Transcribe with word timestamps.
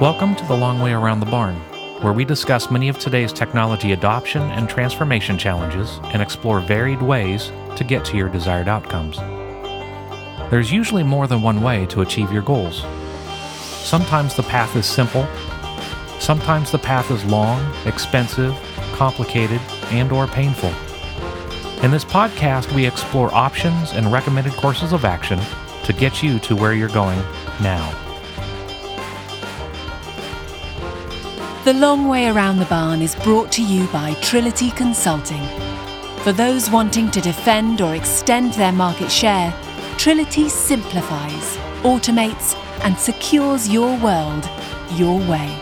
Welcome 0.00 0.36
to 0.36 0.44
the 0.46 0.56
Long 0.56 0.78
Way 0.78 0.92
Around 0.92 1.18
the 1.18 1.26
Barn, 1.26 1.56
where 2.02 2.12
we 2.12 2.24
discuss 2.24 2.70
many 2.70 2.88
of 2.88 3.00
today's 3.00 3.32
technology 3.32 3.90
adoption 3.90 4.42
and 4.42 4.70
transformation 4.70 5.36
challenges 5.36 5.98
and 6.12 6.22
explore 6.22 6.60
varied 6.60 7.02
ways 7.02 7.50
to 7.74 7.82
get 7.82 8.04
to 8.04 8.16
your 8.16 8.28
desired 8.28 8.68
outcomes. 8.68 9.16
There's 10.52 10.70
usually 10.70 11.02
more 11.02 11.26
than 11.26 11.42
one 11.42 11.62
way 11.62 11.84
to 11.86 12.02
achieve 12.02 12.30
your 12.30 12.42
goals. 12.42 12.84
Sometimes 13.84 14.36
the 14.36 14.44
path 14.44 14.76
is 14.76 14.86
simple, 14.86 15.26
sometimes 16.20 16.70
the 16.70 16.78
path 16.78 17.10
is 17.10 17.24
long, 17.24 17.60
expensive, 17.84 18.56
complicated, 18.92 19.60
and 19.90 20.12
or 20.12 20.28
painful. 20.28 20.70
In 21.82 21.90
this 21.90 22.04
podcast, 22.04 22.72
we 22.72 22.86
explore 22.86 23.34
options 23.34 23.90
and 23.94 24.12
recommended 24.12 24.52
courses 24.52 24.92
of 24.92 25.04
action 25.04 25.40
to 25.82 25.92
get 25.92 26.22
you 26.22 26.38
to 26.38 26.54
where 26.54 26.72
you're 26.72 26.88
going 26.88 27.18
now. 27.60 28.07
The 31.64 31.74
Long 31.74 32.06
Way 32.06 32.28
Around 32.28 32.60
the 32.60 32.66
Barn 32.66 33.02
is 33.02 33.16
brought 33.16 33.50
to 33.52 33.62
you 33.62 33.88
by 33.88 34.14
Trility 34.22 34.70
Consulting. 34.76 35.44
For 36.20 36.32
those 36.32 36.70
wanting 36.70 37.10
to 37.10 37.20
defend 37.20 37.80
or 37.80 37.96
extend 37.96 38.54
their 38.54 38.70
market 38.70 39.10
share, 39.10 39.52
Trility 39.98 40.48
simplifies, 40.48 41.56
automates, 41.82 42.54
and 42.84 42.96
secures 42.96 43.68
your 43.68 43.98
world 43.98 44.48
your 44.92 45.18
way. 45.28 45.60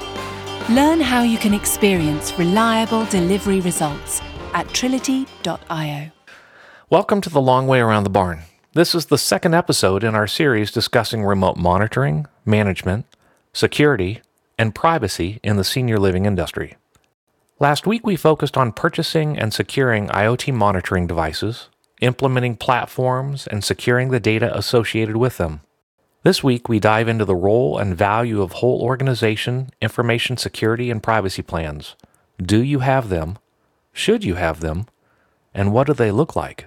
Learn 0.69 1.01
how 1.01 1.23
you 1.23 1.39
can 1.39 1.55
experience 1.55 2.39
reliable 2.39 3.07
delivery 3.07 3.61
results 3.61 4.21
at 4.53 4.69
trility.io. 4.69 6.11
Welcome 6.91 7.23
to 7.23 7.31
the 7.31 7.41
Long 7.41 7.67
Way 7.67 7.81
Around 7.81 8.05
the 8.05 8.11
Barn. 8.11 8.43
This 8.75 8.95
is 8.95 9.07
the 9.07 9.19
second 9.19 9.55
episode 9.55 10.05
in 10.05 10.15
our 10.15 10.27
series 10.27 10.71
discussing 10.71 11.25
remote 11.25 11.57
monitoring, 11.57 12.27
management, 12.45 13.07
security, 13.55 14.21
and 14.59 14.75
privacy 14.75 15.41
in 15.43 15.57
the 15.57 15.65
senior 15.65 15.99
living 15.99 16.27
industry. 16.27 16.77
Last 17.59 17.87
week, 17.87 18.07
we 18.07 18.17
focused 18.17 18.57
on 18.57 18.73
purchasing 18.73 19.39
and 19.39 19.53
securing 19.53 20.09
IoT 20.09 20.53
monitoring 20.53 21.07
devices, 21.07 21.69
implementing 22.01 22.57
platforms, 22.57 23.47
and 23.47 23.65
securing 23.65 24.11
the 24.11 24.21
data 24.21 24.55
associated 24.57 25.17
with 25.17 25.39
them. 25.39 25.61
This 26.23 26.43
week, 26.43 26.69
we 26.69 26.81
dive 26.81 27.09
into 27.09 27.25
the 27.25 27.35
role 27.35 27.79
and 27.79 27.97
value 27.97 28.43
of 28.43 28.53
whole 28.53 28.83
organization 28.83 29.71
information 29.81 30.37
security 30.37 30.91
and 30.91 31.03
privacy 31.03 31.43
plans. 31.43 31.95
Do 32.43 32.63
you 32.63 32.81
have 32.81 33.09
them? 33.09 33.39
Should 33.93 34.25
you 34.25 34.35
have 34.35 34.61
them? 34.61 34.87
And 35.55 35.73
what 35.73 35.87
do 35.87 35.95
they 35.95 36.11
look 36.11 36.37
like? 36.37 36.67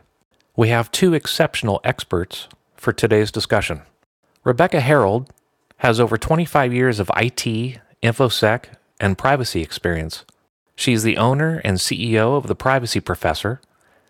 We 0.56 0.70
have 0.70 0.92
two 0.92 1.14
exceptional 1.14 1.82
experts 1.84 2.48
for 2.76 2.94
today's 2.94 3.32
discussion. 3.32 3.82
Rebecca 4.44 4.80
Herold 4.80 5.30
has 5.80 6.00
over 6.00 6.18
25 6.18 6.74
years 6.74 7.00
of 7.00 7.12
IT, 7.16 7.80
InfoSec, 8.04 8.66
and 9.00 9.18
privacy 9.18 9.62
experience. 9.62 10.26
She's 10.76 11.04
the 11.04 11.18
owner 11.18 11.62
and 11.64 11.78
CEO 11.78 12.38
of 12.38 12.48
The 12.48 12.56
Privacy 12.56 13.00
Professor, 13.00 13.62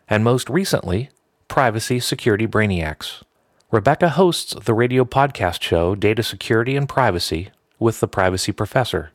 and 0.07 0.23
most 0.23 0.49
recently, 0.49 1.09
Privacy 1.47 1.99
Security 1.99 2.47
Brainiacs. 2.47 3.21
Rebecca 3.71 4.09
hosts 4.09 4.55
the 4.65 4.73
radio 4.73 5.05
podcast 5.05 5.61
show 5.61 5.93
Data 5.93 6.23
Security 6.23 6.75
and 6.75 6.89
Privacy 6.89 7.49
with 7.77 7.99
The 7.99 8.07
Privacy 8.07 8.51
Professor. 8.51 9.11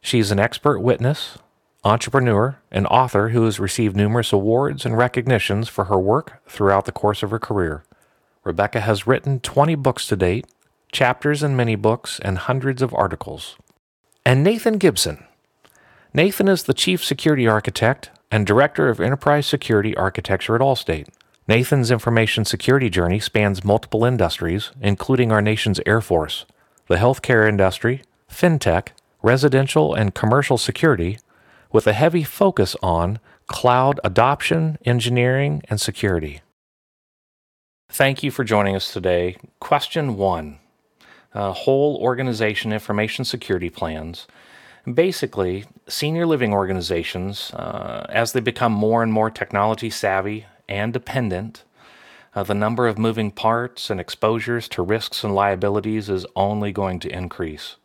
She's 0.00 0.30
an 0.30 0.38
expert 0.38 0.80
witness, 0.80 1.36
entrepreneur, 1.84 2.58
and 2.70 2.86
author 2.86 3.30
who 3.30 3.44
has 3.44 3.60
received 3.60 3.96
numerous 3.96 4.32
awards 4.32 4.86
and 4.86 4.96
recognitions 4.96 5.68
for 5.68 5.84
her 5.84 5.98
work 5.98 6.42
throughout 6.48 6.86
the 6.86 6.92
course 6.92 7.22
of 7.22 7.30
her 7.30 7.38
career. 7.38 7.84
Rebecca 8.44 8.80
has 8.80 9.06
written 9.06 9.40
20 9.40 9.74
books 9.74 10.06
to 10.06 10.16
date 10.16 10.46
chapters 10.92 11.42
and 11.42 11.56
many 11.56 11.76
books, 11.76 12.20
and 12.20 12.38
hundreds 12.38 12.82
of 12.82 12.94
articles. 12.94 13.56
And 14.24 14.42
Nathan 14.42 14.78
Gibson. 14.78 15.24
Nathan 16.14 16.48
is 16.48 16.64
the 16.64 16.74
Chief 16.74 17.04
Security 17.04 17.46
Architect 17.46 18.10
and 18.30 18.46
Director 18.46 18.88
of 18.88 19.00
Enterprise 19.00 19.46
Security 19.46 19.96
Architecture 19.96 20.54
at 20.54 20.60
Allstate. 20.60 21.08
Nathan's 21.46 21.90
information 21.90 22.44
security 22.44 22.90
journey 22.90 23.20
spans 23.20 23.64
multiple 23.64 24.04
industries, 24.04 24.70
including 24.80 25.32
our 25.32 25.40
nation's 25.40 25.80
Air 25.86 26.00
Force, 26.00 26.44
the 26.88 26.96
healthcare 26.96 27.48
industry, 27.48 28.02
fintech, 28.30 28.88
residential 29.22 29.94
and 29.94 30.14
commercial 30.14 30.58
security, 30.58 31.18
with 31.72 31.86
a 31.86 31.92
heavy 31.92 32.22
focus 32.22 32.76
on 32.82 33.18
cloud 33.46 33.98
adoption, 34.04 34.78
engineering, 34.84 35.62
and 35.68 35.80
security. 35.80 36.42
Thank 37.90 38.22
you 38.22 38.30
for 38.30 38.44
joining 38.44 38.76
us 38.76 38.92
today. 38.92 39.36
Question 39.60 40.16
one 40.16 40.58
uh, 41.34 41.52
whole 41.52 41.96
organization 41.96 42.72
information 42.72 43.24
security 43.24 43.70
plans. 43.70 44.26
Basically, 44.92 45.66
senior 45.86 46.26
living 46.26 46.52
organizations, 46.52 47.52
uh, 47.52 48.06
as 48.08 48.32
they 48.32 48.40
become 48.40 48.72
more 48.72 49.02
and 49.02 49.12
more 49.12 49.30
technology 49.30 49.90
savvy 49.90 50.46
and 50.68 50.92
dependent, 50.92 51.64
uh, 52.34 52.42
the 52.42 52.54
number 52.54 52.86
of 52.86 52.98
moving 52.98 53.30
parts 53.30 53.90
and 53.90 54.00
exposures 54.00 54.68
to 54.68 54.82
risks 54.82 55.24
and 55.24 55.34
liabilities 55.34 56.08
is 56.08 56.26
only 56.36 56.72
going 56.72 57.00
to 57.00 57.08
increase. 57.10 57.76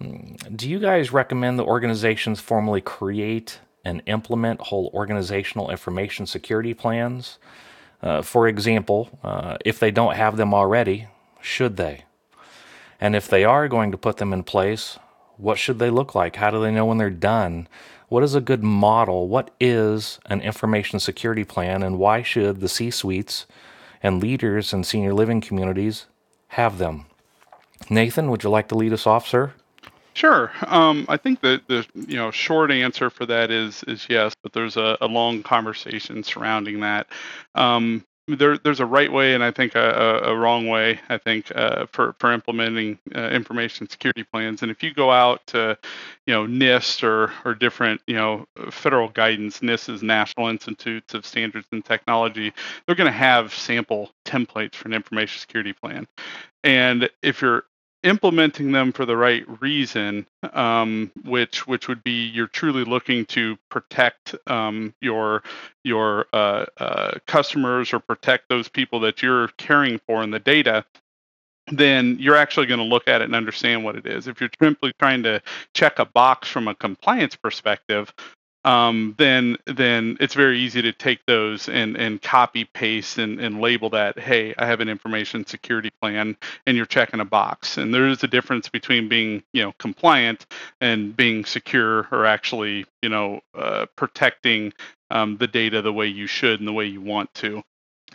Mm, 0.00 0.56
do 0.56 0.68
you 0.68 0.78
guys 0.78 1.12
recommend 1.12 1.58
the 1.58 1.64
organizations 1.64 2.40
formally 2.40 2.80
create 2.80 3.60
and 3.84 4.02
implement 4.06 4.60
whole 4.60 4.90
organizational 4.94 5.70
information 5.70 6.26
security 6.26 6.74
plans? 6.74 7.38
Uh, 8.02 8.22
for 8.22 8.46
example, 8.46 9.18
uh, 9.22 9.56
if 9.64 9.78
they 9.78 9.90
don't 9.90 10.16
have 10.16 10.36
them 10.36 10.54
already, 10.54 11.08
should 11.40 11.76
they? 11.76 12.05
And 13.00 13.14
if 13.14 13.28
they 13.28 13.44
are 13.44 13.68
going 13.68 13.90
to 13.92 13.98
put 13.98 14.16
them 14.16 14.32
in 14.32 14.42
place, 14.42 14.98
what 15.36 15.58
should 15.58 15.78
they 15.78 15.90
look 15.90 16.14
like? 16.14 16.36
How 16.36 16.50
do 16.50 16.60
they 16.60 16.70
know 16.70 16.86
when 16.86 16.98
they're 16.98 17.10
done? 17.10 17.68
What 18.08 18.22
is 18.22 18.34
a 18.34 18.40
good 18.40 18.62
model? 18.62 19.28
What 19.28 19.50
is 19.60 20.18
an 20.26 20.40
information 20.40 21.00
security 21.00 21.44
plan? 21.44 21.82
And 21.82 21.98
why 21.98 22.22
should 22.22 22.60
the 22.60 22.68
C 22.68 22.90
suites 22.90 23.46
and 24.02 24.22
leaders 24.22 24.72
in 24.72 24.84
senior 24.84 25.12
living 25.12 25.40
communities 25.40 26.06
have 26.48 26.78
them? 26.78 27.06
Nathan, 27.90 28.30
would 28.30 28.42
you 28.42 28.50
like 28.50 28.68
to 28.68 28.76
lead 28.76 28.92
us 28.92 29.06
off, 29.06 29.26
sir? 29.26 29.52
Sure. 30.14 30.50
Um, 30.66 31.04
I 31.10 31.18
think 31.18 31.42
the 31.42 31.60
the 31.66 31.86
you 31.94 32.16
know 32.16 32.30
short 32.30 32.70
answer 32.70 33.10
for 33.10 33.26
that 33.26 33.50
is 33.50 33.84
is 33.86 34.06
yes, 34.08 34.34
but 34.42 34.54
there's 34.54 34.78
a, 34.78 34.96
a 35.02 35.06
long 35.06 35.42
conversation 35.42 36.22
surrounding 36.22 36.80
that. 36.80 37.06
Um, 37.54 38.02
there, 38.28 38.58
there's 38.58 38.80
a 38.80 38.86
right 38.86 39.10
way 39.10 39.34
and 39.34 39.44
I 39.44 39.50
think 39.50 39.74
a, 39.74 40.20
a, 40.24 40.36
wrong 40.36 40.66
way. 40.66 40.98
I 41.08 41.18
think 41.18 41.54
uh, 41.54 41.86
for 41.92 42.14
for 42.18 42.32
implementing 42.32 42.98
uh, 43.14 43.28
information 43.28 43.88
security 43.88 44.24
plans. 44.24 44.62
And 44.62 44.70
if 44.70 44.82
you 44.82 44.92
go 44.92 45.10
out 45.10 45.46
to, 45.48 45.78
you 46.26 46.34
know, 46.34 46.46
NIST 46.46 47.04
or 47.04 47.32
or 47.44 47.54
different 47.54 48.00
you 48.06 48.16
know 48.16 48.46
federal 48.70 49.08
guidance, 49.08 49.60
NIST 49.60 49.88
is 49.90 50.02
National 50.02 50.48
Institutes 50.48 51.14
of 51.14 51.24
Standards 51.24 51.68
and 51.70 51.84
Technology. 51.84 52.52
They're 52.84 52.96
going 52.96 53.10
to 53.10 53.16
have 53.16 53.54
sample 53.54 54.10
templates 54.24 54.74
for 54.74 54.88
an 54.88 54.94
information 54.94 55.40
security 55.40 55.72
plan. 55.72 56.08
And 56.64 57.08
if 57.22 57.40
you're 57.40 57.64
implementing 58.06 58.72
them 58.72 58.92
for 58.92 59.04
the 59.04 59.16
right 59.16 59.44
reason, 59.60 60.26
um, 60.52 61.10
which 61.24 61.66
which 61.66 61.88
would 61.88 62.02
be 62.04 62.26
you're 62.26 62.46
truly 62.46 62.84
looking 62.84 63.26
to 63.26 63.56
protect 63.70 64.34
um, 64.46 64.94
your 65.00 65.42
your 65.84 66.26
uh, 66.32 66.66
uh, 66.78 67.12
customers 67.26 67.92
or 67.92 67.98
protect 67.98 68.48
those 68.48 68.68
people 68.68 69.00
that 69.00 69.22
you're 69.22 69.48
caring 69.58 70.00
for 70.06 70.22
in 70.22 70.30
the 70.30 70.38
data, 70.38 70.84
then 71.72 72.16
you're 72.20 72.36
actually 72.36 72.66
going 72.66 72.78
to 72.80 72.86
look 72.86 73.08
at 73.08 73.20
it 73.20 73.24
and 73.24 73.34
understand 73.34 73.84
what 73.84 73.96
it 73.96 74.06
is. 74.06 74.28
If 74.28 74.40
you're 74.40 74.50
simply 74.62 74.92
trying 74.98 75.24
to 75.24 75.42
check 75.74 75.98
a 75.98 76.04
box 76.04 76.48
from 76.48 76.68
a 76.68 76.74
compliance 76.74 77.34
perspective, 77.34 78.14
um, 78.66 79.14
then 79.18 79.56
then 79.66 80.18
it's 80.20 80.34
very 80.34 80.60
easy 80.60 80.82
to 80.82 80.92
take 80.92 81.24
those 81.26 81.70
and 81.70 81.96
and 81.96 82.22
copy 82.22 82.66
paste 82.66 83.18
and, 83.18 83.40
and 83.40 83.62
label 83.62 83.90
that 83.90 84.18
hey 84.18 84.54
I 84.58 84.66
have 84.66 84.80
an 84.80 84.90
information 84.90 85.46
security 85.46 85.90
plan 86.02 86.36
and 86.66 86.76
you're 86.76 86.86
checking 86.86 87.20
a 87.20 87.26
box. 87.26 87.78
And 87.78 87.94
there 87.94 88.08
is 88.08 88.24
a 88.24 88.28
difference 88.28 88.68
between 88.68 89.08
being 89.08 89.44
you 89.54 89.64
know 89.64 89.74
compliant 89.78 90.46
and 90.82 91.16
being 91.16 91.46
secure 91.46 92.08
or 92.12 92.26
actually 92.26 92.86
you 93.02 93.10
know 93.10 93.40
uh, 93.54 93.86
protecting 93.96 94.74
um, 95.10 95.38
the 95.38 95.48
data 95.48 95.82
the 95.82 95.94
way 95.94 96.08
you 96.08 96.28
should 96.28 96.60
and 96.60 96.68
the 96.68 96.74
way 96.74 96.86
you 96.86 97.02
want 97.02 97.34
to 97.36 97.62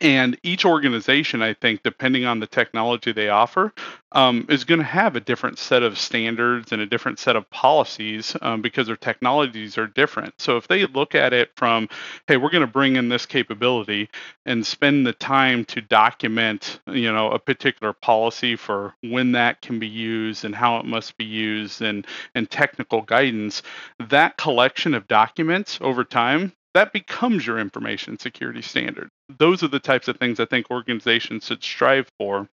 and 0.01 0.37
each 0.43 0.65
organization 0.65 1.41
i 1.41 1.53
think 1.53 1.83
depending 1.83 2.25
on 2.25 2.39
the 2.39 2.47
technology 2.47 3.11
they 3.11 3.29
offer 3.29 3.73
um, 4.13 4.45
is 4.49 4.63
going 4.63 4.79
to 4.79 4.85
have 4.85 5.15
a 5.15 5.21
different 5.21 5.57
set 5.57 5.83
of 5.83 5.97
standards 5.97 6.71
and 6.71 6.81
a 6.81 6.85
different 6.85 7.19
set 7.19 7.35
of 7.35 7.49
policies 7.49 8.35
um, 8.41 8.61
because 8.61 8.87
their 8.87 8.97
technologies 8.97 9.77
are 9.77 9.87
different. 9.87 10.33
So 10.39 10.57
if 10.57 10.67
they 10.67 10.85
look 10.85 11.15
at 11.15 11.33
it 11.33 11.51
from 11.55 11.87
hey 12.27 12.37
we're 12.37 12.49
going 12.49 12.65
to 12.65 12.67
bring 12.67 12.95
in 12.97 13.09
this 13.09 13.25
capability 13.25 14.09
and 14.45 14.65
spend 14.65 15.05
the 15.05 15.13
time 15.13 15.63
to 15.65 15.81
document 15.81 16.79
you 16.87 17.11
know 17.11 17.31
a 17.31 17.39
particular 17.39 17.93
policy 17.93 18.55
for 18.55 18.93
when 19.01 19.31
that 19.33 19.61
can 19.61 19.79
be 19.79 19.87
used 19.87 20.43
and 20.43 20.55
how 20.55 20.77
it 20.77 20.85
must 20.85 21.17
be 21.17 21.25
used 21.25 21.81
and 21.81 22.05
and 22.35 22.49
technical 22.49 23.01
guidance 23.01 23.61
that 23.99 24.37
collection 24.37 24.93
of 24.93 25.07
documents 25.07 25.77
over 25.81 26.03
time 26.03 26.51
that 26.73 26.93
becomes 26.93 27.45
your 27.45 27.59
information 27.59 28.17
security 28.17 28.61
standard. 28.61 29.09
Those 29.37 29.63
are 29.63 29.67
the 29.67 29.79
types 29.79 30.07
of 30.07 30.17
things 30.17 30.39
I 30.39 30.45
think 30.45 30.71
organizations 30.71 31.45
should 31.45 31.63
strive 31.63 32.09
for. 32.17 32.47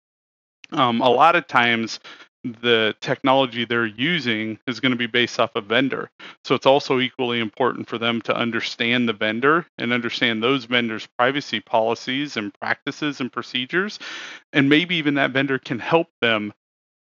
Um, 0.72 1.00
a 1.00 1.08
lot 1.08 1.36
of 1.36 1.46
times, 1.46 2.00
the 2.44 2.94
technology 3.00 3.64
they're 3.64 3.86
using 3.86 4.58
is 4.66 4.80
going 4.80 4.92
to 4.92 4.98
be 4.98 5.06
based 5.06 5.40
off 5.40 5.56
a 5.56 5.60
vendor. 5.60 6.10
So 6.44 6.54
it's 6.54 6.66
also 6.66 7.00
equally 7.00 7.40
important 7.40 7.88
for 7.88 7.98
them 7.98 8.22
to 8.22 8.36
understand 8.36 9.08
the 9.08 9.12
vendor 9.12 9.66
and 9.76 9.92
understand 9.92 10.42
those 10.42 10.64
vendors' 10.64 11.08
privacy 11.18 11.60
policies 11.60 12.36
and 12.36 12.54
practices 12.54 13.20
and 13.20 13.32
procedures. 13.32 13.98
And 14.52 14.68
maybe 14.68 14.96
even 14.96 15.14
that 15.14 15.32
vendor 15.32 15.58
can 15.58 15.78
help 15.78 16.08
them 16.20 16.52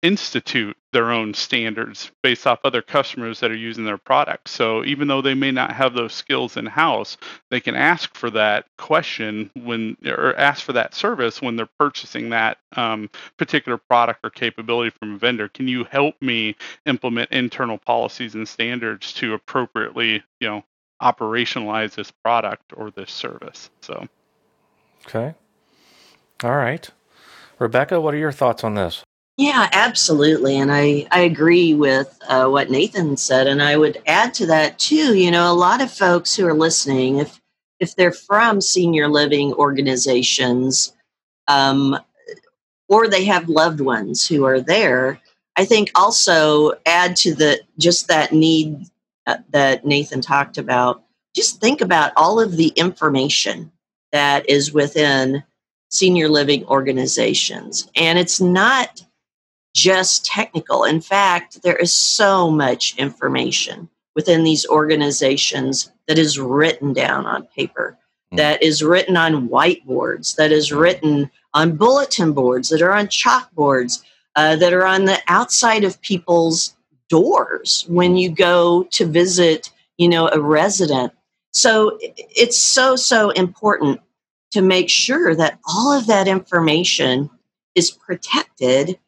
institute 0.02 0.76
their 0.92 1.10
own 1.10 1.34
standards 1.34 2.10
based 2.22 2.46
off 2.46 2.58
other 2.64 2.82
customers 2.82 3.40
that 3.40 3.50
are 3.50 3.56
using 3.56 3.84
their 3.84 3.98
products. 3.98 4.50
So 4.50 4.84
even 4.84 5.08
though 5.08 5.22
they 5.22 5.34
may 5.34 5.50
not 5.50 5.72
have 5.72 5.94
those 5.94 6.12
skills 6.12 6.56
in 6.56 6.66
house, 6.66 7.16
they 7.50 7.60
can 7.60 7.74
ask 7.74 8.14
for 8.14 8.30
that 8.30 8.64
question 8.78 9.50
when 9.54 9.96
or 10.06 10.34
ask 10.36 10.64
for 10.64 10.72
that 10.72 10.94
service 10.94 11.42
when 11.42 11.56
they're 11.56 11.68
purchasing 11.78 12.30
that 12.30 12.58
um, 12.76 13.10
particular 13.36 13.78
product 13.78 14.20
or 14.24 14.30
capability 14.30 14.90
from 14.90 15.14
a 15.14 15.18
vendor. 15.18 15.48
Can 15.48 15.68
you 15.68 15.84
help 15.84 16.20
me 16.20 16.56
implement 16.86 17.30
internal 17.30 17.78
policies 17.78 18.34
and 18.34 18.48
standards 18.48 19.12
to 19.14 19.34
appropriately, 19.34 20.22
you 20.40 20.48
know, 20.48 20.64
operationalize 21.02 21.94
this 21.94 22.10
product 22.10 22.72
or 22.74 22.90
this 22.90 23.12
service? 23.12 23.70
So. 23.80 24.08
Okay. 25.06 25.34
All 26.42 26.56
right. 26.56 26.88
Rebecca, 27.58 28.00
what 28.00 28.14
are 28.14 28.18
your 28.18 28.32
thoughts 28.32 28.64
on 28.64 28.74
this? 28.74 29.04
Yeah, 29.40 29.70
absolutely. 29.72 30.58
And 30.58 30.70
I, 30.70 31.06
I 31.10 31.20
agree 31.20 31.72
with 31.72 32.14
uh, 32.28 32.48
what 32.48 32.68
Nathan 32.70 33.16
said. 33.16 33.46
And 33.46 33.62
I 33.62 33.74
would 33.74 34.02
add 34.06 34.34
to 34.34 34.46
that 34.48 34.78
too, 34.78 35.14
you 35.14 35.30
know, 35.30 35.50
a 35.50 35.54
lot 35.54 35.80
of 35.80 35.90
folks 35.90 36.36
who 36.36 36.46
are 36.46 36.52
listening, 36.52 37.20
if, 37.20 37.40
if 37.78 37.96
they're 37.96 38.12
from 38.12 38.60
senior 38.60 39.08
living 39.08 39.54
organizations 39.54 40.92
um, 41.48 41.96
or 42.90 43.08
they 43.08 43.24
have 43.24 43.48
loved 43.48 43.80
ones 43.80 44.28
who 44.28 44.44
are 44.44 44.60
there, 44.60 45.18
I 45.56 45.64
think 45.64 45.90
also 45.94 46.72
add 46.84 47.16
to 47.16 47.34
the 47.34 47.62
just 47.78 48.08
that 48.08 48.32
need 48.32 48.88
uh, 49.26 49.38
that 49.52 49.86
Nathan 49.86 50.20
talked 50.20 50.58
about. 50.58 51.02
Just 51.34 51.62
think 51.62 51.80
about 51.80 52.12
all 52.14 52.40
of 52.40 52.58
the 52.58 52.74
information 52.76 53.72
that 54.12 54.46
is 54.50 54.74
within 54.74 55.42
senior 55.88 56.28
living 56.28 56.66
organizations. 56.66 57.88
And 57.96 58.18
it's 58.18 58.38
not 58.38 59.02
just 59.74 60.26
technical. 60.26 60.84
In 60.84 61.00
fact, 61.00 61.62
there 61.62 61.76
is 61.76 61.92
so 61.94 62.50
much 62.50 62.96
information 62.96 63.88
within 64.14 64.42
these 64.42 64.66
organizations 64.66 65.92
that 66.08 66.18
is 66.18 66.38
written 66.38 66.92
down 66.92 67.26
on 67.26 67.46
paper, 67.56 67.96
mm. 68.32 68.36
that 68.36 68.62
is 68.62 68.82
written 68.82 69.16
on 69.16 69.48
whiteboards, 69.48 70.36
that 70.36 70.52
is 70.52 70.72
written 70.72 71.30
on 71.54 71.76
bulletin 71.76 72.32
boards, 72.32 72.68
that 72.68 72.82
are 72.82 72.94
on 72.94 73.06
chalkboards, 73.06 74.02
uh, 74.36 74.56
that 74.56 74.72
are 74.72 74.86
on 74.86 75.04
the 75.04 75.18
outside 75.28 75.84
of 75.84 76.00
people's 76.00 76.76
doors 77.08 77.84
when 77.88 78.16
you 78.16 78.30
go 78.30 78.84
to 78.84 79.04
visit, 79.04 79.70
you 79.98 80.08
know, 80.08 80.28
a 80.28 80.40
resident. 80.40 81.12
So 81.52 81.98
it's 82.00 82.58
so, 82.58 82.96
so 82.96 83.30
important 83.30 84.00
to 84.52 84.62
make 84.62 84.88
sure 84.88 85.34
that 85.34 85.58
all 85.68 85.92
of 85.92 86.06
that 86.06 86.28
information 86.28 87.30
is 87.74 87.90
protected 87.90 88.98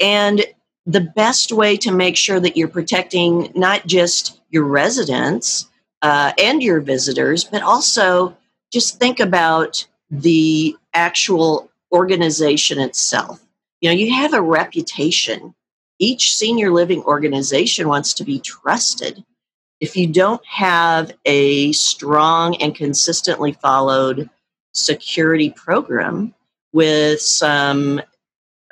and 0.00 0.44
the 0.86 1.00
best 1.00 1.52
way 1.52 1.76
to 1.78 1.90
make 1.90 2.16
sure 2.16 2.38
that 2.38 2.56
you're 2.56 2.68
protecting 2.68 3.52
not 3.54 3.86
just 3.86 4.40
your 4.50 4.64
residents 4.64 5.66
uh, 6.02 6.32
and 6.38 6.62
your 6.62 6.80
visitors, 6.80 7.44
but 7.44 7.62
also 7.62 8.36
just 8.72 8.98
think 8.98 9.18
about 9.18 9.86
the 10.10 10.76
actual 10.94 11.70
organization 11.92 12.78
itself. 12.78 13.44
You 13.80 13.90
know, 13.90 13.96
you 13.96 14.14
have 14.14 14.32
a 14.32 14.40
reputation. 14.40 15.54
Each 15.98 16.34
senior 16.34 16.70
living 16.70 17.02
organization 17.02 17.88
wants 17.88 18.14
to 18.14 18.24
be 18.24 18.38
trusted. 18.38 19.24
If 19.80 19.96
you 19.96 20.06
don't 20.06 20.44
have 20.46 21.12
a 21.24 21.72
strong 21.72 22.56
and 22.56 22.74
consistently 22.74 23.52
followed 23.52 24.30
security 24.72 25.50
program 25.50 26.34
with 26.72 27.20
some 27.20 28.00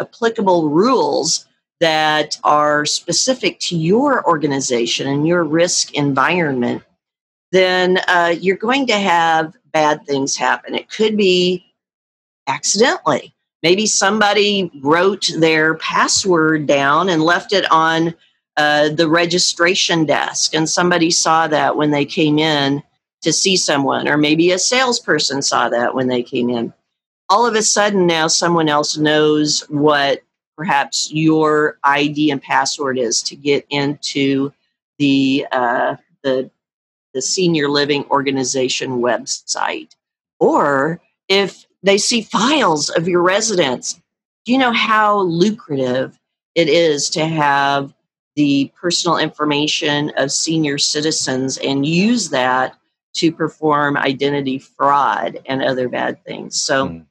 applicable 0.01 0.69
rules 0.69 1.47
that 1.81 2.39
are 2.45 2.87
specific 2.87 3.59
to 3.61 3.77
your 3.77 4.27
organization 4.27 5.09
and 5.09 5.27
your 5.27 5.45
risk 5.45 5.93
environment, 5.95 6.83
then 7.53 7.99
uh, 8.09 8.35
you're 8.41 8.57
going 8.57 8.87
to 8.87 8.99
have 8.99 9.55
bad 9.73 10.07
things 10.07 10.37
happen. 10.37 10.75
It 10.75 10.91
could 10.91 11.17
be 11.17 11.65
accidentally. 12.47 13.35
Maybe 13.63 13.87
somebody 13.87 14.71
wrote 14.83 15.31
their 15.39 15.75
password 15.77 16.67
down 16.67 17.09
and 17.09 17.23
left 17.23 17.53
it 17.53 17.71
on 17.71 18.15
uh, 18.57 18.91
the 18.91 19.09
registration 19.09 20.05
desk, 20.05 20.55
and 20.55 20.69
somebody 20.69 21.11
saw 21.11 21.49
that 21.49 21.77
when 21.77 21.91
they 21.91 22.05
came 22.05 22.39
in 22.39 22.83
to 23.23 23.33
see 23.33 23.57
someone, 23.57 24.07
or 24.07 24.17
maybe 24.17 24.53
a 24.53 24.59
salesperson 24.59 25.43
saw 25.43 25.69
that 25.71 25.95
when 25.95 26.09
they 26.09 26.23
came 26.23 26.51
in 26.51 26.73
all 27.29 27.47
of 27.47 27.55
a 27.55 27.63
sudden 27.63 28.07
now 28.07 28.27
someone 28.27 28.69
else 28.69 28.97
knows 28.97 29.61
what 29.69 30.23
perhaps 30.57 31.11
your 31.13 31.79
ID 31.83 32.31
and 32.31 32.43
password 32.43 32.99
is 32.99 33.23
to 33.23 33.37
get 33.37 33.67
into 33.71 34.53
the 34.99 35.47
uh, 35.53 35.97
the 36.23 36.51
the 37.13 37.23
senior 37.23 37.69
living 37.69 38.05
organization 38.11 39.01
website, 39.01 39.95
or 40.41 41.01
if 41.29 41.67
they 41.83 41.99
see 41.99 42.23
files 42.23 42.91
of 42.91 43.09
your 43.09 43.23
residents. 43.23 44.01
Do 44.45 44.53
you 44.53 44.59
know 44.59 44.73
how 44.73 45.21
lucrative 45.21 46.19
it 46.55 46.69
is 46.69 47.09
to 47.11 47.25
have 47.25 47.95
the 48.37 48.71
personal 48.79 49.17
information 49.17 50.13
of 50.19 50.31
senior 50.31 50.77
citizens 50.77 51.57
and 51.57 51.87
use 51.87 52.29
that 52.29 52.77
to 53.15 53.33
perform 53.33 53.97
identity 53.97 54.59
fraud 54.59 55.41
and 55.47 55.63
other 55.63 55.89
bad 55.89 56.23
things? 56.25 56.61
So. 56.61 56.89
Mm 56.89 57.07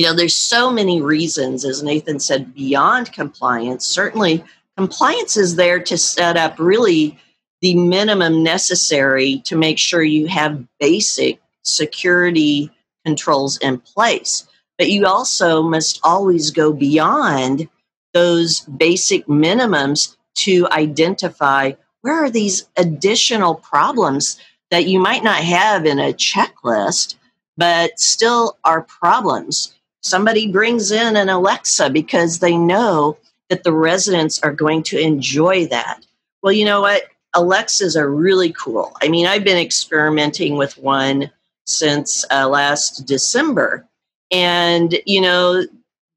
you 0.00 0.06
know, 0.06 0.14
there's 0.14 0.34
so 0.34 0.72
many 0.72 1.02
reasons, 1.02 1.62
as 1.62 1.82
Nathan 1.82 2.18
said, 2.18 2.54
beyond 2.54 3.12
compliance. 3.12 3.86
Certainly, 3.86 4.42
compliance 4.78 5.36
is 5.36 5.56
there 5.56 5.78
to 5.78 5.98
set 5.98 6.38
up 6.38 6.58
really 6.58 7.18
the 7.60 7.74
minimum 7.74 8.42
necessary 8.42 9.42
to 9.44 9.56
make 9.56 9.76
sure 9.78 10.02
you 10.02 10.26
have 10.26 10.64
basic 10.78 11.38
security 11.64 12.70
controls 13.04 13.58
in 13.58 13.78
place. 13.78 14.48
But 14.78 14.90
you 14.90 15.04
also 15.04 15.62
must 15.62 16.00
always 16.02 16.50
go 16.50 16.72
beyond 16.72 17.68
those 18.14 18.60
basic 18.60 19.26
minimums 19.26 20.16
to 20.36 20.66
identify 20.72 21.72
where 22.00 22.24
are 22.24 22.30
these 22.30 22.66
additional 22.78 23.54
problems 23.54 24.40
that 24.70 24.86
you 24.86 24.98
might 24.98 25.22
not 25.22 25.44
have 25.44 25.84
in 25.84 25.98
a 25.98 26.14
checklist, 26.14 27.16
but 27.58 28.00
still 28.00 28.56
are 28.64 28.80
problems 28.80 29.74
somebody 30.00 30.50
brings 30.50 30.90
in 30.90 31.16
an 31.16 31.28
Alexa 31.28 31.90
because 31.90 32.38
they 32.38 32.56
know 32.56 33.16
that 33.48 33.64
the 33.64 33.72
residents 33.72 34.40
are 34.42 34.52
going 34.52 34.82
to 34.84 34.98
enjoy 34.98 35.66
that. 35.66 36.04
Well, 36.42 36.52
you 36.52 36.64
know 36.64 36.80
what? 36.80 37.04
Alexas 37.34 37.96
are 37.96 38.10
really 38.10 38.52
cool. 38.52 38.92
I 39.02 39.08
mean, 39.08 39.26
I've 39.26 39.44
been 39.44 39.58
experimenting 39.58 40.56
with 40.56 40.78
one 40.78 41.30
since 41.66 42.24
uh, 42.30 42.48
last 42.48 43.06
December. 43.06 43.86
And, 44.30 44.96
you 45.06 45.20
know, 45.20 45.64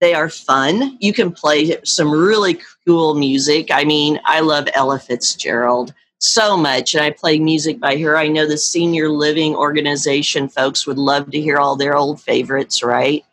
they 0.02 0.13
are 0.13 0.30
fun. 0.30 0.98
You 1.00 1.13
can 1.13 1.32
play 1.32 1.78
some 1.84 2.12
really 2.12 2.60
cool 2.86 3.16
music. 3.16 3.70
I 3.72 3.84
mean, 3.84 4.20
I 4.25 4.42
love 4.42 4.68
Ella 4.74 5.00
Fitzgerald 5.00 5.94
so 6.20 6.56
much, 6.56 6.94
and 6.94 7.04
I 7.04 7.12
play 7.12 7.38
music 7.40 7.80
by 7.80 7.98
her. 7.98 8.18
I 8.18 8.28
know 8.28 8.48
the 8.48 8.58
senior 8.58 9.10
living 9.10 9.56
organization 9.56 10.48
folks 10.48 10.88
would 10.88 10.98
love 10.98 11.32
to 11.32 11.42
hear 11.42 11.58
all 11.58 11.75
their 11.75 11.96
old 11.96 12.22
favorites, 12.22 12.82
right? 12.84 13.25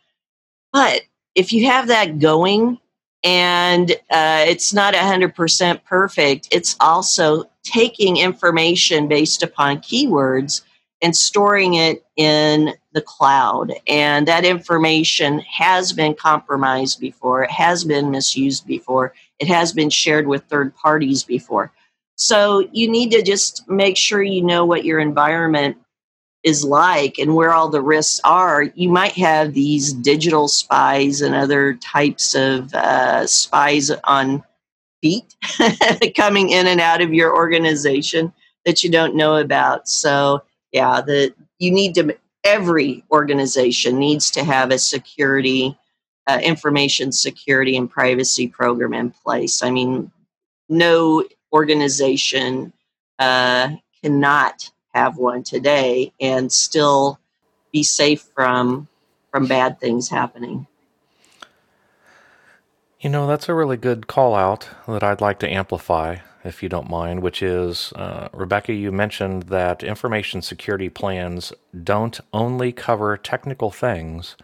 But 0.73 1.01
if 1.35 1.53
you 1.53 1.65
have 1.67 1.87
that 1.87 2.19
going 2.19 2.79
and 3.23 3.91
uh, 4.09 4.45
it's 4.47 4.73
not 4.73 4.93
100% 4.93 5.83
perfect, 5.83 6.47
it's 6.51 6.75
also 6.79 7.45
taking 7.63 8.17
information 8.17 9.07
based 9.07 9.43
upon 9.43 9.77
keywords 9.77 10.61
and 11.01 11.15
storing 11.15 11.75
it 11.75 12.05
in 12.15 12.73
the 12.93 13.01
cloud. 13.01 13.73
And 13.87 14.27
that 14.27 14.45
information 14.45 15.39
has 15.39 15.93
been 15.93 16.13
compromised 16.13 16.99
before, 16.99 17.43
it 17.43 17.51
has 17.51 17.83
been 17.83 18.11
misused 18.11 18.67
before, 18.67 19.13
it 19.39 19.47
has 19.47 19.73
been 19.73 19.89
shared 19.89 20.27
with 20.27 20.43
third 20.43 20.75
parties 20.75 21.23
before. 21.23 21.71
So 22.15 22.67
you 22.71 22.89
need 22.89 23.11
to 23.11 23.23
just 23.23 23.67
make 23.67 23.97
sure 23.97 24.21
you 24.21 24.43
know 24.43 24.63
what 24.65 24.85
your 24.85 24.99
environment 24.99 25.77
is 26.43 26.63
like 26.63 27.19
and 27.19 27.35
where 27.35 27.51
all 27.51 27.69
the 27.69 27.81
risks 27.81 28.19
are, 28.23 28.63
you 28.63 28.89
might 28.89 29.13
have 29.13 29.53
these 29.53 29.93
digital 29.93 30.47
spies 30.47 31.21
and 31.21 31.35
other 31.35 31.75
types 31.75 32.33
of 32.33 32.73
uh, 32.73 33.27
spies 33.27 33.91
on 34.03 34.43
feet 35.01 35.35
coming 36.15 36.49
in 36.49 36.67
and 36.67 36.81
out 36.81 37.01
of 37.01 37.13
your 37.13 37.35
organization 37.35 38.33
that 38.65 38.83
you 38.83 38.89
don't 38.89 39.15
know 39.15 39.37
about. 39.37 39.87
So, 39.87 40.43
yeah, 40.71 41.01
the 41.01 41.33
you 41.59 41.71
need 41.71 41.95
to 41.95 42.17
every 42.43 43.03
organization 43.11 43.99
needs 43.99 44.31
to 44.31 44.43
have 44.43 44.71
a 44.71 44.79
security 44.79 45.77
uh, 46.27 46.39
information 46.41 47.11
security 47.11 47.75
and 47.75 47.89
privacy 47.89 48.47
program 48.47 48.93
in 48.93 49.11
place. 49.11 49.63
I 49.63 49.71
mean, 49.71 50.11
no 50.69 51.23
organization 51.53 52.73
uh, 53.19 53.69
cannot 54.03 54.71
have 54.93 55.17
one 55.17 55.43
today 55.43 56.13
and 56.19 56.51
still 56.51 57.19
be 57.71 57.83
safe 57.83 58.23
from 58.35 58.87
from 59.31 59.47
bad 59.47 59.79
things 59.79 60.09
happening. 60.09 60.67
You 62.99 63.09
know, 63.09 63.25
that's 63.25 63.49
a 63.49 63.53
really 63.53 63.77
good 63.77 64.07
call 64.07 64.35
out 64.35 64.69
that 64.87 65.03
I'd 65.03 65.21
like 65.21 65.39
to 65.39 65.49
amplify, 65.51 66.17
if 66.43 66.61
you 66.61 66.69
don't 66.69 66.89
mind, 66.89 67.21
which 67.23 67.41
is 67.41 67.93
uh, 67.93 68.29
Rebecca, 68.31 68.73
you 68.73 68.91
mentioned 68.91 69.43
that 69.43 69.83
information 69.83 70.41
security 70.43 70.89
plans 70.89 71.51
don't 71.83 72.19
only 72.31 72.71
cover 72.71 73.17
technical 73.17 73.71
things, 73.71 74.35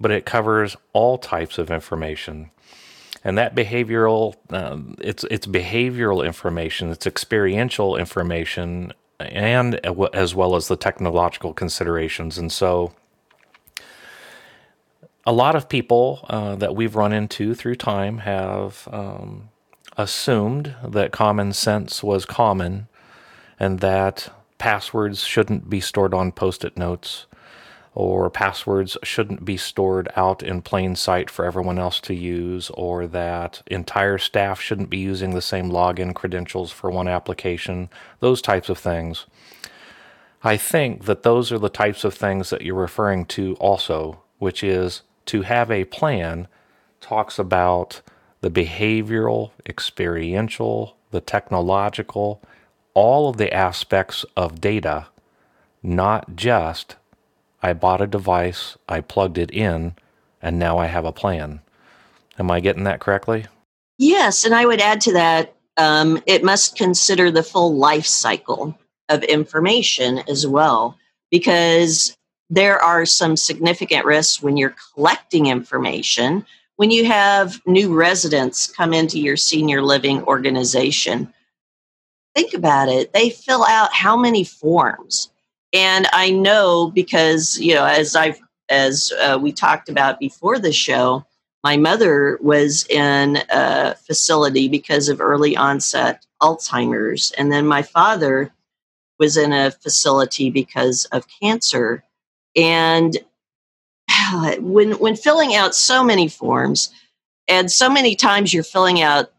but 0.00 0.10
it 0.10 0.26
covers 0.26 0.76
all 0.92 1.16
types 1.16 1.56
of 1.56 1.70
information. 1.70 2.50
And 3.24 3.38
that 3.38 3.54
behavioral, 3.54 4.34
um, 4.50 4.96
it's, 5.00 5.24
it's 5.30 5.46
behavioral 5.46 6.26
information, 6.26 6.90
it's 6.90 7.06
experiential 7.06 7.96
information, 7.96 8.92
and 9.20 9.74
as 10.14 10.34
well 10.34 10.56
as 10.56 10.68
the 10.68 10.76
technological 10.76 11.52
considerations. 11.52 12.38
And 12.38 12.50
so, 12.50 12.92
a 15.24 15.32
lot 15.32 15.54
of 15.54 15.68
people 15.68 16.26
uh, 16.28 16.56
that 16.56 16.74
we've 16.74 16.96
run 16.96 17.12
into 17.12 17.54
through 17.54 17.76
time 17.76 18.18
have 18.18 18.88
um, 18.90 19.50
assumed 19.96 20.74
that 20.84 21.12
common 21.12 21.52
sense 21.52 22.02
was 22.02 22.24
common 22.24 22.88
and 23.58 23.80
that 23.80 24.32
passwords 24.58 25.22
shouldn't 25.24 25.70
be 25.70 25.80
stored 25.80 26.14
on 26.14 26.32
post 26.32 26.64
it 26.64 26.76
notes 26.76 27.26
or 27.94 28.30
passwords 28.30 28.96
shouldn't 29.02 29.44
be 29.44 29.56
stored 29.56 30.08
out 30.16 30.42
in 30.42 30.62
plain 30.62 30.96
sight 30.96 31.28
for 31.28 31.44
everyone 31.44 31.78
else 31.78 32.00
to 32.00 32.14
use, 32.14 32.70
or 32.70 33.06
that 33.06 33.62
entire 33.66 34.18
staff 34.18 34.60
shouldn't 34.60 34.88
be 34.88 34.98
using 34.98 35.34
the 35.34 35.42
same 35.42 35.70
login 35.70 36.14
credentials 36.14 36.72
for 36.72 36.90
one 36.90 37.08
application, 37.08 37.90
those 38.20 38.40
types 38.40 38.68
of 38.68 38.78
things. 38.78 39.26
I 40.42 40.56
think 40.56 41.04
that 41.04 41.22
those 41.22 41.52
are 41.52 41.58
the 41.58 41.68
types 41.68 42.02
of 42.02 42.14
things 42.14 42.50
that 42.50 42.62
you're 42.62 42.74
referring 42.74 43.26
to 43.26 43.54
also, 43.56 44.22
which 44.38 44.64
is 44.64 45.02
to 45.26 45.42
have 45.42 45.70
a 45.70 45.84
plan 45.84 46.48
talks 47.00 47.38
about 47.38 48.00
the 48.40 48.50
behavioral, 48.50 49.50
experiential, 49.66 50.96
the 51.10 51.20
technological, 51.20 52.42
all 52.94 53.28
of 53.28 53.36
the 53.36 53.52
aspects 53.52 54.24
of 54.36 54.60
data, 54.60 55.06
not 55.82 56.34
just 56.34 56.96
I 57.62 57.72
bought 57.72 58.00
a 58.00 58.06
device, 58.06 58.76
I 58.88 59.00
plugged 59.00 59.38
it 59.38 59.50
in, 59.50 59.94
and 60.40 60.58
now 60.58 60.78
I 60.78 60.86
have 60.86 61.04
a 61.04 61.12
plan. 61.12 61.60
Am 62.38 62.50
I 62.50 62.60
getting 62.60 62.84
that 62.84 63.00
correctly? 63.00 63.46
Yes, 63.98 64.44
and 64.44 64.54
I 64.54 64.66
would 64.66 64.80
add 64.80 65.00
to 65.02 65.12
that 65.12 65.54
um, 65.76 66.22
it 66.26 66.44
must 66.44 66.76
consider 66.76 67.30
the 67.30 67.42
full 67.42 67.76
life 67.76 68.06
cycle 68.06 68.76
of 69.08 69.22
information 69.24 70.18
as 70.28 70.46
well, 70.46 70.98
because 71.30 72.16
there 72.50 72.78
are 72.78 73.06
some 73.06 73.36
significant 73.36 74.04
risks 74.04 74.42
when 74.42 74.56
you're 74.56 74.74
collecting 74.94 75.46
information. 75.46 76.44
When 76.76 76.90
you 76.90 77.04
have 77.06 77.60
new 77.66 77.94
residents 77.94 78.66
come 78.66 78.92
into 78.92 79.18
your 79.18 79.36
senior 79.36 79.82
living 79.82 80.22
organization, 80.24 81.32
think 82.34 82.54
about 82.54 82.88
it. 82.88 83.12
They 83.12 83.30
fill 83.30 83.64
out 83.64 83.94
how 83.94 84.16
many 84.16 84.44
forms? 84.44 85.30
And 85.72 86.06
I 86.12 86.30
know 86.30 86.90
because, 86.90 87.58
you 87.58 87.74
know, 87.74 87.84
as 87.84 88.14
I've, 88.14 88.40
as 88.68 89.12
uh, 89.20 89.38
we 89.40 89.52
talked 89.52 89.88
about 89.88 90.18
before 90.18 90.58
the 90.58 90.72
show, 90.72 91.24
my 91.64 91.76
mother 91.76 92.38
was 92.42 92.84
in 92.88 93.38
a 93.50 93.94
facility 93.94 94.68
because 94.68 95.08
of 95.08 95.20
early 95.20 95.56
onset 95.56 96.26
Alzheimer's. 96.42 97.32
And 97.32 97.52
then 97.52 97.66
my 97.66 97.82
father 97.82 98.52
was 99.18 99.36
in 99.36 99.52
a 99.52 99.70
facility 99.70 100.50
because 100.50 101.04
of 101.06 101.26
cancer. 101.40 102.02
And 102.56 103.16
when 104.58 104.92
when 104.92 105.16
filling 105.16 105.54
out 105.54 105.74
so 105.74 106.02
many 106.02 106.28
forms, 106.28 106.90
and 107.48 107.70
so 107.70 107.88
many 107.88 108.16
times 108.16 108.52
you're 108.52 108.64
filling 108.64 109.00
out 109.00 109.32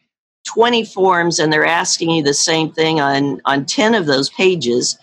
20 0.46 0.86
forms 0.86 1.40
and 1.40 1.52
they're 1.52 1.66
asking 1.66 2.12
you 2.12 2.24
the 2.24 2.34
same 2.34 2.72
thing 2.72 3.02
on 3.02 3.42
on 3.46 3.66
10 3.66 3.96
of 3.96 4.06
those 4.06 4.30
pages, 4.30 4.98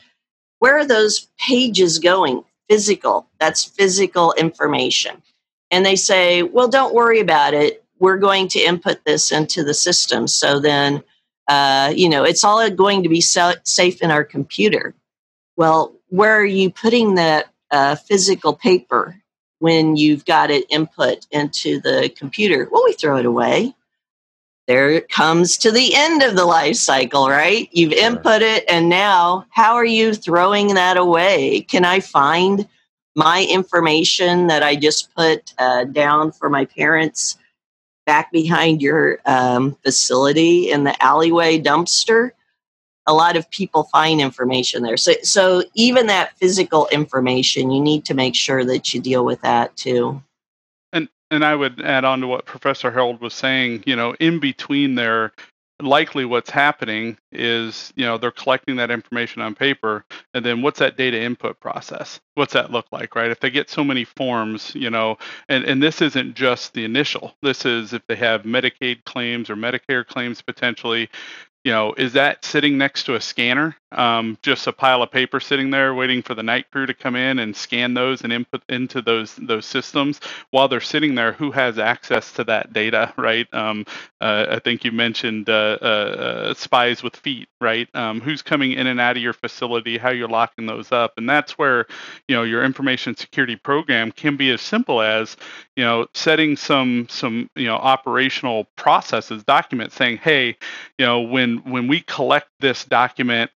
where 0.61 0.79
are 0.79 0.87
those 0.87 1.29
pages 1.38 1.99
going? 1.99 2.45
Physical. 2.71 3.29
That's 3.40 3.64
physical 3.64 4.33
information. 4.35 5.23
And 5.71 5.85
they 5.85 5.97
say, 5.97 6.43
well, 6.45 6.69
don't 6.69 6.95
worry 6.95 7.21
about 7.21 7.55
it. 7.55 7.85
We're 7.99 8.19
going 8.19 8.49
to 8.50 8.61
input 8.61 9.05
this 9.05 9.33
into 9.33 9.64
the 9.64 9.75
system. 9.75 10.29
So 10.29 10.61
then, 10.61 11.02
uh, 11.49 11.93
you 11.97 12.09
know, 12.09 12.25
it's 12.25 12.45
all 12.45 12.71
going 12.71 13.02
to 13.02 13.11
be 13.11 13.21
so- 13.21 13.55
safe 13.64 14.02
in 14.02 14.11
our 14.12 14.25
computer. 14.25 14.95
Well, 15.57 15.95
where 16.09 16.37
are 16.40 16.45
you 16.45 16.71
putting 16.71 17.17
that 17.17 17.52
uh, 17.71 17.97
physical 17.97 18.55
paper 18.55 19.17
when 19.59 19.97
you've 19.97 20.25
got 20.25 20.50
it 20.50 20.67
input 20.71 21.26
into 21.31 21.81
the 21.81 22.11
computer? 22.17 22.69
Well, 22.71 22.85
we 22.85 22.95
throw 22.95 23.19
it 23.19 23.26
away. 23.26 23.75
There 24.71 24.89
it 24.89 25.09
comes 25.09 25.59
to 25.59 25.73
the 25.73 25.97
end 25.97 26.23
of 26.23 26.37
the 26.37 26.45
life 26.45 26.77
cycle, 26.77 27.29
right? 27.29 27.69
You've 27.73 27.93
input 27.93 28.41
it, 28.41 28.62
and 28.69 28.89
now 28.89 29.45
how 29.50 29.75
are 29.75 29.85
you 29.85 30.15
throwing 30.15 30.75
that 30.75 30.97
away? 30.97 31.62
Can 31.62 31.85
I 31.85 31.99
find 31.99 32.69
my 33.17 33.45
information 33.50 34.47
that 34.47 34.62
I 34.62 34.77
just 34.77 35.12
put 35.17 35.55
uh, 35.59 35.87
down 35.87 36.31
for 36.31 36.49
my 36.49 36.67
parents 36.67 37.37
back 38.07 38.31
behind 38.31 38.81
your 38.81 39.19
um, 39.27 39.77
facility 39.83 40.71
in 40.71 40.85
the 40.85 40.95
alleyway 41.03 41.61
dumpster? 41.61 42.31
a 43.07 43.15
lot 43.15 43.35
of 43.35 43.50
people 43.50 43.85
find 43.85 44.21
information 44.21 44.85
there. 44.85 44.97
So, 44.97 45.15
so 45.25 45.65
even 45.75 46.07
that 46.07 46.39
physical 46.39 46.87
information, 46.93 47.73
you 47.73 47.81
need 47.81 48.05
to 48.05 48.15
make 48.15 48.37
sure 48.37 48.65
that 48.67 48.95
you 48.95 49.00
deal 49.00 49.25
with 49.25 49.41
that 49.41 49.77
too. 49.77 50.23
And 51.31 51.45
I 51.45 51.55
would 51.55 51.81
add 51.81 52.05
on 52.05 52.21
to 52.23 52.27
what 52.27 52.47
Professor 52.47 52.91
Herold 52.91 53.21
was 53.21 53.35
saying. 53.35 53.85
You 53.87 53.97
know, 53.97 54.15
in 54.21 54.41
between 54.41 54.97
there, 54.97 55.33
likely 55.81 56.25
what's 56.25 56.51
happening 56.51 57.17
is 57.33 57.93
you 57.97 58.05
know 58.05 58.19
they're 58.19 58.31
collecting 58.31 58.77
that 58.77 58.91
information 58.91 59.43
on 59.43 59.55
paper 59.55 60.05
and 60.35 60.45
then 60.45 60.63
what's 60.63 60.79
that 60.79 60.97
data 60.97 61.21
input 61.21 61.59
process 61.61 62.21
what's 62.35 62.53
that 62.53 62.71
look 62.71 62.87
like 62.93 63.15
right 63.15 63.31
if 63.31 63.41
they 63.41 63.51
get 63.51 63.71
so 63.71 63.83
many 63.85 64.05
forms 64.05 64.75
you 64.75 64.91
know 64.91 65.17
and 65.49 65.65
and 65.65 65.83
this 65.83 66.03
isn't 66.03 66.35
just 66.35 66.75
the 66.75 66.85
initial 66.85 67.35
this 67.43 67.65
is 67.65 67.93
if 67.93 68.03
they 68.09 68.17
have 68.17 68.43
medicaid 68.43 69.05
claims 69.05 69.51
or 69.51 69.57
medicare 69.57 70.07
claims 70.07 70.43
potentially 70.43 71.09
you 71.64 71.73
know, 71.73 71.93
is 71.95 72.14
that 72.14 72.45
sitting 72.45 72.79
next 72.79 73.05
to 73.05 73.17
a 73.17 73.21
scanner, 73.21 73.76
um, 73.93 74.38
just 74.40 74.67
a 74.67 74.73
pile 74.73 75.02
of 75.02 75.11
paper 75.11 75.40
sitting 75.40 75.71
there 75.71 75.95
waiting 75.95 76.23
for 76.23 76.35
the 76.35 76.43
night 76.43 76.71
crew 76.71 76.87
to 76.87 76.95
come 76.95 77.17
in 77.17 77.38
and 77.38 77.55
scan 77.55 77.93
those 77.93 78.23
and 78.23 78.33
input 78.33 78.62
into 78.69 79.02
those 79.02 79.35
those 79.35 79.67
systems 79.67 80.21
while 80.50 80.69
they're 80.69 80.81
sitting 80.81 81.17
there? 81.17 81.33
Who 81.33 81.50
has 81.50 81.79
access 81.79 82.33
to 82.35 82.45
that 82.45 82.73
data, 82.73 83.12
right? 83.19 83.47
Um, 83.52 83.85
uh, 84.21 84.47
I 84.49 84.59
think 84.61 84.85
you 84.85 84.93
mentioned 84.93 85.50
uh, 85.50 85.79
uh, 85.83 85.85
uh 85.85 86.55
spies 86.55 87.02
with 87.02 87.17
feet, 87.17 87.49
right? 87.61 87.88
Um, 87.95 88.21
who's 88.21 88.40
coming 88.40 88.73
in 88.73 88.87
and 88.87 89.00
out 89.00 89.19
of 89.19 89.23
your 89.23 89.35
facility? 89.35 89.99
How 89.99 90.11
you're 90.11 90.29
locking 90.29 90.67
those 90.67 90.93
up, 90.93 91.14
and 91.19 91.29
that's 91.29 91.59
where 91.59 91.87
you 92.26 92.37
know 92.37 92.43
your 92.43 92.64
information 92.64 93.17
security 93.17 93.57
program 93.57 94.12
can 94.12 94.37
be 94.37 94.50
as 94.50 94.62
simple 94.62 95.02
as 95.02 95.37
you 95.76 95.85
know 95.85 96.07
setting 96.14 96.57
some 96.57 97.07
some 97.11 97.50
you 97.55 97.67
know 97.67 97.76
operational 97.76 98.67
processes, 98.76 99.45
documents 99.45 99.97
saying, 99.97 100.19
hey, 100.19 100.57
you 100.97 101.05
know 101.05 101.21
when 101.21 101.50
when 101.59 101.80
when 101.80 101.88
we 101.88 102.00
collect 102.02 102.49
this 102.61 102.85
document 102.85 103.50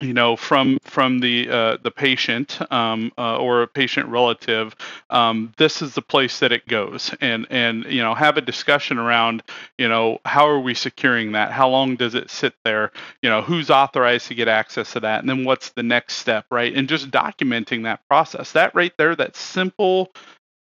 you 0.00 0.14
know 0.14 0.36
from 0.36 0.78
from 0.84 1.18
the 1.18 1.48
uh, 1.50 1.76
the 1.82 1.90
patient 1.90 2.60
um, 2.72 3.12
uh, 3.18 3.36
or 3.36 3.62
a 3.62 3.66
patient 3.66 4.08
relative 4.08 4.74
um, 5.10 5.52
this 5.56 5.82
is 5.82 5.94
the 5.94 6.02
place 6.02 6.38
that 6.38 6.52
it 6.52 6.66
goes. 6.68 7.14
And 7.20 7.46
and 7.50 7.84
you 7.86 8.02
know 8.02 8.14
have 8.14 8.36
a 8.36 8.40
discussion 8.40 8.98
around 8.98 9.42
you 9.76 9.88
know 9.88 10.20
how 10.24 10.46
are 10.48 10.60
we 10.60 10.74
securing 10.74 11.32
that? 11.32 11.50
How 11.52 11.68
long 11.68 11.96
does 11.96 12.14
it 12.14 12.30
sit 12.30 12.54
there? 12.64 12.92
You 13.22 13.30
know 13.30 13.42
who's 13.42 13.70
authorized 13.70 14.28
to 14.28 14.34
get 14.34 14.48
access 14.48 14.92
to 14.92 15.00
that? 15.00 15.20
And 15.20 15.28
then 15.28 15.44
what's 15.44 15.70
the 15.70 15.82
next 15.82 16.14
step 16.14 16.46
right? 16.50 16.74
And 16.74 16.88
just 16.88 17.10
documenting 17.10 17.82
that 17.84 18.06
process. 18.08 18.52
That 18.52 18.74
right 18.74 18.92
there 18.98 19.16
that 19.16 19.36
simple 19.36 20.12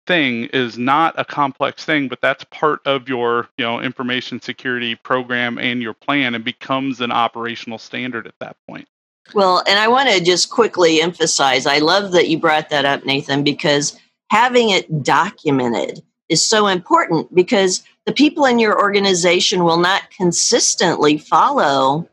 thing 0.06 0.44
is 0.46 0.78
not 0.78 1.14
a 1.18 1.24
complex 1.24 1.84
thing, 1.84 2.08
but 2.08 2.20
that's 2.20 2.44
part 2.44 2.80
of 2.86 3.08
your, 3.08 3.48
you 3.58 3.64
know, 3.64 3.80
information 3.80 4.40
security 4.40 4.94
program 4.94 5.58
and 5.58 5.82
your 5.82 5.94
plan 5.94 6.34
and 6.34 6.44
becomes 6.44 7.00
an 7.00 7.12
operational 7.12 7.78
standard 7.78 8.26
at 8.26 8.34
that 8.40 8.56
point. 8.68 8.88
Well, 9.34 9.62
and 9.68 9.78
I 9.78 9.88
want 9.88 10.08
to 10.08 10.22
just 10.22 10.50
quickly 10.50 11.02
emphasize 11.02 11.66
I 11.66 11.78
love 11.78 12.12
that 12.12 12.28
you 12.28 12.38
brought 12.38 12.70
that 12.70 12.84
up, 12.84 13.04
Nathan, 13.04 13.42
because 13.42 13.98
having 14.30 14.70
it 14.70 15.02
documented 15.02 16.02
is 16.28 16.44
so 16.44 16.66
important 16.68 17.34
because 17.34 17.82
the 18.04 18.12
people 18.12 18.44
in 18.44 18.58
your 18.58 18.80
organization 18.80 19.64
will 19.64 19.78
not 19.78 20.10
consistently 20.10 21.18
follow 21.18 22.08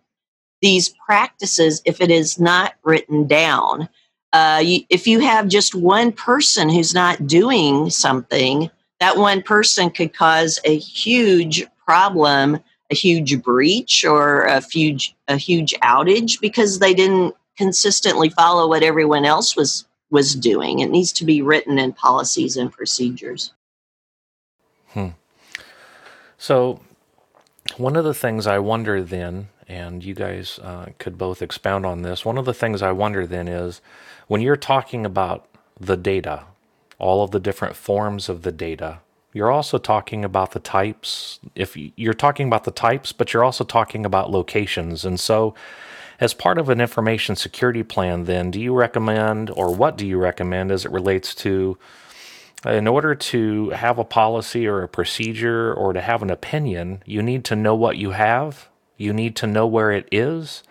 these 0.62 0.94
practices 1.06 1.82
if 1.86 2.02
it 2.02 2.10
is 2.10 2.40
not 2.40 2.74
written 2.84 3.28
down 3.28 3.90
uh, 4.34 4.62
you, 4.63 4.82
if 4.90 5.08
you 5.08 5.20
have 5.20 5.48
just 5.48 5.75
one 5.75 6.12
person 6.12 6.68
who's 6.68 6.94
not 6.94 7.28
doing 7.28 7.90
something, 7.90 8.70
that 9.00 9.18
one 9.18 9.42
person 9.44 9.92
could 9.92 10.13
cause 10.13 10.60
a 10.66 10.78
huge 10.78 11.66
problem, 11.86 12.60
a 12.90 12.96
huge 12.96 13.42
breach, 13.44 14.04
or 14.04 14.42
a 14.42 14.60
huge 14.62 15.16
a 15.28 15.38
huge 15.38 15.74
outage 15.84 16.42
because 16.42 16.80
they 16.80 16.94
didn't 16.94 17.36
consistently 17.58 18.30
follow 18.30 18.68
what 18.68 18.84
everyone 18.84 19.24
else 19.24 19.56
was 19.56 19.86
was 20.10 20.36
doing. 20.36 20.80
It 20.80 20.90
needs 20.90 21.12
to 21.13 21.25
be 21.25 21.42
written 21.42 21.78
in 21.78 21.94
policies 21.94 22.58
and 22.58 22.72
procedures. 22.72 23.54
Hmm. 24.90 25.10
So, 26.38 26.82
one 27.78 27.96
of 27.96 28.04
the 28.04 28.13
things 28.13 28.48
I 28.48 28.60
wonder 28.60 29.02
then, 29.02 29.50
and 29.68 30.04
you 30.04 30.13
guys 30.13 30.60
uh, 30.60 30.88
could 30.98 31.18
both 31.18 31.42
expound 31.42 31.86
on 31.86 32.02
this, 32.02 32.25
one 32.25 32.38
of 32.38 32.46
the 32.46 32.54
things 32.54 32.82
I 32.82 32.92
wonder 32.92 33.25
then 33.25 33.48
is 33.48 33.82
when 34.34 34.42
you're 34.42 34.56
talking 34.56 35.06
about 35.06 35.46
the 35.80 35.96
data, 35.96 36.46
all 36.98 37.24
of 37.24 37.30
the 37.30 37.40
different 37.40 37.75
forms 37.75 38.30
of 38.30 38.42
the 38.42 38.52
data, 38.52 38.98
you're 39.32 39.52
also 39.52 39.78
talking 39.78 40.25
about 40.25 40.54
the 40.54 40.60
types. 40.60 41.40
If 41.54 41.78
you're 41.78 42.16
talking 42.16 42.48
about 42.48 42.63
the 42.63 42.72
types, 42.72 43.12
but 43.12 43.32
you're 43.32 43.44
also 43.44 43.63
talking 43.63 44.08
about 44.08 44.32
locations. 44.32 45.06
And 45.06 45.20
so, 45.20 45.54
as 46.20 46.34
part 46.34 46.58
of 46.58 46.68
an 46.70 46.82
information 46.82 47.36
security 47.36 47.84
plan, 47.84 48.24
then, 48.24 48.50
do 48.50 48.60
you 48.60 48.74
recommend, 48.74 49.52
or 49.52 49.72
what 49.72 49.98
do 49.98 50.08
you 50.08 50.18
recommend 50.18 50.72
as 50.72 50.84
it 50.84 50.92
relates 50.92 51.36
to, 51.36 51.78
in 52.66 52.88
order 52.88 53.13
to 53.13 53.70
have 53.70 54.00
a 54.00 54.04
policy 54.04 54.66
or 54.66 54.82
a 54.82 54.88
procedure 54.88 55.72
or 55.75 55.94
to 55.94 56.02
have 56.02 56.24
an 56.24 56.32
opinion, 56.32 57.04
you 57.06 57.22
need 57.22 57.46
to 57.46 57.56
know 57.56 57.75
what 57.75 57.98
you 57.98 58.12
have, 58.12 58.68
you 58.98 59.13
need 59.13 59.36
to 59.36 59.46
know 59.46 59.68
where 59.68 59.92
it 59.92 60.08
is, 60.12 60.63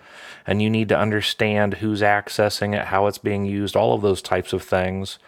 and 0.46 0.62
you 0.62 0.70
need 0.70 0.88
to 0.88 0.98
understand 0.98 1.74
who's 1.74 2.00
accessing 2.00 2.74
it, 2.74 2.86
how 2.86 3.06
it's 3.06 3.18
being 3.18 3.44
used, 3.44 3.76
all 3.76 3.94
of 3.94 4.02
those 4.02 4.22
types 4.22 4.52
of 4.52 4.62
things. 4.62 5.18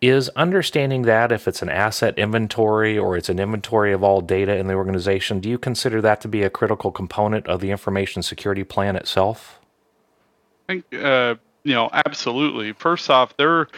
Is 0.00 0.30
understanding 0.30 1.02
that 1.02 1.30
if 1.30 1.46
it's 1.46 1.60
an 1.60 1.68
asset 1.68 2.18
inventory 2.18 2.96
or 2.96 3.18
it's 3.18 3.28
an 3.28 3.38
inventory 3.38 3.92
of 3.92 4.02
all 4.02 4.22
data 4.22 4.56
in 4.56 4.66
the 4.66 4.72
organization, 4.72 5.40
do 5.40 5.50
you 5.50 5.58
consider 5.58 6.00
that 6.00 6.22
to 6.22 6.28
be 6.28 6.42
a 6.42 6.48
critical 6.48 6.90
component 6.90 7.46
of 7.46 7.60
the 7.60 7.70
information 7.70 8.22
security 8.22 8.64
plan 8.64 8.96
itself? 8.96 9.60
I 10.68 10.72
think, 10.72 10.84
uh, 10.94 11.34
you 11.64 11.74
know, 11.74 11.90
absolutely. 11.92 12.72
First 12.72 13.10
off, 13.10 13.36
there, 13.36 13.68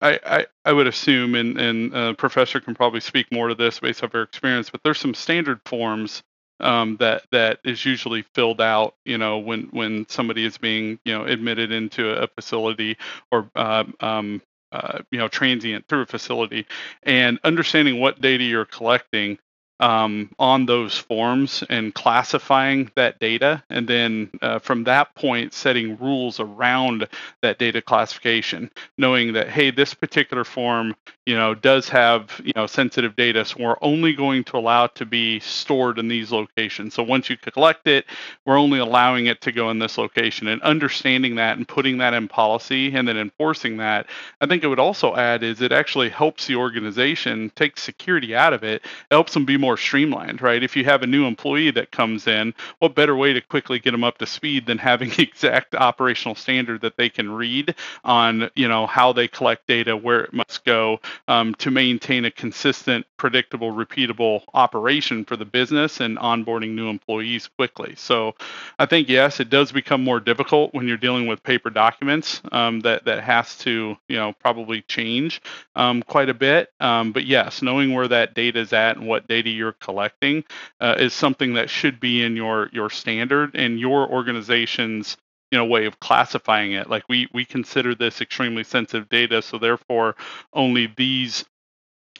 I, 0.00 0.18
I, 0.26 0.46
I 0.64 0.72
would 0.72 0.88
assume, 0.88 1.36
and, 1.36 1.56
and 1.56 1.94
uh, 1.94 2.12
professor 2.14 2.58
can 2.58 2.74
probably 2.74 3.00
speak 3.00 3.30
more 3.30 3.46
to 3.46 3.54
this 3.54 3.78
based 3.78 4.02
off 4.02 4.12
her 4.12 4.22
experience, 4.22 4.70
but 4.70 4.82
there's 4.82 4.98
some 4.98 5.14
standard 5.14 5.60
forms 5.64 6.24
um, 6.60 6.96
that 6.98 7.24
that 7.32 7.60
is 7.64 7.84
usually 7.84 8.22
filled 8.34 8.60
out, 8.60 8.94
you 9.04 9.18
know, 9.18 9.38
when 9.38 9.68
when 9.70 10.08
somebody 10.08 10.44
is 10.44 10.58
being, 10.58 10.98
you 11.04 11.16
know, 11.16 11.24
admitted 11.24 11.72
into 11.72 12.10
a 12.10 12.26
facility 12.28 12.96
or 13.30 13.50
uh, 13.56 13.84
um, 14.00 14.42
uh, 14.72 15.00
you 15.10 15.18
know 15.18 15.28
transient 15.28 15.86
through 15.88 16.02
a 16.02 16.06
facility. 16.06 16.66
And 17.02 17.38
understanding 17.44 18.00
what 18.00 18.20
data 18.20 18.44
you're 18.44 18.64
collecting 18.64 19.38
um, 19.80 20.30
on 20.38 20.66
those 20.66 20.96
forms 20.96 21.62
and 21.68 21.94
classifying 21.94 22.90
that 22.96 23.18
data, 23.20 23.62
and 23.70 23.88
then 23.88 24.30
uh, 24.42 24.58
from 24.58 24.84
that 24.84 25.14
point, 25.14 25.52
setting 25.52 25.96
rules 25.98 26.40
around 26.40 27.06
that 27.42 27.58
data 27.58 27.80
classification, 27.80 28.70
knowing 28.96 29.32
that 29.34 29.48
hey, 29.48 29.70
this 29.70 29.94
particular 29.94 30.44
form, 30.44 30.94
you 31.26 31.34
know, 31.34 31.54
does 31.54 31.88
have 31.88 32.40
you 32.44 32.52
know 32.56 32.66
sensitive 32.66 33.14
data, 33.16 33.44
so 33.44 33.56
we're 33.58 33.76
only 33.82 34.14
going 34.14 34.44
to 34.44 34.56
allow 34.56 34.84
it 34.84 34.94
to 34.96 35.06
be 35.06 35.38
stored 35.40 35.98
in 35.98 36.08
these 36.08 36.32
locations. 36.32 36.94
So 36.94 37.02
once 37.02 37.30
you 37.30 37.36
collect 37.36 37.86
it, 37.86 38.06
we're 38.44 38.58
only 38.58 38.78
allowing 38.78 39.26
it 39.26 39.40
to 39.42 39.52
go 39.52 39.70
in 39.70 39.78
this 39.78 39.98
location, 39.98 40.48
and 40.48 40.60
understanding 40.62 41.36
that 41.36 41.56
and 41.56 41.68
putting 41.68 41.98
that 41.98 42.14
in 42.14 42.28
policy 42.28 42.94
and 42.94 43.06
then 43.06 43.16
enforcing 43.16 43.76
that, 43.76 44.06
I 44.40 44.46
think 44.46 44.64
it 44.64 44.68
would 44.68 44.80
also 44.80 45.14
add 45.14 45.42
is 45.42 45.60
it 45.60 45.72
actually 45.72 46.08
helps 46.08 46.46
the 46.46 46.56
organization 46.56 47.52
take 47.54 47.78
security 47.78 48.34
out 48.34 48.52
of 48.52 48.64
it, 48.64 48.82
it 48.82 48.82
helps 49.10 49.34
them 49.34 49.44
be 49.44 49.56
more 49.56 49.67
more 49.68 49.76
streamlined, 49.76 50.40
right? 50.40 50.62
If 50.62 50.76
you 50.76 50.84
have 50.84 51.02
a 51.02 51.06
new 51.06 51.26
employee 51.26 51.70
that 51.72 51.90
comes 51.90 52.26
in, 52.26 52.54
what 52.78 52.94
better 52.94 53.14
way 53.14 53.34
to 53.34 53.42
quickly 53.42 53.78
get 53.78 53.90
them 53.90 54.02
up 54.02 54.16
to 54.16 54.26
speed 54.26 54.64
than 54.64 54.78
having 54.78 55.12
exact 55.18 55.74
operational 55.74 56.34
standard 56.34 56.80
that 56.80 56.96
they 56.96 57.10
can 57.10 57.30
read 57.30 57.74
on, 58.02 58.48
you 58.56 58.66
know, 58.66 58.86
how 58.86 59.12
they 59.12 59.28
collect 59.28 59.66
data, 59.66 59.94
where 59.94 60.20
it 60.20 60.32
must 60.32 60.64
go 60.64 61.00
um, 61.28 61.54
to 61.56 61.70
maintain 61.70 62.24
a 62.24 62.30
consistent, 62.30 63.04
predictable, 63.18 63.70
repeatable 63.70 64.40
operation 64.54 65.22
for 65.26 65.36
the 65.36 65.44
business 65.44 66.00
and 66.00 66.16
onboarding 66.16 66.70
new 66.70 66.88
employees 66.88 67.46
quickly. 67.58 67.92
So, 67.94 68.34
I 68.78 68.86
think 68.86 69.10
yes, 69.10 69.38
it 69.38 69.50
does 69.50 69.70
become 69.70 70.02
more 70.02 70.18
difficult 70.18 70.72
when 70.72 70.88
you're 70.88 70.96
dealing 70.96 71.26
with 71.26 71.42
paper 71.42 71.68
documents 71.68 72.40
um, 72.52 72.80
that 72.80 73.04
that 73.04 73.22
has 73.22 73.58
to, 73.58 73.98
you 74.08 74.16
know, 74.16 74.32
probably 74.32 74.80
change 74.82 75.42
um, 75.76 76.02
quite 76.04 76.30
a 76.30 76.34
bit. 76.34 76.70
Um, 76.80 77.12
but 77.12 77.26
yes, 77.26 77.60
knowing 77.60 77.92
where 77.92 78.08
that 78.08 78.32
data 78.32 78.60
is 78.60 78.72
at 78.72 78.96
and 78.96 79.06
what 79.06 79.28
data 79.28 79.50
you're 79.58 79.72
collecting 79.72 80.44
uh, 80.80 80.96
is 80.98 81.12
something 81.12 81.54
that 81.54 81.68
should 81.68 82.00
be 82.00 82.22
in 82.22 82.36
your 82.36 82.68
your 82.72 82.90
standard 82.90 83.54
and 83.54 83.78
your 83.78 84.08
organization's 84.08 85.16
you 85.50 85.58
know 85.58 85.64
way 85.64 85.86
of 85.86 86.00
classifying 86.00 86.72
it. 86.72 86.88
Like 86.88 87.04
we 87.08 87.28
we 87.32 87.44
consider 87.44 87.94
this 87.94 88.20
extremely 88.20 88.64
sensitive 88.64 89.08
data 89.08 89.42
so 89.42 89.58
therefore 89.58 90.16
only 90.52 90.92
these 90.96 91.44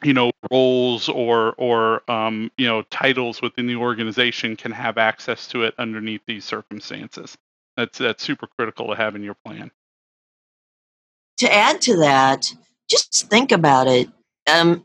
you 0.03 0.13
know 0.13 0.31
roles 0.51 1.09
or 1.09 1.55
or 1.57 2.09
um, 2.11 2.51
you 2.59 2.67
know 2.67 2.83
titles 2.83 3.41
within 3.41 3.67
the 3.67 3.77
organization 3.77 4.57
can 4.57 4.73
have 4.73 4.99
access 4.99 5.47
to 5.49 5.63
it 5.63 5.75
underneath 5.79 6.23
these 6.27 6.45
circumstances. 6.45 7.37
That's 7.77 7.99
that's 7.99 8.23
super 8.23 8.49
critical 8.59 8.89
to 8.89 8.97
have 8.97 9.17
in 9.17 9.23
your 9.23 9.37
plan. 9.45 9.71
To 11.39 11.55
add 11.55 11.81
to 11.83 11.97
that 11.99 12.53
just 12.89 13.29
think 13.29 13.53
about 13.53 13.87
it. 13.87 14.09
Um, 14.51 14.85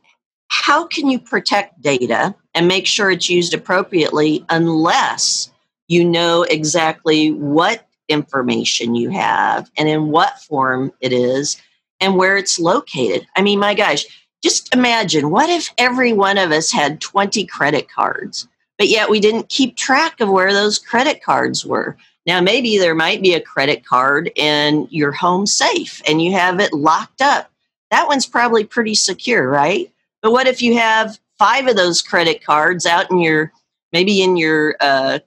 how 0.53 0.85
can 0.85 1.09
you 1.09 1.17
protect 1.17 1.81
data 1.81 2.35
and 2.53 2.67
make 2.67 2.85
sure 2.85 3.09
it's 3.09 3.27
used 3.27 3.55
appropriately 3.55 4.45
unless 4.49 5.49
you 5.87 6.05
know 6.05 6.43
exactly 6.43 7.31
what 7.31 7.87
information 8.07 8.93
you 8.93 9.09
have 9.09 9.71
and 9.79 9.89
in 9.89 10.09
what 10.09 10.39
form 10.43 10.93
it 11.01 11.11
is 11.11 11.59
and 11.99 12.17
where 12.17 12.37
it's 12.37 12.59
located. 12.59 13.25
I 13.35 13.41
mean, 13.41 13.57
my 13.57 13.73
gosh, 13.73 14.05
just 14.43 14.71
imagine 14.75 15.31
what 15.31 15.49
if 15.49 15.73
every 15.79 16.13
one 16.13 16.37
of 16.37 16.51
us 16.51 16.71
had 16.71 17.01
20 17.01 17.47
credit 17.47 17.89
cards, 17.89 18.47
but 18.77 18.89
yet 18.89 19.09
we 19.09 19.19
didn't 19.19 19.49
keep 19.49 19.75
track 19.75 20.21
of 20.21 20.29
where 20.29 20.53
those 20.53 20.77
credit 20.77 21.23
cards 21.23 21.65
were? 21.65 21.97
Now, 22.27 22.41
maybe 22.41 22.77
there 22.77 22.93
might 22.93 23.23
be 23.23 23.33
a 23.33 23.41
credit 23.41 23.83
card 23.83 24.31
in 24.35 24.87
your 24.91 25.13
home 25.13 25.47
safe 25.47 26.03
and 26.07 26.21
you 26.21 26.33
have 26.33 26.59
it 26.59 26.73
locked 26.73 27.23
up. 27.23 27.49
That 27.89 28.07
one's 28.07 28.27
probably 28.27 28.65
pretty 28.65 28.93
secure, 28.93 29.49
right? 29.49 29.89
But 30.23 30.31
what 30.31 30.47
if 30.47 30.61
you 30.61 30.75
have 30.77 31.19
five 31.37 31.67
of 31.67 31.75
those 31.75 32.01
credit 32.01 32.43
cards 32.43 32.87
out 32.87 33.11
in 33.11 33.19
your 33.19 33.51
maybe 33.91 34.23
in 34.23 34.37
your 34.37 34.75
uh, 34.79 35.19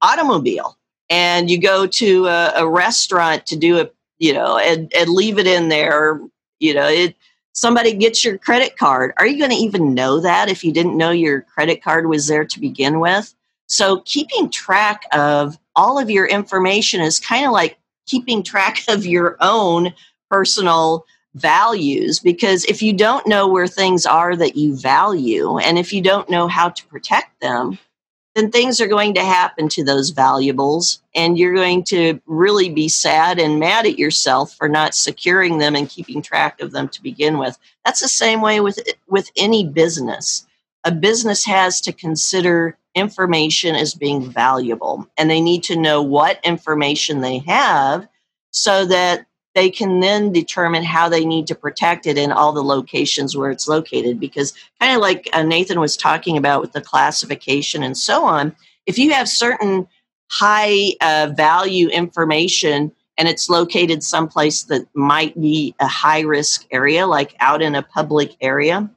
automobile? 0.00 0.78
And 1.10 1.50
you 1.50 1.60
go 1.60 1.86
to 1.86 2.26
a, 2.28 2.52
a, 2.54 2.68
restaurant 2.68 3.44
to 3.46 3.56
do 3.56 3.80
a 3.80 3.90
you 4.18 4.32
know 4.32 4.56
and, 4.56 4.90
and 4.96 5.10
leave 5.10 5.38
it 5.38 5.46
in 5.46 5.68
there 5.68 6.20
you 6.60 6.72
know 6.72 6.86
it 6.86 7.16
somebody 7.52 7.92
gets 7.92 8.24
your 8.24 8.38
credit 8.38 8.76
card. 8.78 9.12
Are 9.18 9.26
you 9.26 9.38
going 9.38 9.50
to 9.50 9.56
even 9.56 9.94
know 9.94 10.20
that 10.20 10.48
if 10.48 10.64
you 10.64 10.72
didn't 10.72 10.96
know 10.96 11.10
your 11.10 11.42
credit 11.42 11.82
card 11.82 12.06
was 12.06 12.26
there 12.26 12.44
to 12.44 12.60
begin 12.60 13.00
with? 13.00 13.34
So 13.66 14.00
keeping 14.00 14.50
track 14.50 15.02
of 15.12 15.58
all 15.76 15.98
of 15.98 16.10
your 16.10 16.26
information 16.26 17.00
is 17.00 17.18
kind 17.20 17.46
of 17.46 17.52
like 17.52 17.78
keeping 18.06 18.42
track 18.42 18.82
of 18.88 19.06
your 19.06 19.36
own 19.40 19.92
personal 20.30 21.04
values 21.34 22.18
because 22.18 22.64
if 22.64 22.82
you 22.82 22.92
don't 22.92 23.26
know 23.26 23.46
where 23.46 23.68
things 23.68 24.04
are 24.04 24.34
that 24.34 24.56
you 24.56 24.76
value 24.76 25.58
and 25.58 25.78
if 25.78 25.92
you 25.92 26.02
don't 26.02 26.28
know 26.28 26.48
how 26.48 26.68
to 26.68 26.84
protect 26.86 27.40
them 27.40 27.78
then 28.34 28.50
things 28.50 28.80
are 28.80 28.86
going 28.86 29.14
to 29.14 29.24
happen 29.24 29.68
to 29.68 29.84
those 29.84 30.10
valuables 30.10 31.02
and 31.14 31.36
you're 31.36 31.54
going 31.54 31.82
to 31.82 32.20
really 32.26 32.68
be 32.68 32.88
sad 32.88 33.38
and 33.38 33.58
mad 33.58 33.86
at 33.86 33.98
yourself 33.98 34.54
for 34.54 34.68
not 34.68 34.94
securing 34.94 35.58
them 35.58 35.74
and 35.74 35.88
keeping 35.88 36.22
track 36.22 36.60
of 36.60 36.70
them 36.70 36.88
to 36.88 37.02
begin 37.02 37.38
with. 37.38 37.58
That's 37.84 38.00
the 38.00 38.08
same 38.08 38.40
way 38.40 38.60
with 38.60 38.78
with 39.08 39.30
any 39.36 39.66
business. 39.66 40.46
A 40.84 40.92
business 40.92 41.44
has 41.44 41.80
to 41.82 41.92
consider 41.92 42.78
information 42.94 43.74
as 43.74 43.94
being 43.94 44.30
valuable 44.30 45.08
and 45.16 45.28
they 45.28 45.40
need 45.40 45.62
to 45.64 45.76
know 45.76 46.02
what 46.02 46.44
information 46.44 47.20
they 47.20 47.38
have 47.38 48.08
so 48.52 48.84
that 48.86 49.26
they 49.54 49.70
can 49.70 50.00
then 50.00 50.32
determine 50.32 50.84
how 50.84 51.08
they 51.08 51.24
need 51.24 51.46
to 51.48 51.54
protect 51.54 52.06
it 52.06 52.16
in 52.16 52.30
all 52.30 52.52
the 52.52 52.62
locations 52.62 53.36
where 53.36 53.50
it's 53.50 53.68
located. 53.68 54.20
Because, 54.20 54.54
kind 54.80 54.94
of 54.94 55.00
like 55.00 55.28
uh, 55.32 55.42
Nathan 55.42 55.80
was 55.80 55.96
talking 55.96 56.36
about 56.36 56.60
with 56.60 56.72
the 56.72 56.80
classification 56.80 57.82
and 57.82 57.96
so 57.96 58.24
on, 58.24 58.54
if 58.86 58.98
you 58.98 59.12
have 59.12 59.28
certain 59.28 59.88
high 60.30 60.94
uh, 61.00 61.32
value 61.36 61.88
information 61.88 62.92
and 63.18 63.28
it's 63.28 63.50
located 63.50 64.02
someplace 64.02 64.62
that 64.64 64.86
might 64.94 65.38
be 65.40 65.74
a 65.80 65.86
high 65.86 66.20
risk 66.20 66.66
area, 66.70 67.06
like 67.06 67.34
out 67.40 67.60
in 67.60 67.74
a 67.74 67.82
public 67.82 68.36
area, 68.40 68.88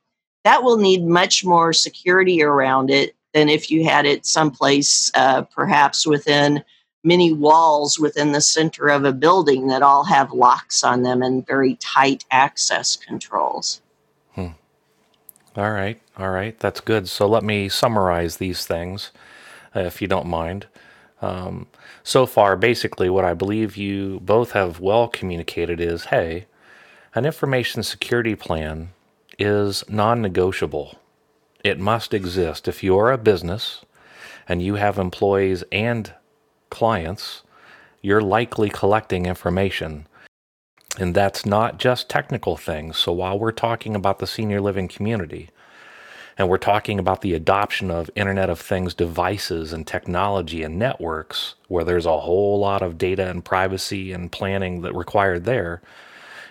that 0.43 0.63
will 0.63 0.77
need 0.77 1.03
much 1.03 1.43
more 1.43 1.73
security 1.73 2.43
around 2.43 2.89
it 2.89 3.15
than 3.33 3.49
if 3.49 3.71
you 3.71 3.83
had 3.83 4.05
it 4.05 4.25
someplace 4.25 5.11
uh, 5.15 5.41
perhaps 5.41 6.05
within 6.05 6.63
many 7.03 7.33
walls 7.33 7.99
within 7.99 8.31
the 8.31 8.41
center 8.41 8.87
of 8.87 9.03
a 9.03 9.11
building 9.11 9.67
that 9.67 9.81
all 9.81 10.05
have 10.05 10.31
locks 10.31 10.83
on 10.83 11.03
them 11.03 11.21
and 11.21 11.45
very 11.45 11.75
tight 11.75 12.25
access 12.31 12.95
controls. 12.95 13.81
Hmm. 14.35 14.49
All 15.55 15.71
right, 15.71 16.01
all 16.17 16.29
right, 16.29 16.57
that's 16.59 16.79
good. 16.79 17.09
So 17.09 17.27
let 17.27 17.43
me 17.43 17.69
summarize 17.69 18.37
these 18.37 18.65
things, 18.65 19.11
uh, 19.75 19.81
if 19.81 20.01
you 20.01 20.07
don't 20.07 20.27
mind. 20.27 20.67
Um, 21.21 21.67
so 22.03 22.25
far, 22.25 22.55
basically, 22.57 23.09
what 23.09 23.25
I 23.25 23.33
believe 23.33 23.77
you 23.77 24.19
both 24.21 24.51
have 24.51 24.79
well 24.79 25.07
communicated 25.07 25.79
is 25.79 26.05
hey, 26.05 26.45
an 27.15 27.25
information 27.25 27.83
security 27.83 28.35
plan 28.35 28.89
is 29.37 29.83
non 29.87 30.21
negotiable. 30.21 30.99
It 31.63 31.79
must 31.79 32.13
exist. 32.13 32.67
If 32.67 32.83
you're 32.83 33.11
a 33.11 33.17
business 33.17 33.85
and 34.47 34.61
you 34.61 34.75
have 34.75 34.97
employees 34.97 35.63
and 35.71 36.13
clients, 36.73 37.43
you're 38.01 38.19
likely 38.19 38.69
collecting 38.69 39.25
information. 39.25 40.07
And 40.99 41.15
that's 41.15 41.45
not 41.45 41.79
just 41.79 42.09
technical 42.09 42.57
things. 42.57 42.97
So 42.97 43.13
while 43.13 43.39
we're 43.39 43.51
talking 43.51 43.95
about 43.95 44.19
the 44.19 44.27
senior 44.27 44.59
living 44.59 44.87
community, 44.87 45.49
and 46.37 46.49
we're 46.49 46.57
talking 46.57 46.99
about 46.99 47.21
the 47.21 47.33
adoption 47.33 47.91
of 47.91 48.09
Internet 48.15 48.49
of 48.49 48.59
Things 48.59 48.93
devices 48.93 49.71
and 49.71 49.85
technology 49.85 50.63
and 50.63 50.77
networks, 50.77 51.55
where 51.67 51.83
there's 51.83 52.07
a 52.07 52.19
whole 52.19 52.59
lot 52.59 52.81
of 52.81 52.97
data 52.97 53.29
and 53.29 53.45
privacy 53.45 54.11
and 54.11 54.31
planning 54.31 54.81
that 54.81 54.95
required 54.95 55.45
there. 55.45 55.81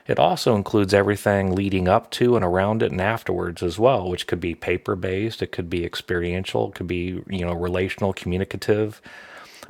It 0.07 0.19
also 0.19 0.57
includes 0.57 0.95
everything 0.95 1.55
leading 1.55 1.89
up 1.89 2.11
to 2.13 2.37
and 2.37 2.45
around 2.45 2.83
it 2.83 2.91
and 2.93 3.01
afterwards 3.01 3.63
as 3.63 3.79
well, 3.79 4.09
which 4.09 4.27
could 4.27 4.41
be 4.41 4.55
paper 4.55 4.97
based, 4.97 5.43
it 5.43 5.53
could 5.53 5.71
be 5.71 5.85
experiential, 5.85 6.69
it 6.69 6.75
could 6.75 6.89
be, 6.89 7.21
you 7.29 7.45
know, 7.45 7.53
relational, 7.53 8.13
communicative, 8.13 9.01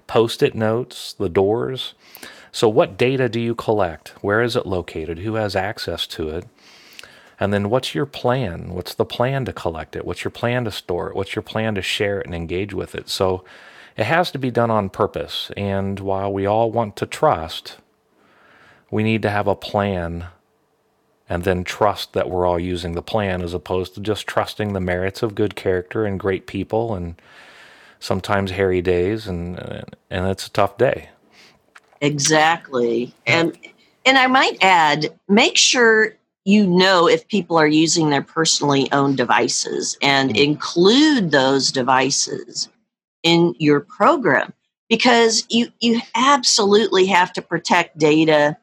post 0.07 0.43
it 0.43 0.55
notes, 0.55 1.13
the 1.13 1.29
doors. 1.29 1.95
So, 2.51 2.69
what 2.69 2.99
data 2.99 3.29
do 3.29 3.41
you 3.41 3.55
collect? 3.55 4.11
Where 4.21 4.43
is 4.43 4.57
it 4.57 4.67
located? 4.67 5.21
Who 5.21 5.35
has 5.35 5.57
access 5.57 6.07
to 6.09 6.29
it? 6.31 6.47
And 7.41 7.53
then, 7.53 7.71
what's 7.71 7.95
your 7.95 8.07
plan? 8.07 8.75
What's 8.75 8.95
the 8.95 9.05
plan 9.05 9.45
to 9.47 9.53
collect 9.53 9.97
it? 9.97 10.05
What's 10.05 10.25
your 10.25 10.31
plan 10.31 10.65
to 10.65 10.71
store 10.71 11.09
it? 11.09 11.17
What's 11.17 11.35
your 11.35 11.43
plan 11.43 11.75
to 11.77 11.83
share 11.83 12.21
it 12.21 12.27
and 12.27 12.35
engage 12.35 12.75
with 12.75 12.95
it? 12.95 13.09
So, 13.09 13.45
it 13.97 14.05
has 14.05 14.31
to 14.31 14.39
be 14.39 14.51
done 14.51 14.71
on 14.71 14.91
purpose. 14.91 15.51
And 15.57 16.01
while 16.01 16.33
we 16.33 16.47
all 16.47 16.71
want 16.71 16.97
to 16.97 17.07
trust, 17.07 17.79
we 18.91 19.03
need 19.03 19.23
to 19.23 19.31
have 19.31 19.47
a 19.47 19.55
plan 19.55 20.27
and 21.29 21.45
then 21.45 21.65
trust 21.65 22.13
that 22.13 22.29
we're 22.29 22.47
all 22.47 22.59
using 22.59 22.93
the 22.93 23.03
plan 23.03 23.43
as 23.43 23.55
opposed 23.55 23.95
to 23.95 24.01
just 24.01 24.27
trusting 24.27 24.73
the 24.73 24.81
merits 24.81 25.23
of 25.23 25.35
good 25.35 25.57
character 25.57 26.05
and 26.05 26.21
great 26.21 26.47
people 26.47 26.95
and 26.95 27.15
sometimes 28.03 28.51
hairy 28.51 28.83
days 28.83 29.27
and 29.27 29.59
and 30.11 30.27
it's 30.27 30.47
a 30.47 30.51
tough 30.51 30.77
day. 30.77 31.09
Exactly. 32.01 33.15
And 33.27 33.57
and 34.05 34.19
I 34.19 34.27
might 34.27 34.59
add, 34.61 35.17
make 35.29 35.57
sure 35.57 36.17
you 36.45 36.67
know 36.67 37.09
if 37.09 37.29
people 37.29 37.57
are 37.57 37.69
using 37.69 38.11
their 38.11 38.23
personally 38.23 38.91
owned 38.91 39.17
devices 39.17 39.97
and 40.03 40.31
mm. 40.31 40.45
include 40.45 41.31
those 41.31 41.71
devices 41.71 42.69
in 43.23 43.55
your 43.59 43.81
program 43.81 44.53
because 44.89 45.45
you 45.49 45.69
you 45.81 46.01
absolutely 46.17 47.07
have 47.07 47.33
to 47.35 47.43
protect 47.43 47.97
data 47.97 48.57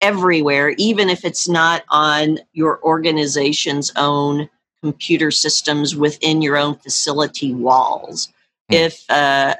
everywhere 0.00 0.74
even 0.76 1.08
if 1.08 1.24
it's 1.24 1.48
not 1.48 1.84
on 1.88 2.38
your 2.52 2.82
organization's 2.82 3.92
own 3.94 4.48
computer 4.82 5.30
systems 5.30 5.96
within 5.96 6.42
your 6.42 6.58
own 6.58 6.74
facility 6.74 7.54
walls. 7.54 8.30
If 8.70 9.04
uh, 9.10 9.54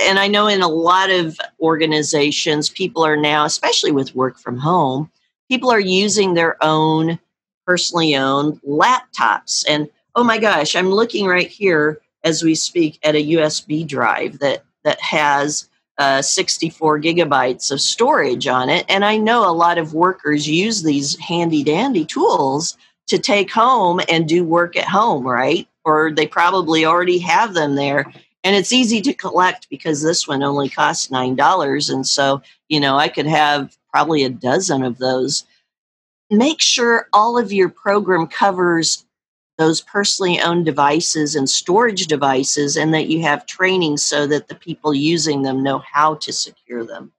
and 0.00 0.18
i 0.18 0.26
know 0.26 0.46
in 0.46 0.62
a 0.62 0.68
lot 0.68 1.10
of 1.10 1.38
organizations 1.60 2.68
people 2.68 3.04
are 3.04 3.16
now 3.16 3.44
especially 3.44 3.92
with 3.92 4.14
work 4.14 4.38
from 4.38 4.58
home 4.58 5.10
people 5.48 5.70
are 5.70 5.80
using 5.80 6.34
their 6.34 6.62
own 6.62 7.18
personally 7.66 8.16
owned 8.16 8.60
laptops. 8.62 9.64
And 9.68 9.88
oh 10.14 10.24
my 10.24 10.38
gosh 10.38 10.74
i'm 10.74 10.90
looking 10.90 11.26
right 11.26 11.48
here 11.48 12.00
as 12.24 12.42
we 12.42 12.54
speak 12.54 12.98
at 13.02 13.14
a 13.14 13.32
usb 13.32 13.86
drive 13.86 14.38
that 14.38 14.64
that 14.84 15.00
has 15.00 15.68
uh, 15.98 16.22
64 16.22 17.00
gigabytes 17.00 17.72
of 17.72 17.80
storage 17.80 18.46
on 18.46 18.68
it. 18.70 18.86
And 18.88 19.04
i 19.04 19.16
know 19.16 19.48
a 19.48 19.52
lot 19.52 19.78
of 19.78 19.94
workers 19.94 20.48
use 20.48 20.82
these 20.82 21.18
handy 21.18 21.62
dandy 21.62 22.04
tools 22.04 22.76
to 23.08 23.18
take 23.18 23.50
home 23.50 24.00
and 24.08 24.28
do 24.28 24.44
work 24.44 24.76
at 24.76 24.88
home 24.88 25.26
right? 25.26 25.68
Or 25.84 26.12
they 26.12 26.26
probably 26.26 26.84
already 26.84 27.18
have 27.18 27.54
them 27.54 27.74
there 27.74 28.12
and 28.44 28.54
it's 28.54 28.72
easy 28.72 29.00
to 29.02 29.14
collect 29.14 29.68
because 29.68 30.02
this 30.02 30.26
one 30.28 30.42
only 30.42 30.68
costs 30.68 31.10
nine 31.10 31.36
dollars. 31.36 31.90
And 31.90 32.06
so 32.06 32.42
you 32.68 32.80
know 32.80 32.96
i 32.96 33.08
could 33.08 33.26
have 33.26 33.76
probably 33.90 34.24
a 34.24 34.30
dozen 34.30 34.82
of 34.82 34.98
those. 34.98 35.44
Make 36.30 36.60
sure 36.60 37.08
all 37.12 37.38
of 37.38 37.52
your 37.52 37.70
program 37.70 38.26
covers 38.26 39.06
those 39.56 39.80
personally 39.80 40.40
owned 40.40 40.66
devices 40.66 41.34
and 41.34 41.50
storage 41.50 42.06
devices 42.06 42.76
and 42.76 42.94
that 42.94 43.08
you 43.08 43.22
have 43.22 43.44
training 43.46 43.96
so 43.96 44.26
that 44.26 44.46
the 44.46 44.54
people 44.54 44.94
using 44.94 45.42
them 45.42 45.62
know 45.62 45.78
how 45.78 46.14
to 46.14 46.32
secure 46.32 46.84
them 46.84 47.12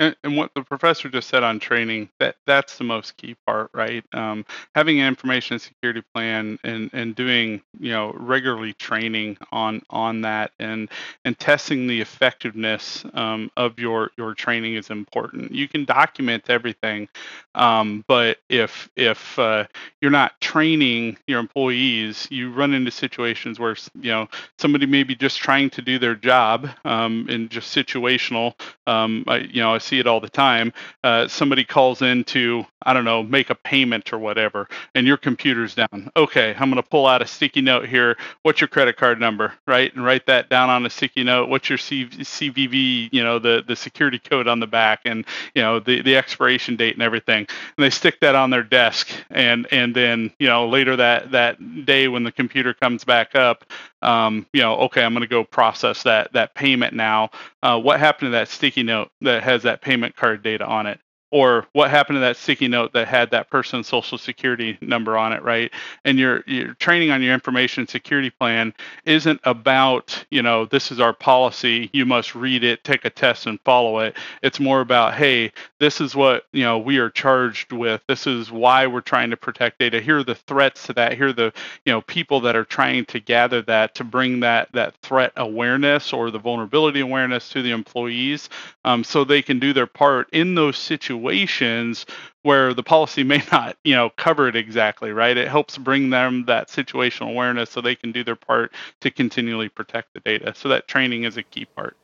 and, 0.00 0.16
and, 0.24 0.36
what 0.36 0.52
the 0.54 0.62
professor 0.62 1.08
just 1.10 1.28
said 1.28 1.44
on 1.44 1.60
training, 1.60 2.10
that 2.20 2.36
that's 2.46 2.78
the 2.78 2.84
most 2.84 3.16
key 3.18 3.36
part, 3.46 3.70
right? 3.74 4.04
Um, 4.14 4.46
having 4.74 5.00
an 5.00 5.08
information 5.08 5.60
security 5.60 6.02
plan 6.14 6.58
and, 6.64 6.90
and 6.94 7.14
doing, 7.14 7.62
you 7.78 7.92
know, 7.92 8.12
regularly 8.16 8.72
training 8.74 9.38
on 9.52 9.82
on 9.90 10.22
that 10.22 10.52
and 10.58 10.88
and 11.24 11.38
testing 11.38 11.86
the 11.86 12.00
effectiveness 12.00 13.04
um, 13.14 13.50
of 13.56 13.78
your 13.78 14.10
your 14.18 14.34
training 14.34 14.74
is 14.76 14.90
important. 14.90 15.52
You 15.52 15.68
can 15.68 15.84
document 15.84 16.46
everything, 16.50 17.08
um, 17.54 18.04
but 18.08 18.38
if 18.48 18.90
if 18.96 19.38
uh, 19.38 19.66
you're 20.00 20.10
not 20.10 20.40
training 20.40 21.18
your 21.28 21.40
employees, 21.40 22.26
you 22.30 22.52
run 22.52 22.74
into 22.74 22.90
situations 22.90 23.60
where 23.60 23.76
you 24.00 24.10
know 24.10 24.28
somebody 24.58 24.86
may 24.86 25.04
be 25.04 25.14
just 25.14 25.38
trying 25.38 25.70
to 25.70 25.82
do 25.82 25.98
their 25.98 26.16
job 26.16 26.68
um, 26.86 27.26
and 27.30 27.50
just 27.50 27.76
situational. 27.76 28.54
Um, 28.86 29.24
you 29.50 29.62
know, 29.62 29.78
see 29.90 29.98
it 29.98 30.06
all 30.06 30.20
the 30.20 30.28
time. 30.28 30.72
Uh, 31.02 31.26
somebody 31.26 31.64
calls 31.64 32.00
in 32.00 32.22
to, 32.24 32.64
I 32.82 32.92
don't 32.92 33.04
know, 33.04 33.22
make 33.22 33.50
a 33.50 33.54
payment 33.54 34.12
or 34.12 34.18
whatever, 34.18 34.68
and 34.94 35.06
your 35.06 35.16
computer's 35.16 35.74
down. 35.74 36.10
Okay, 36.16 36.54
I'm 36.58 36.70
going 36.70 36.82
to 36.82 36.88
pull 36.88 37.06
out 37.06 37.22
a 37.22 37.26
sticky 37.26 37.60
note 37.60 37.88
here. 37.88 38.16
What's 38.42 38.60
your 38.60 38.68
credit 38.68 38.96
card 38.96 39.18
number, 39.20 39.52
right? 39.66 39.92
And 39.94 40.04
write 40.04 40.26
that 40.26 40.48
down 40.48 40.70
on 40.70 40.86
a 40.86 40.90
sticky 40.90 41.24
note. 41.24 41.48
What's 41.48 41.68
your 41.68 41.78
CVV, 41.78 43.08
you 43.12 43.24
know, 43.24 43.38
the, 43.38 43.64
the 43.66 43.76
security 43.76 44.18
code 44.18 44.46
on 44.46 44.60
the 44.60 44.66
back 44.66 45.00
and, 45.04 45.24
you 45.54 45.62
know, 45.62 45.80
the, 45.80 46.02
the 46.02 46.16
expiration 46.16 46.76
date 46.76 46.94
and 46.94 47.02
everything. 47.02 47.46
And 47.76 47.84
they 47.84 47.90
stick 47.90 48.20
that 48.20 48.34
on 48.34 48.50
their 48.50 48.62
desk. 48.62 49.08
And, 49.30 49.66
and 49.72 49.94
then, 49.94 50.32
you 50.38 50.46
know, 50.46 50.68
later 50.68 50.96
that, 50.96 51.32
that 51.32 51.84
day 51.84 52.08
when 52.08 52.22
the 52.22 52.32
computer 52.32 52.74
comes 52.74 53.04
back 53.04 53.34
up, 53.34 53.64
um, 54.02 54.46
you 54.52 54.62
know, 54.62 54.76
okay, 54.78 55.04
I'm 55.04 55.12
going 55.12 55.22
to 55.22 55.28
go 55.28 55.44
process 55.44 56.02
that 56.04 56.32
that 56.32 56.54
payment 56.54 56.94
now. 56.94 57.30
Uh, 57.62 57.80
what 57.80 58.00
happened 58.00 58.28
to 58.28 58.30
that 58.32 58.48
sticky 58.48 58.82
note 58.82 59.10
that 59.20 59.42
has 59.42 59.62
that 59.64 59.82
payment 59.82 60.16
card 60.16 60.42
data 60.42 60.64
on 60.66 60.86
it? 60.86 61.00
Or 61.30 61.66
what 61.72 61.90
happened 61.90 62.16
to 62.16 62.20
that 62.20 62.36
sticky 62.36 62.68
note 62.68 62.92
that 62.92 63.08
had 63.08 63.30
that 63.30 63.50
person's 63.50 63.86
social 63.86 64.18
security 64.18 64.76
number 64.80 65.16
on 65.16 65.32
it 65.32 65.42
right? 65.42 65.72
And 66.04 66.18
your 66.18 66.42
your 66.46 66.74
training 66.74 67.10
on 67.10 67.22
your 67.22 67.34
information 67.34 67.86
security 67.86 68.30
plan 68.30 68.74
isn't 69.04 69.40
about 69.44 70.24
you 70.30 70.42
know 70.42 70.66
this 70.66 70.90
is 70.90 71.00
our 71.00 71.12
policy 71.12 71.90
you 71.92 72.04
must 72.04 72.34
read 72.34 72.64
it 72.64 72.84
take 72.84 73.04
a 73.04 73.10
test 73.10 73.46
and 73.46 73.60
follow 73.62 74.00
it. 74.00 74.16
It's 74.42 74.60
more 74.60 74.80
about 74.80 75.14
hey 75.14 75.52
this 75.78 76.00
is 76.00 76.14
what 76.14 76.46
you 76.52 76.64
know 76.64 76.78
we 76.78 76.98
are 76.98 77.10
charged 77.10 77.72
with. 77.72 78.02
This 78.06 78.26
is 78.26 78.50
why 78.50 78.86
we're 78.86 79.00
trying 79.00 79.30
to 79.30 79.36
protect 79.36 79.78
data. 79.78 80.00
Here 80.00 80.18
are 80.18 80.24
the 80.24 80.34
threats 80.34 80.86
to 80.86 80.92
that. 80.94 81.14
Here 81.14 81.28
are 81.28 81.32
the 81.32 81.52
you 81.84 81.92
know 81.92 82.00
people 82.02 82.40
that 82.40 82.56
are 82.56 82.64
trying 82.64 83.04
to 83.06 83.20
gather 83.20 83.62
that 83.62 83.94
to 83.96 84.04
bring 84.04 84.40
that 84.40 84.70
that 84.72 84.96
threat 85.02 85.32
awareness 85.36 86.12
or 86.12 86.30
the 86.30 86.38
vulnerability 86.38 87.00
awareness 87.00 87.48
to 87.50 87.62
the 87.62 87.70
employees 87.70 88.48
um, 88.84 89.04
so 89.04 89.24
they 89.24 89.42
can 89.42 89.58
do 89.58 89.72
their 89.72 89.86
part 89.86 90.28
in 90.32 90.54
those 90.54 90.76
situations 90.76 91.19
situations 91.20 92.06
where 92.42 92.72
the 92.72 92.82
policy 92.82 93.22
may 93.22 93.42
not, 93.52 93.76
you 93.84 93.94
know, 93.94 94.10
cover 94.16 94.48
it 94.48 94.56
exactly, 94.56 95.12
right? 95.12 95.36
It 95.36 95.48
helps 95.48 95.78
bring 95.78 96.10
them 96.10 96.44
that 96.46 96.68
situational 96.68 97.30
awareness 97.30 97.70
so 97.70 97.80
they 97.80 97.94
can 97.94 98.12
do 98.12 98.24
their 98.24 98.36
part 98.36 98.72
to 99.00 99.10
continually 99.10 99.68
protect 99.68 100.14
the 100.14 100.20
data. 100.20 100.54
So 100.56 100.68
that 100.70 100.88
training 100.88 101.24
is 101.24 101.36
a 101.36 101.42
key 101.42 101.66
part. 101.66 101.96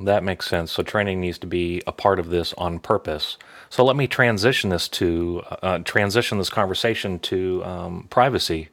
That 0.00 0.24
makes 0.24 0.48
sense. 0.48 0.72
So 0.72 0.82
training 0.82 1.20
needs 1.20 1.38
to 1.38 1.46
be 1.46 1.80
a 1.86 1.92
part 1.92 2.18
of 2.18 2.30
this 2.30 2.52
on 2.54 2.80
purpose. 2.80 3.38
So 3.70 3.84
let 3.84 3.94
me 3.94 4.08
transition 4.08 4.70
this 4.70 4.88
to 4.88 5.42
uh, 5.62 5.78
transition 5.78 6.38
this 6.38 6.50
conversation 6.50 7.20
to 7.20 7.64
um, 7.64 8.06
privacy. 8.10 8.70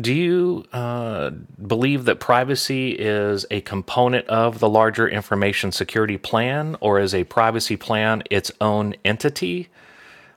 Do 0.00 0.14
you 0.14 0.64
uh, 0.72 1.30
believe 1.66 2.04
that 2.04 2.20
privacy 2.20 2.92
is 2.92 3.44
a 3.50 3.60
component 3.62 4.26
of 4.28 4.60
the 4.60 4.68
larger 4.68 5.08
information 5.08 5.72
security 5.72 6.16
plan, 6.16 6.76
or 6.80 7.00
is 7.00 7.14
a 7.14 7.24
privacy 7.24 7.76
plan 7.76 8.22
its 8.30 8.52
own 8.60 8.94
entity? 9.04 9.68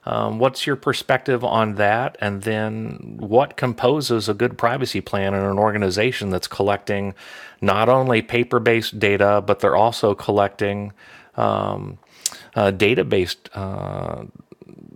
Um, 0.06 0.38
what's 0.38 0.66
your 0.66 0.76
perspective 0.76 1.44
on 1.44 1.76
that? 1.76 2.16
And 2.20 2.42
then 2.42 3.16
what 3.18 3.56
composes 3.56 4.28
a 4.28 4.34
good 4.34 4.58
privacy 4.58 5.00
plan 5.00 5.34
in 5.34 5.42
an 5.44 5.58
organization 5.58 6.30
that's 6.30 6.48
collecting 6.48 7.14
not 7.60 7.88
only 7.88 8.20
paper 8.20 8.60
based 8.60 8.98
data, 8.98 9.42
but 9.46 9.60
they're 9.60 9.76
also 9.76 10.14
collecting 10.14 10.92
um, 11.36 11.98
uh, 12.54 12.70
data 12.70 13.04
based 13.04 13.48
uh, 13.54 14.24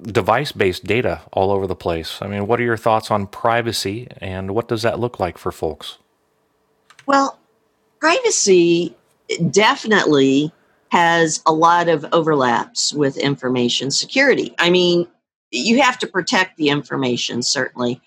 device 0.02 0.52
based 0.52 0.84
data 0.84 1.22
all 1.32 1.50
over 1.50 1.66
the 1.66 1.76
place. 1.76 2.20
I 2.22 2.28
mean, 2.28 2.46
what 2.46 2.60
are 2.60 2.64
your 2.64 2.76
thoughts 2.76 3.10
on 3.10 3.26
privacy 3.26 4.08
and 4.18 4.54
what 4.54 4.68
does 4.68 4.82
that 4.82 4.98
look 4.98 5.18
like 5.18 5.38
for 5.38 5.52
folks? 5.52 5.98
Well, 7.06 7.38
privacy 8.00 8.94
definitely 9.50 10.52
has 10.90 11.42
a 11.46 11.52
lot 11.52 11.88
of 11.88 12.06
overlaps 12.12 12.92
with 12.92 13.16
information 13.16 13.90
security. 13.90 14.54
I 14.58 14.70
mean, 14.70 15.06
you 15.50 15.82
have 15.82 15.98
to 15.98 16.06
protect 16.06 16.56
the 16.56 16.68
information, 16.68 17.42
certainly. 17.42 18.00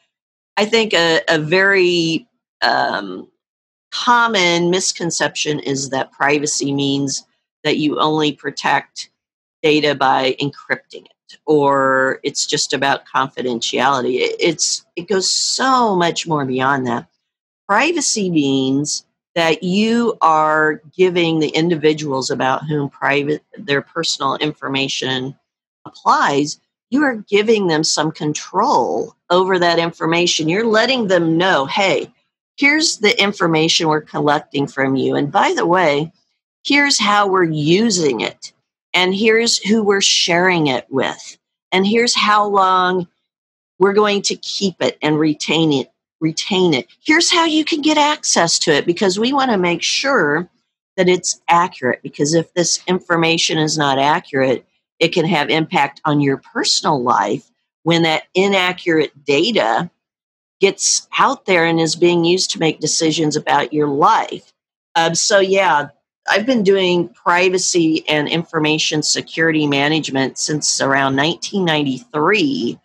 I 0.58 0.66
think 0.66 0.94
a, 0.94 1.22
a 1.28 1.40
very 1.40 2.28
um, 2.62 3.28
common 3.92 4.70
misconception 4.70 5.60
is 5.60 5.90
that 5.90 6.12
privacy 6.12 6.74
means 6.74 7.26
that 7.64 7.78
you 7.78 8.00
only 8.00 8.34
protect 8.34 9.10
data 9.62 9.94
by 9.94 10.36
encrypting 10.42 11.06
it 11.06 11.14
or 11.46 12.20
it's 12.24 12.46
just 12.46 12.74
about 12.74 13.06
confidentiality. 13.06 14.18
It's 14.40 14.86
it 14.96 15.08
goes 15.08 15.30
so 15.30 15.96
much 15.96 16.28
more 16.28 16.46
beyond 16.46 16.88
that. 16.88 17.08
Privacy 17.68 18.30
means 18.30 19.06
that 19.36 19.64
you 19.64 20.18
are 20.22 20.82
giving 20.96 21.40
the 21.40 21.50
individuals 21.50 22.30
about 22.30 22.66
whom 22.66 22.90
private 22.90 23.44
their 23.58 23.82
personal 23.82 24.36
information 24.36 25.36
applies 25.86 26.60
you 26.90 27.04
are 27.04 27.16
giving 27.16 27.68
them 27.68 27.86
some 27.86 28.12
control 28.12 29.16
over 29.30 29.58
that 29.58 29.80
information. 29.80 30.50
You're 30.50 30.68
letting 30.68 31.08
them 31.08 31.38
know 31.38 31.66
hey 31.66 32.12
here's 32.58 32.98
the 32.98 33.20
information 33.22 33.88
we're 33.88 34.02
collecting 34.02 34.68
from 34.68 34.96
you. 34.96 35.16
And 35.16 35.32
by 35.32 35.54
the 35.56 35.66
way 35.66 36.12
here's 36.64 37.00
how 37.00 37.28
we're 37.28 37.44
using 37.44 38.22
it 38.22 38.54
and 38.94 39.16
here's 39.16 39.58
who 39.58 39.84
we're 39.84 40.02
sharing 40.02 40.68
it 40.68 40.86
with 40.90 41.38
and 41.72 41.86
here's 41.86 42.16
how 42.16 42.46
long 42.46 43.08
we're 43.80 43.94
going 43.94 44.22
to 44.22 44.36
keep 44.36 44.76
it 44.82 44.98
and 45.02 45.20
retain 45.20 45.74
it 45.74 45.92
retain 46.22 46.74
it. 46.74 46.88
Here's 47.04 47.32
how 47.32 47.46
you 47.46 47.66
can 47.66 47.82
get 47.82 47.98
access 47.98 48.60
to 48.60 48.72
it 48.72 48.86
because 48.86 49.20
we 49.20 49.34
want 49.34 49.52
to 49.52 49.58
make 49.58 49.82
sure 49.82 50.48
that 50.96 51.10
it's 51.10 51.42
accurate 51.50 52.02
because 52.04 52.34
if 52.34 52.54
this 52.54 52.82
information 52.88 53.58
is 53.58 53.78
not 53.78 53.98
accurate 53.98 54.66
it 55.00 55.10
can 55.10 55.26
have 55.26 55.50
impact 55.50 56.00
on 56.06 56.22
your 56.22 56.38
personal 56.38 57.02
life 57.02 57.50
when 57.84 58.04
that 58.04 58.24
inaccurate 58.36 59.26
data 59.26 59.90
gets 60.60 61.08
out 61.18 61.46
there 61.46 61.66
and 61.66 61.80
is 61.80 61.96
being 61.96 62.24
used 62.24 62.52
to 62.52 62.60
make 62.60 62.80
decisions 62.80 63.36
about 63.36 63.74
your 63.74 63.88
life. 63.88 64.54
Um, 64.94 65.16
so 65.16 65.40
yeah 65.40 65.90
I've 66.32 66.46
been 66.46 66.64
doing 66.64 67.10
privacy 67.10 68.06
and 68.08 68.30
information 68.30 69.04
security 69.04 69.68
management 69.68 70.38
since 70.38 70.80
around 70.80 71.18
1993 71.18 72.80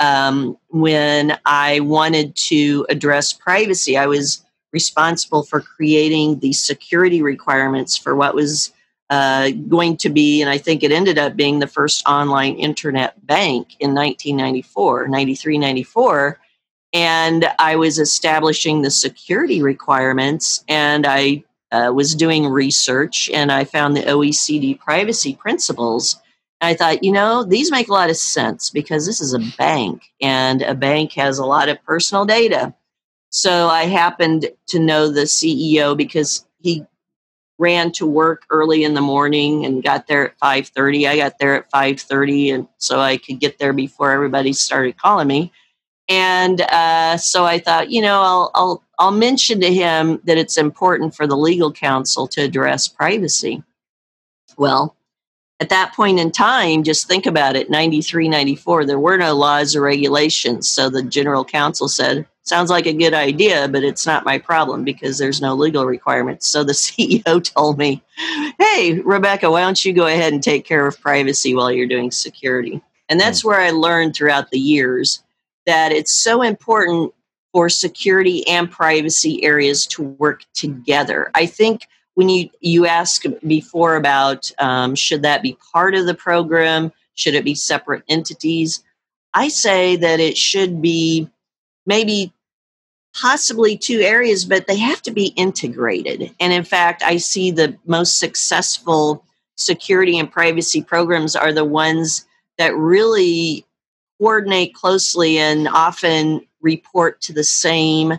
um, 0.00 0.58
when 0.68 1.38
I 1.46 1.80
wanted 1.80 2.36
to 2.36 2.84
address 2.90 3.32
privacy. 3.32 3.96
I 3.96 4.04
was 4.04 4.44
responsible 4.74 5.44
for 5.44 5.62
creating 5.62 6.40
the 6.40 6.52
security 6.52 7.22
requirements 7.22 7.96
for 7.96 8.14
what 8.14 8.34
was 8.34 8.70
uh, 9.08 9.48
going 9.66 9.96
to 9.96 10.10
be, 10.10 10.42
and 10.42 10.50
I 10.50 10.58
think 10.58 10.82
it 10.82 10.92
ended 10.92 11.16
up 11.16 11.36
being 11.36 11.58
the 11.58 11.66
first 11.66 12.06
online 12.06 12.56
internet 12.56 13.26
bank 13.26 13.76
in 13.80 13.94
1994, 13.94 15.08
93, 15.08 15.56
94. 15.56 16.38
And 16.92 17.50
I 17.58 17.76
was 17.76 17.98
establishing 17.98 18.82
the 18.82 18.90
security 18.90 19.62
requirements, 19.62 20.62
and 20.68 21.06
I 21.06 21.44
uh, 21.72 21.92
was 21.94 22.14
doing 22.14 22.46
research 22.46 23.30
and 23.32 23.52
I 23.52 23.64
found 23.64 23.96
the 23.96 24.02
OECD 24.02 24.78
privacy 24.78 25.34
principles. 25.34 26.20
I 26.60 26.74
thought, 26.74 27.04
you 27.04 27.12
know, 27.12 27.44
these 27.44 27.70
make 27.70 27.88
a 27.88 27.92
lot 27.92 28.10
of 28.10 28.16
sense 28.16 28.70
because 28.70 29.06
this 29.06 29.20
is 29.20 29.34
a 29.34 29.56
bank 29.56 30.02
and 30.20 30.62
a 30.62 30.74
bank 30.74 31.12
has 31.12 31.38
a 31.38 31.46
lot 31.46 31.68
of 31.68 31.82
personal 31.84 32.24
data. 32.24 32.74
So 33.30 33.68
I 33.68 33.84
happened 33.84 34.50
to 34.68 34.78
know 34.78 35.08
the 35.08 35.22
CEO 35.22 35.96
because 35.96 36.44
he 36.60 36.84
ran 37.58 37.92
to 37.92 38.06
work 38.06 38.44
early 38.50 38.84
in 38.84 38.94
the 38.94 39.00
morning 39.00 39.64
and 39.64 39.82
got 39.82 40.06
there 40.06 40.26
at 40.26 40.38
5:30. 40.38 41.06
I 41.06 41.16
got 41.16 41.38
there 41.38 41.54
at 41.54 41.70
5:30 41.70 42.54
and 42.54 42.68
so 42.78 42.98
I 42.98 43.18
could 43.18 43.38
get 43.38 43.58
there 43.58 43.72
before 43.72 44.10
everybody 44.10 44.52
started 44.52 44.96
calling 44.96 45.28
me. 45.28 45.52
And 46.08 46.60
uh, 46.60 47.18
so 47.18 47.44
I 47.44 47.60
thought, 47.60 47.90
you 47.90 48.00
know, 48.00 48.20
I'll, 48.20 48.50
I'll 48.54 48.82
I'll 49.00 49.10
mention 49.10 49.60
to 49.60 49.72
him 49.72 50.20
that 50.24 50.36
it's 50.36 50.58
important 50.58 51.14
for 51.16 51.26
the 51.26 51.36
legal 51.36 51.72
counsel 51.72 52.28
to 52.28 52.42
address 52.42 52.86
privacy. 52.86 53.62
Well, 54.58 54.94
at 55.58 55.70
that 55.70 55.94
point 55.94 56.20
in 56.20 56.30
time, 56.30 56.82
just 56.82 57.08
think 57.08 57.24
about 57.24 57.56
it 57.56 57.70
93, 57.70 58.28
94, 58.28 58.84
there 58.84 58.98
were 58.98 59.16
no 59.16 59.34
laws 59.34 59.74
or 59.74 59.80
regulations. 59.80 60.68
So 60.68 60.90
the 60.90 61.02
general 61.02 61.44
counsel 61.44 61.88
said, 61.88 62.26
Sounds 62.42 62.70
like 62.70 62.86
a 62.86 62.92
good 62.92 63.14
idea, 63.14 63.68
but 63.68 63.84
it's 63.84 64.06
not 64.06 64.24
my 64.24 64.36
problem 64.38 64.82
because 64.82 65.18
there's 65.18 65.42
no 65.42 65.54
legal 65.54 65.84
requirements. 65.86 66.46
So 66.46 66.64
the 66.64 66.72
CEO 66.74 67.42
told 67.54 67.78
me, 67.78 68.02
Hey, 68.58 69.00
Rebecca, 69.02 69.50
why 69.50 69.62
don't 69.62 69.82
you 69.82 69.94
go 69.94 70.06
ahead 70.06 70.34
and 70.34 70.42
take 70.42 70.66
care 70.66 70.86
of 70.86 71.00
privacy 71.00 71.54
while 71.54 71.72
you're 71.72 71.86
doing 71.86 72.10
security? 72.10 72.82
And 73.08 73.18
that's 73.18 73.40
hmm. 73.40 73.48
where 73.48 73.60
I 73.60 73.70
learned 73.70 74.14
throughout 74.14 74.50
the 74.50 74.60
years 74.60 75.22
that 75.64 75.90
it's 75.90 76.12
so 76.12 76.42
important 76.42 77.14
for 77.52 77.68
security 77.68 78.46
and 78.46 78.70
privacy 78.70 79.42
areas 79.44 79.86
to 79.86 80.02
work 80.02 80.44
together. 80.54 81.30
I 81.34 81.46
think 81.46 81.86
when 82.14 82.28
you 82.28 82.50
you 82.60 82.86
ask 82.86 83.24
before 83.46 83.96
about 83.96 84.50
um, 84.58 84.94
should 84.94 85.22
that 85.22 85.42
be 85.42 85.56
part 85.72 85.94
of 85.94 86.06
the 86.06 86.14
program, 86.14 86.92
should 87.14 87.34
it 87.34 87.44
be 87.44 87.54
separate 87.54 88.02
entities? 88.08 88.82
I 89.34 89.48
say 89.48 89.96
that 89.96 90.20
it 90.20 90.36
should 90.36 90.82
be 90.82 91.28
maybe 91.86 92.32
possibly 93.14 93.76
two 93.76 94.00
areas, 94.00 94.44
but 94.44 94.66
they 94.66 94.78
have 94.78 95.02
to 95.02 95.10
be 95.10 95.28
integrated. 95.36 96.34
And 96.40 96.52
in 96.52 96.64
fact, 96.64 97.02
I 97.02 97.16
see 97.16 97.50
the 97.50 97.76
most 97.86 98.18
successful 98.18 99.24
security 99.56 100.18
and 100.18 100.30
privacy 100.30 100.82
programs 100.82 101.36
are 101.36 101.52
the 101.52 101.64
ones 101.64 102.26
that 102.58 102.74
really 102.76 103.66
coordinate 104.18 104.74
closely 104.74 105.38
and 105.38 105.68
often 105.68 106.46
report 106.60 107.20
to 107.22 107.32
the 107.32 107.44
same 107.44 108.18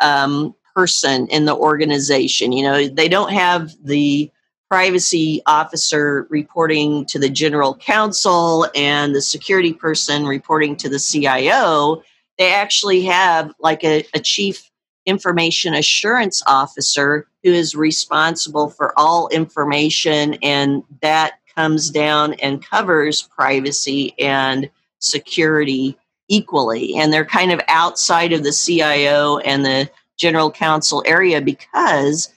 um, 0.00 0.54
person 0.74 1.26
in 1.28 1.44
the 1.44 1.56
organization. 1.56 2.52
You 2.52 2.64
know, 2.64 2.88
they 2.88 3.08
don't 3.08 3.32
have 3.32 3.72
the 3.82 4.30
privacy 4.72 5.42
officer 5.46 6.26
reporting 6.30 7.04
to 7.04 7.18
the 7.18 7.28
general 7.28 7.76
counsel 7.76 8.66
and 8.74 9.14
the 9.14 9.20
security 9.20 9.74
person 9.74 10.26
reporting 10.26 10.76
to 10.76 10.88
the 10.88 10.98
CIO. 10.98 12.02
They 12.38 12.54
actually 12.54 13.02
have 13.02 13.52
like 13.60 13.84
a, 13.84 14.06
a 14.14 14.20
chief 14.20 14.70
information 15.04 15.74
assurance 15.74 16.42
officer 16.46 17.26
who 17.44 17.50
is 17.52 17.74
responsible 17.74 18.70
for 18.70 18.98
all 18.98 19.28
information, 19.28 20.34
and 20.42 20.82
that 21.02 21.34
comes 21.54 21.90
down 21.90 22.32
and 22.34 22.64
covers 22.64 23.22
privacy 23.22 24.14
and 24.18 24.70
security 25.00 25.98
equally. 26.32 26.96
And 26.96 27.12
they're 27.12 27.26
kind 27.26 27.52
of 27.52 27.60
outside 27.68 28.32
of 28.32 28.42
the 28.42 28.52
CIO 28.52 29.38
and 29.38 29.64
the 29.64 29.88
general 30.18 30.50
counsel 30.50 31.02
area 31.06 31.40
because 31.42 32.32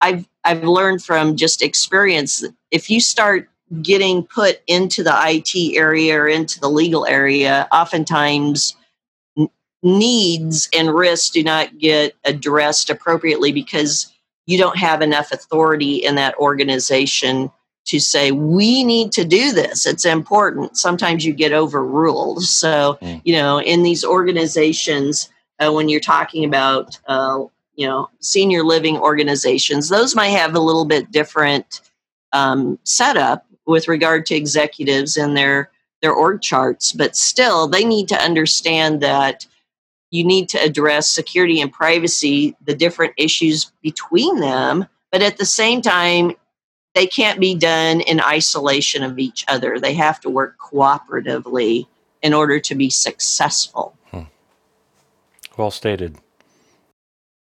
I've 0.00 0.26
I've 0.44 0.64
learned 0.64 1.02
from 1.02 1.36
just 1.36 1.60
experience 1.60 2.44
if 2.70 2.88
you 2.88 3.00
start 3.00 3.48
getting 3.82 4.22
put 4.24 4.60
into 4.66 5.02
the 5.02 5.12
IT 5.14 5.76
area 5.76 6.18
or 6.18 6.28
into 6.28 6.60
the 6.60 6.70
legal 6.70 7.04
area, 7.04 7.68
oftentimes 7.72 8.76
needs 9.82 10.68
and 10.76 10.94
risks 10.94 11.30
do 11.30 11.42
not 11.42 11.78
get 11.78 12.14
addressed 12.24 12.90
appropriately 12.90 13.50
because 13.50 14.12
you 14.46 14.56
don't 14.56 14.76
have 14.76 15.02
enough 15.02 15.32
authority 15.32 15.96
in 15.96 16.14
that 16.14 16.34
organization 16.36 17.50
to 17.86 17.98
say 17.98 18.30
we 18.30 18.84
need 18.84 19.10
to 19.12 19.24
do 19.24 19.52
this. 19.52 19.86
It's 19.86 20.04
important. 20.04 20.76
Sometimes 20.76 21.24
you 21.24 21.32
get 21.32 21.52
overruled. 21.52 22.42
So 22.42 22.98
mm. 23.02 23.20
you 23.24 23.34
know 23.34 23.60
in 23.60 23.82
these 23.82 24.04
organizations 24.04 25.30
uh, 25.60 25.72
when 25.72 25.88
you're 25.88 26.00
talking 26.00 26.44
about 26.44 26.98
uh, 27.06 27.44
you 27.80 27.86
know 27.86 28.10
senior 28.20 28.62
living 28.62 28.98
organizations 28.98 29.88
those 29.88 30.14
might 30.14 30.28
have 30.28 30.54
a 30.54 30.60
little 30.60 30.84
bit 30.84 31.10
different 31.10 31.80
um, 32.32 32.78
setup 32.84 33.46
with 33.66 33.88
regard 33.88 34.26
to 34.26 34.34
executives 34.34 35.16
and 35.16 35.36
their 35.36 35.70
their 36.02 36.12
org 36.12 36.42
charts 36.42 36.92
but 36.92 37.16
still 37.16 37.66
they 37.66 37.84
need 37.84 38.08
to 38.08 38.22
understand 38.22 39.00
that 39.00 39.46
you 40.10 40.24
need 40.24 40.48
to 40.48 40.58
address 40.58 41.08
security 41.08 41.60
and 41.60 41.72
privacy 41.72 42.54
the 42.64 42.74
different 42.74 43.14
issues 43.16 43.72
between 43.82 44.40
them 44.40 44.86
but 45.10 45.22
at 45.22 45.38
the 45.38 45.46
same 45.46 45.80
time 45.80 46.32
they 46.94 47.06
can't 47.06 47.40
be 47.40 47.54
done 47.54 48.00
in 48.00 48.20
isolation 48.20 49.02
of 49.02 49.18
each 49.18 49.44
other. 49.48 49.78
They 49.78 49.94
have 49.94 50.20
to 50.20 50.30
work 50.30 50.56
cooperatively 50.58 51.86
in 52.22 52.34
order 52.34 52.60
to 52.60 52.74
be 52.74 52.90
successful. 52.90 53.96
Hmm. 54.10 54.22
Well 55.56 55.70
stated. 55.70 56.18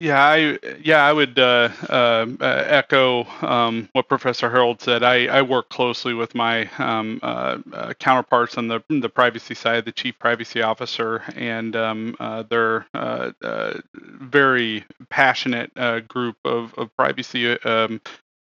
Yeah, 0.02 0.20
I 0.20 0.58
yeah 0.82 1.06
I 1.06 1.14
would 1.14 1.38
uh, 1.38 1.70
uh, 1.88 2.26
uh, 2.40 2.64
echo 2.68 3.24
um, 3.44 3.88
what 3.94 4.10
Professor 4.10 4.50
Herold 4.50 4.82
said. 4.82 5.04
I, 5.04 5.28
I 5.28 5.44
work 5.44 5.70
closely 5.70 6.16
with 6.16 6.34
my 6.34 6.68
um, 6.80 7.20
uh, 7.22 7.60
uh, 7.72 7.94
counterparts 8.00 8.58
on 8.58 8.68
the 8.68 8.84
the 8.90 9.10
privacy 9.10 9.54
side, 9.54 9.86
the 9.86 9.92
chief 9.92 10.18
privacy 10.18 10.64
officer, 10.64 11.22
and 11.36 11.76
um, 11.76 12.16
uh, 12.20 12.42
they're 12.50 12.88
a 12.96 13.80
very 13.94 14.86
passionate 15.10 15.72
group 16.08 16.38
of 16.46 16.74
of 16.80 16.96
privacy 16.98 17.52
um, 17.62 18.02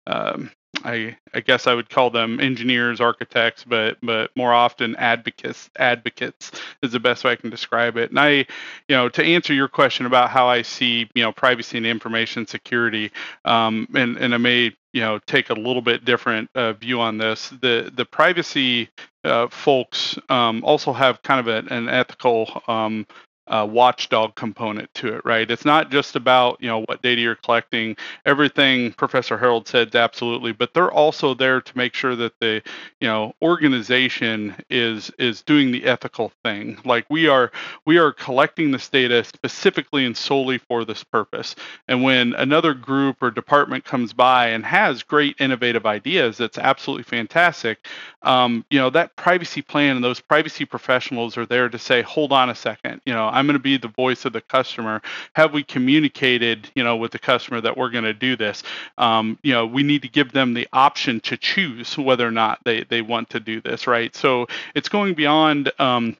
um, 0.08 0.51
I, 0.83 1.17
I 1.33 1.39
guess 1.39 1.67
I 1.67 1.73
would 1.73 1.89
call 1.89 2.09
them 2.09 2.39
engineers, 2.39 3.01
architects, 3.01 3.63
but 3.63 3.97
but 4.01 4.31
more 4.35 4.53
often 4.53 4.95
advocates. 4.95 5.69
Advocates 5.77 6.51
is 6.81 6.91
the 6.91 6.99
best 6.99 7.23
way 7.23 7.31
I 7.31 7.35
can 7.35 7.49
describe 7.49 7.97
it. 7.97 8.09
And 8.09 8.19
I, 8.19 8.29
you 8.31 8.45
know, 8.89 9.09
to 9.09 9.23
answer 9.23 9.53
your 9.53 9.67
question 9.67 10.05
about 10.05 10.29
how 10.29 10.47
I 10.47 10.61
see, 10.61 11.09
you 11.13 11.23
know, 11.23 11.31
privacy 11.31 11.77
and 11.77 11.85
information 11.85 12.47
security, 12.47 13.11
um, 13.45 13.88
and 13.93 14.17
and 14.17 14.33
I 14.33 14.38
may 14.38 14.75
you 14.93 15.01
know 15.01 15.19
take 15.19 15.49
a 15.49 15.53
little 15.53 15.81
bit 15.81 16.05
different 16.05 16.49
uh, 16.55 16.73
view 16.73 17.01
on 17.01 17.17
this. 17.17 17.49
The 17.61 17.91
the 17.93 18.05
privacy 18.05 18.89
uh, 19.23 19.47
folks 19.49 20.17
um, 20.29 20.63
also 20.63 20.93
have 20.93 21.21
kind 21.23 21.39
of 21.39 21.47
a, 21.47 21.73
an 21.73 21.89
ethical 21.89 22.61
um, 22.67 23.05
uh, 23.47 23.67
watchdog 23.69 24.36
component 24.36 24.91
to 24.95 25.13
it, 25.13 25.23
right? 25.23 25.49
It's 25.49 25.65
not 25.65 25.91
just 25.91 26.15
about 26.15 26.58
you 26.62 26.67
know 26.67 26.81
what 26.84 27.01
data 27.01 27.21
you're 27.21 27.36
collecting. 27.36 27.95
Everything 28.25 28.91
Professor 28.93 29.38
Herold 29.38 29.67
said, 29.67 29.95
absolutely, 29.95 30.51
but 30.51 30.73
they're 30.73 30.91
also 30.91 31.34
there 31.34 31.62
to 31.62 31.77
make 31.77 31.93
sure 31.93 32.15
that 32.15 32.34
the 32.39 32.62
you 32.99 33.08
know 33.08 33.34
organization 33.41 34.55
is 34.69 35.12
is 35.19 35.43
doing 35.43 35.71
the 35.71 35.86
ethical 35.86 36.31
thing. 36.43 36.79
Like 36.86 37.05
we 37.10 37.27
are 37.27 37.51
we 37.86 37.97
are 37.97 38.12
collecting 38.12 38.71
this 38.71 38.89
data 38.89 39.23
specifically 39.23 40.05
and 40.05 40.17
solely 40.17 40.58
for 40.58 40.84
this 40.84 41.03
purpose. 41.03 41.55
And 41.88 42.01
when 42.01 42.34
another 42.34 42.73
group 42.73 43.21
or 43.21 43.29
department 43.29 43.86
comes 43.86 44.12
by 44.13 44.47
and 44.47 44.65
has 44.65 45.03
great 45.03 45.36
innovative 45.39 45.86
ideas, 45.86 46.38
that's 46.38 46.58
absolutely 46.58 47.03
fantastic. 47.03 47.86
Um, 48.23 48.65
you 48.71 48.79
know 48.79 48.89
that 48.89 49.15
privacy 49.15 49.62
plan 49.62 49.97
and 49.97 50.03
those 50.03 50.19
privacy 50.19 50.65
professionals 50.65 51.38
are 51.38 51.45
there 51.45 51.69
to 51.69 51.77
say, 51.77 52.01
hold 52.01 52.31
on 52.31 52.49
a 52.49 52.55
second, 52.55 53.01
you 53.05 53.13
know 53.13 53.35
I'm 53.36 53.45
going 53.45 53.54
to 53.58 53.60
be 53.60 53.78
the 53.78 53.89
voice 53.89 54.26
of 54.26 54.34
the 54.34 54.41
customer. 54.41 55.02
Have 55.36 55.54
we 55.54 55.63
communicated, 55.63 56.69
you 56.76 56.84
know, 56.84 56.95
with 56.98 57.12
the 57.12 57.19
customer 57.19 57.62
that 57.62 57.78
we're 57.78 57.89
going 57.91 58.06
to 58.06 58.13
do 58.13 58.36
this? 58.36 58.63
Um, 58.98 59.38
you 59.43 59.54
know, 59.54 59.65
we 59.65 59.84
need 59.84 60.02
to 60.04 60.10
give 60.10 60.32
them 60.32 60.54
the 60.54 60.67
option 60.74 61.19
to 61.21 61.38
choose 61.38 61.98
whether 61.98 62.28
or 62.28 62.32
not 62.32 62.60
they 62.65 62.84
they 62.84 63.02
want 63.02 63.30
to 63.32 63.39
do 63.39 63.62
this, 63.62 63.88
right? 63.88 64.15
So 64.15 64.48
it's 64.74 64.89
going 64.89 65.13
beyond 65.13 65.71
um, 65.80 66.17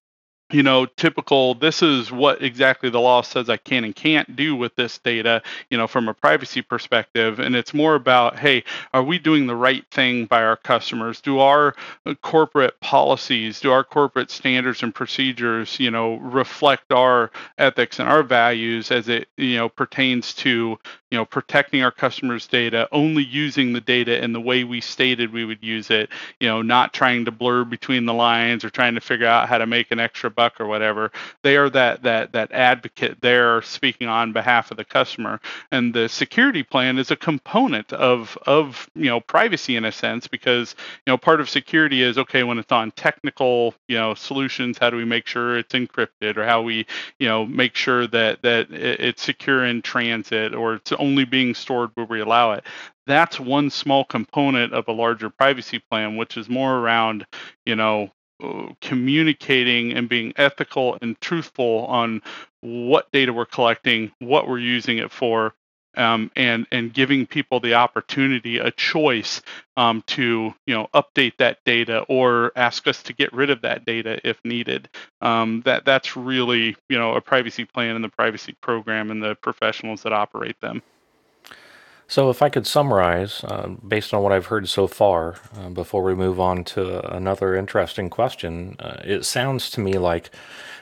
you 0.52 0.62
know, 0.62 0.86
typical, 0.86 1.56
this 1.56 1.82
is 1.82 2.12
what 2.12 2.44
exactly 2.44 2.92
the 2.92 3.00
law 3.00 3.22
says 3.22 3.50
I 3.50 3.58
can 3.58 3.84
and 3.84 3.96
can't 3.96 4.36
do 4.36 4.56
with 4.56 4.76
this 4.76 5.00
data, 5.00 5.42
you 5.72 5.78
know, 5.78 5.88
from 5.88 6.08
a 6.08 6.14
privacy 6.14 6.62
perspective. 6.62 7.40
And 7.40 7.56
it's 7.56 7.74
more 7.74 7.96
about, 7.96 8.38
hey, 8.38 8.64
are 8.94 9.02
we 9.02 9.18
doing 9.18 9.48
the 9.48 9.56
right 9.56 9.84
thing 9.90 10.26
by 10.28 10.44
our 10.44 10.56
customers? 10.56 11.20
Do 11.20 11.40
our 11.40 11.76
uh, 12.06 12.14
corporate 12.22 12.80
policies, 12.80 13.60
do 13.60 13.72
our 13.72 13.84
corporate 13.84 14.30
standards 14.30 14.84
and 14.84 14.94
procedures, 14.94 15.80
you 15.80 15.90
know, 15.90 16.18
reflect 16.18 16.92
our 16.92 17.32
ethics 17.58 18.00
and 18.00 18.08
our 18.08 18.22
values 18.22 18.92
as 18.92 19.10
it, 19.10 19.28
you 19.38 19.58
know, 19.58 19.68
pertains 19.68 20.36
to, 20.36 20.78
you 21.10 21.18
know, 21.18 21.26
protecting 21.26 21.82
our 21.82 21.92
customers' 21.92 22.46
data, 22.46 22.88
only 22.92 23.24
using 23.24 23.74
the 23.74 23.82
data 23.82 24.24
in 24.24 24.32
the 24.32 24.42
way 24.42 24.64
we 24.64 24.80
stated 24.80 25.34
we 25.34 25.46
would 25.46 25.64
use 25.64 25.90
it, 25.90 26.10
you 26.40 26.48
know, 26.48 26.62
not 26.62 26.94
trying 26.94 27.26
to 27.26 27.32
blur 27.32 27.64
between 27.64 28.06
the 28.06 28.14
lines 28.14 28.64
or 28.64 28.70
trying 28.70 28.94
to 28.94 29.02
figure 29.02 29.26
out 29.26 29.50
how 29.50 29.58
to 29.58 29.66
make 29.66 29.92
an 29.92 30.00
extra 30.00 30.30
buck 30.36 30.62
or 30.62 30.68
whatever. 30.68 31.12
They 31.44 31.58
are 31.58 31.70
that 31.72 32.04
that 32.04 32.34
that 32.34 32.52
advocate 32.54 33.22
there 33.22 33.62
speaking 33.64 34.08
on 34.10 34.34
behalf 34.34 34.72
of 34.72 34.78
the 34.78 34.86
customer. 34.86 35.42
And 35.72 35.94
the 35.94 36.10
security 36.10 36.64
plan 36.64 37.00
is 37.00 37.12
a 37.12 37.18
component 37.18 37.94
of 37.94 38.38
of 38.48 38.90
you 38.96 39.06
know 39.10 39.22
privacy 39.22 39.78
in 39.78 39.86
a 39.86 39.94
sense 39.94 40.28
because 40.28 40.76
you 41.08 41.12
know 41.12 41.18
part 41.18 41.42
of 41.42 41.50
security 41.50 42.04
is 42.04 42.18
okay 42.20 42.44
when 42.44 42.60
it's 42.60 42.72
on 42.72 42.92
technical 42.92 43.76
you 43.88 43.98
know 43.98 44.14
solutions 44.16 44.78
how 44.80 44.90
do 44.90 44.98
we 44.98 45.06
make 45.06 45.28
sure 45.28 45.58
it's 45.58 45.74
encrypted 45.74 46.38
or 46.38 46.46
how 46.46 46.62
we 46.62 46.86
you 47.20 47.28
know 47.28 47.46
make 47.46 47.76
sure 47.76 48.08
that 48.08 48.42
that 48.44 48.72
it's 48.72 49.24
secure 49.24 49.66
in 49.66 49.82
transit 49.82 50.56
or 50.56 50.76
it's 50.76 50.92
only 50.94 51.26
being 51.26 51.54
stored 51.56 51.92
where 51.96 52.06
we 52.08 52.22
allow 52.22 52.54
it 52.54 52.66
that's 53.08 53.40
one 53.40 53.70
small 53.70 54.06
component 54.06 54.74
of 54.74 54.88
a 54.88 54.92
larger 54.94 55.30
privacy 55.30 55.80
plan 55.92 56.18
which 56.18 56.38
is 56.38 56.50
more 56.50 56.78
around 56.80 57.26
you 57.66 57.76
know 57.76 58.12
communicating 58.82 59.94
and 59.94 60.10
being 60.10 60.34
ethical 60.38 60.98
and 61.02 61.20
truthful 61.22 61.86
on 61.86 62.22
what 62.62 63.12
data 63.12 63.34
we're 63.34 63.46
collecting, 63.46 64.12
what 64.20 64.48
we're 64.48 64.60
using 64.60 64.98
it 64.98 65.12
for, 65.12 65.54
um, 65.98 66.30
and 66.36 66.68
and 66.72 66.94
giving 66.94 67.26
people 67.26 67.60
the 67.60 67.76
opportunity, 67.76 68.58
a 68.58 68.72
choice 68.72 69.42
um, 69.78 70.04
to 70.08 70.54
you 70.68 70.76
know 70.76 70.88
update 70.94 71.38
that 71.38 71.60
data 71.66 72.02
or 72.10 72.52
ask 72.56 72.88
us 72.88 73.04
to 73.04 73.14
get 73.14 73.32
rid 73.34 73.50
of 73.50 73.62
that 73.62 73.86
data 73.86 74.20
if 74.28 74.40
needed. 74.44 74.90
Um, 75.22 75.62
that 75.66 75.86
that's 75.86 76.18
really 76.18 76.76
you 76.90 76.98
know 76.98 77.14
a 77.16 77.22
privacy 77.22 77.66
plan 77.66 77.96
and 77.96 78.04
the 78.04 78.10
privacy 78.10 78.56
program 78.62 79.12
and 79.12 79.24
the 79.24 79.36
professionals 79.36 80.04
that 80.04 80.14
operate 80.14 80.60
them. 80.62 80.82
So, 82.08 82.30
if 82.30 82.42
I 82.44 82.50
could 82.50 82.68
summarize, 82.68 83.44
uh, 83.44 83.68
based 83.88 84.14
on 84.14 84.22
what 84.22 84.32
I've 84.32 84.46
heard 84.48 84.70
so 84.70 84.86
far, 84.86 85.36
uh, 85.58 85.70
before 85.70 86.04
we 86.04 86.14
move 86.14 86.40
on 86.40 86.64
to 86.66 87.16
another 87.16 87.56
interesting 87.56 88.10
question, 88.12 88.76
uh, 88.80 88.98
it 89.04 89.26
sounds 89.26 89.72
to 89.72 89.80
me 89.80 89.94
like 89.94 90.30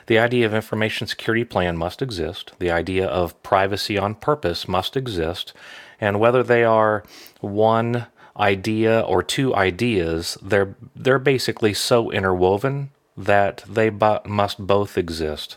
the 0.06 0.18
idea 0.18 0.44
of 0.44 0.52
information 0.52 1.06
security 1.06 1.44
plan 1.44 1.78
must 1.78 2.02
exist, 2.02 2.52
the 2.58 2.70
idea 2.70 3.06
of 3.06 3.42
privacy 3.42 3.96
on 3.96 4.14
purpose 4.14 4.68
must 4.68 4.98
exist, 4.98 5.54
and 5.98 6.20
whether 6.20 6.42
they 6.42 6.62
are 6.62 7.04
one 7.40 8.06
idea 8.36 9.00
or 9.00 9.22
two 9.22 9.54
ideas, 9.54 10.36
they're 10.42 10.76
they're 10.94 11.18
basically 11.18 11.72
so 11.72 12.10
interwoven 12.10 12.90
that 13.16 13.64
they 13.68 13.88
bu- 13.88 14.18
must 14.26 14.58
both 14.66 14.98
exist. 14.98 15.56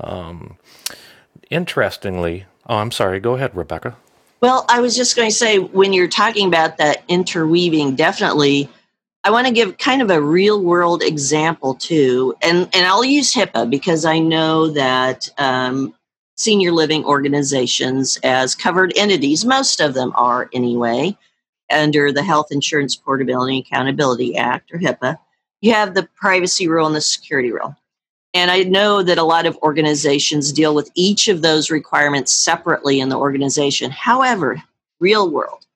Um, 0.00 0.58
interestingly, 1.48 2.44
oh, 2.66 2.76
I'm 2.76 2.90
sorry. 2.90 3.20
Go 3.20 3.36
ahead, 3.36 3.56
Rebecca. 3.56 3.96
Well, 4.40 4.64
I 4.68 4.80
was 4.80 4.96
just 4.96 5.16
going 5.16 5.28
to 5.28 5.34
say 5.34 5.58
when 5.58 5.92
you're 5.92 6.08
talking 6.08 6.46
about 6.46 6.76
that 6.78 7.02
interweaving, 7.08 7.96
definitely, 7.96 8.68
I 9.24 9.30
want 9.30 9.48
to 9.48 9.52
give 9.52 9.78
kind 9.78 10.00
of 10.00 10.10
a 10.10 10.22
real 10.22 10.62
world 10.62 11.02
example 11.02 11.74
too, 11.74 12.34
and 12.40 12.68
and 12.72 12.86
I'll 12.86 13.04
use 13.04 13.34
HIPAA 13.34 13.68
because 13.68 14.04
I 14.04 14.20
know 14.20 14.68
that 14.68 15.28
um, 15.38 15.92
senior 16.36 16.70
living 16.70 17.04
organizations 17.04 18.18
as 18.22 18.54
covered 18.54 18.92
entities, 18.96 19.44
most 19.44 19.80
of 19.80 19.94
them 19.94 20.12
are 20.14 20.48
anyway, 20.54 21.16
under 21.70 22.12
the 22.12 22.22
Health 22.22 22.52
Insurance 22.52 22.94
Portability 22.94 23.56
and 23.56 23.66
Accountability 23.66 24.36
Act 24.36 24.70
or 24.72 24.78
HIPAA. 24.78 25.18
You 25.60 25.74
have 25.74 25.94
the 25.94 26.08
privacy 26.14 26.68
rule 26.68 26.86
and 26.86 26.94
the 26.94 27.00
security 27.00 27.50
rule. 27.50 27.76
And 28.34 28.50
I 28.50 28.62
know 28.62 29.02
that 29.02 29.18
a 29.18 29.24
lot 29.24 29.46
of 29.46 29.56
organizations 29.58 30.52
deal 30.52 30.74
with 30.74 30.90
each 30.94 31.28
of 31.28 31.42
those 31.42 31.70
requirements 31.70 32.32
separately 32.32 33.00
in 33.00 33.08
the 33.08 33.16
organization. 33.16 33.90
However, 33.90 34.62
real 35.00 35.30
world, 35.30 35.66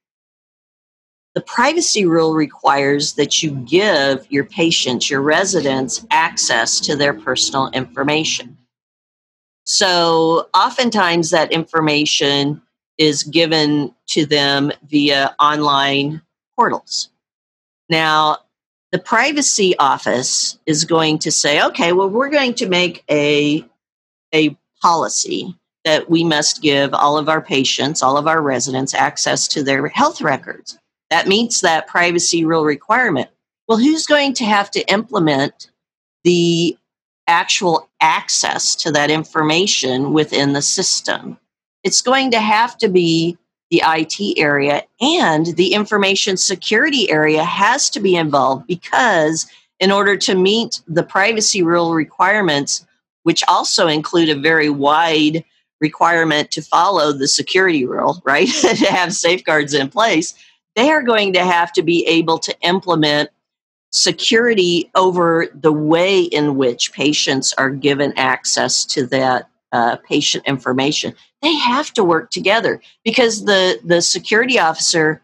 the 1.35 1.41
privacy 1.41 2.05
rule 2.05 2.35
requires 2.35 3.15
that 3.15 3.43
you 3.43 3.53
give 3.53 4.31
your 4.31 4.45
patients, 4.45 5.09
your 5.09 5.23
residents, 5.23 6.07
access 6.11 6.79
to 6.81 6.95
their 6.95 7.15
personal 7.15 7.71
information. 7.71 8.59
So 9.65 10.49
oftentimes 10.55 11.31
that 11.31 11.53
information 11.53 12.61
is 12.99 13.23
given 13.23 13.95
to 14.09 14.27
them 14.27 14.73
via 14.89 15.35
online 15.41 16.21
portals. 16.55 17.09
Now, 17.89 18.39
the 18.93 18.99
privacy 18.99 19.75
office 19.79 20.59
is 20.67 20.85
going 20.85 21.19
to 21.21 21.33
say, 21.33 21.63
okay, 21.63 21.93
well, 21.93 22.11
we're 22.11 22.29
going 22.29 22.55
to 22.55 22.69
make 22.69 23.03
a, 23.11 23.65
a 24.35 24.57
policy 24.83 25.57
that 25.85 26.11
we 26.11 26.23
must 26.23 26.63
give 26.63 26.93
all 26.95 27.17
of 27.19 27.29
our 27.29 27.41
patients, 27.41 28.03
all 28.03 28.19
of 28.19 28.29
our 28.29 28.41
residents, 28.43 28.95
access 28.95 29.49
to 29.49 29.63
their 29.63 29.89
health 29.89 30.21
records. 30.21 30.79
That 31.11 31.27
meets 31.27 31.63
that 31.63 31.89
privacy 31.89 32.45
rule 32.45 32.65
requirement. 32.65 33.31
Well, 33.67 33.79
who's 33.79 34.07
going 34.07 34.35
to 34.35 34.45
have 34.45 34.71
to 34.73 34.93
implement 34.93 35.71
the 36.23 36.77
actual 37.27 37.89
access 38.01 38.77
to 38.77 38.93
that 38.93 39.11
information 39.11 40.13
within 40.13 40.53
the 40.53 40.63
system? 40.63 41.39
It's 41.83 42.03
going 42.03 42.31
to 42.33 42.41
have 42.41 42.77
to 42.79 42.89
be 42.89 43.39
the 43.73 43.83
IT 43.87 44.39
area 44.39 44.83
and 45.01 45.47
the 45.57 45.73
information 45.73 46.37
security 46.37 47.11
area 47.11 47.43
has 47.43 47.89
to 47.89 48.01
be 48.01 48.15
involved 48.15 48.67
because 48.67 49.47
in 49.81 49.91
order 49.91 50.15
to 50.15 50.35
meet 50.35 50.83
the 50.87 51.03
privacy 51.03 51.63
rule 51.63 51.95
requirements, 51.95 52.87
which 53.23 53.43
also 53.49 53.89
include 53.89 54.29
a 54.29 54.39
very 54.39 54.69
wide 54.69 55.43
requirement 55.81 56.51
to 56.51 56.61
follow 56.61 57.13
the 57.13 57.27
security 57.27 57.87
rule, 57.87 58.21
right? 58.27 58.49
to 58.61 58.87
have 58.93 59.15
safeguards 59.15 59.73
in 59.73 59.89
place, 59.89 60.35
they 60.77 60.91
are 60.91 61.03
going 61.03 61.33
to 61.33 61.43
have 61.43 61.73
to 61.73 61.83
be 61.83 62.07
able 62.07 62.39
to 62.41 62.55
implement 62.61 63.31
security 63.91 64.91
over 64.95 65.47
the 65.55 65.73
way 65.73 66.21
in 66.21 66.57
which 66.59 66.93
patients 66.93 67.55
are 67.57 67.71
given 67.71 68.13
access 68.19 68.85
to 68.85 69.07
that 69.07 69.49
uh, 69.73 69.97
patient 70.07 70.45
information. 70.47 71.15
They 71.43 71.55
have 71.57 71.93
to 71.95 72.05
work 72.05 72.31
together 72.31 72.81
because 73.05 73.45
the 73.45 73.81
the 73.85 74.01
security 74.01 74.59
officer 74.59 75.23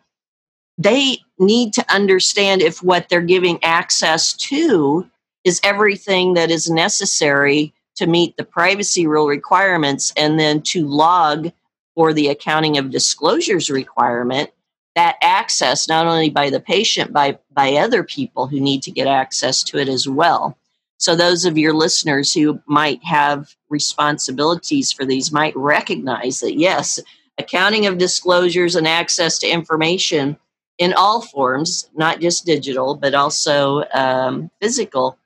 they 0.77 1.19
need 1.39 1.73
to 1.75 1.85
understand 1.93 2.63
if 2.63 2.83
what 2.83 3.09
they're 3.09 3.21
giving 3.21 3.63
access 3.65 4.33
to 4.33 5.09
is 5.45 5.61
everything 5.65 6.35
that 6.35 6.51
is 6.51 6.71
necessary 6.71 7.73
to 7.97 8.07
meet 8.07 8.37
the 8.37 8.45
privacy 8.45 9.07
rule 9.07 9.27
requirements 9.27 10.13
and 10.17 10.39
then 10.39 10.63
to 10.63 10.87
log 10.87 11.51
for 11.95 12.13
the 12.13 12.29
accounting 12.29 12.79
of 12.79 12.91
disclosures 12.91 13.71
requirement 13.71 14.51
that 14.95 15.17
access 15.23 15.89
not 15.89 16.07
only 16.07 16.31
by 16.31 16.51
the 16.51 16.61
patient 16.61 17.13
by 17.13 17.39
by 17.53 17.75
other 17.75 18.03
people 18.03 18.47
who 18.47 18.61
need 18.61 18.83
to 18.83 18.91
get 18.91 19.07
access 19.07 19.63
to 19.63 19.79
it 19.79 19.89
as 19.89 20.09
well 20.09 20.57
so 20.99 21.15
those 21.15 21.45
of 21.45 21.57
your 21.57 21.73
listeners 21.73 22.33
who 22.33 22.61
might 22.67 23.03
have 23.03 23.55
responsibilities 23.69 24.93
for 24.93 25.05
these 25.05 25.33
might 25.33 25.57
recognize 25.57 26.41
that 26.41 26.59
yes 26.59 27.01
accounting 27.39 27.87
of 27.87 27.99
disclosures 27.99 28.77
and 28.77 28.87
access 28.87 29.39
to 29.39 29.49
information 29.49 30.37
in 30.79 30.93
all 30.95 31.21
forms 31.21 31.89
not 31.95 32.21
just 32.21 32.47
digital 32.47 32.95
but 32.95 33.15
also 33.15 33.85
um, 33.95 34.51
physical 34.61 35.19